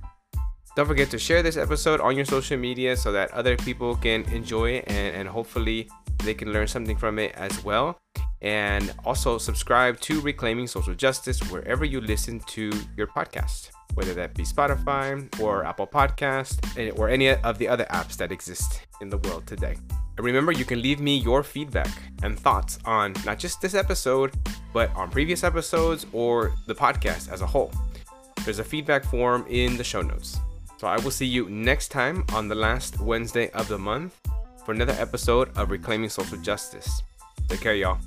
Don't 0.76 0.86
forget 0.86 1.08
to 1.10 1.18
share 1.20 1.40
this 1.40 1.56
episode 1.56 2.00
on 2.00 2.16
your 2.16 2.24
social 2.24 2.56
media 2.56 2.96
so 2.96 3.12
that 3.12 3.30
other 3.30 3.56
people 3.56 3.94
can 3.94 4.24
enjoy 4.32 4.70
it 4.70 4.84
and, 4.88 5.14
and 5.14 5.28
hopefully 5.28 5.88
they 6.24 6.34
can 6.34 6.52
learn 6.52 6.66
something 6.66 6.96
from 6.96 7.20
it 7.20 7.32
as 7.36 7.62
well. 7.62 7.96
And 8.42 8.92
also 9.04 9.38
subscribe 9.38 10.00
to 10.00 10.20
Reclaiming 10.20 10.66
Social 10.66 10.94
Justice 10.94 11.40
wherever 11.48 11.84
you 11.84 12.00
listen 12.00 12.40
to 12.48 12.72
your 12.96 13.06
podcast, 13.06 13.70
whether 13.94 14.14
that 14.14 14.34
be 14.34 14.42
Spotify 14.42 15.40
or 15.40 15.64
Apple 15.64 15.86
Podcast 15.86 16.58
or 16.98 17.08
any 17.08 17.30
of 17.30 17.58
the 17.58 17.68
other 17.68 17.84
apps 17.84 18.16
that 18.16 18.32
exist 18.32 18.80
in 19.00 19.08
the 19.08 19.18
world 19.18 19.46
today. 19.46 19.76
And 20.16 20.26
remember, 20.26 20.50
you 20.50 20.64
can 20.64 20.82
leave 20.82 20.98
me 20.98 21.18
your 21.18 21.44
feedback 21.44 21.90
and 22.24 22.38
thoughts 22.38 22.80
on 22.84 23.14
not 23.24 23.38
just 23.38 23.62
this 23.62 23.74
episode, 23.74 24.32
but 24.72 24.92
on 24.96 25.08
previous 25.08 25.44
episodes 25.44 26.04
or 26.12 26.52
the 26.66 26.74
podcast 26.74 27.30
as 27.30 27.42
a 27.42 27.46
whole. 27.46 27.72
There's 28.44 28.58
a 28.58 28.64
feedback 28.64 29.04
form 29.04 29.46
in 29.48 29.76
the 29.76 29.84
show 29.84 30.02
notes. 30.02 30.38
So 30.78 30.86
I 30.86 30.98
will 30.98 31.10
see 31.10 31.26
you 31.26 31.48
next 31.48 31.88
time 31.88 32.24
on 32.32 32.48
the 32.48 32.54
last 32.54 33.00
Wednesday 33.00 33.50
of 33.50 33.68
the 33.68 33.78
month 33.78 34.20
for 34.64 34.72
another 34.72 34.96
episode 34.98 35.56
of 35.56 35.70
Reclaiming 35.70 36.08
Social 36.08 36.38
Justice. 36.38 37.02
Take 37.48 37.60
care, 37.60 37.74
y'all. 37.74 37.98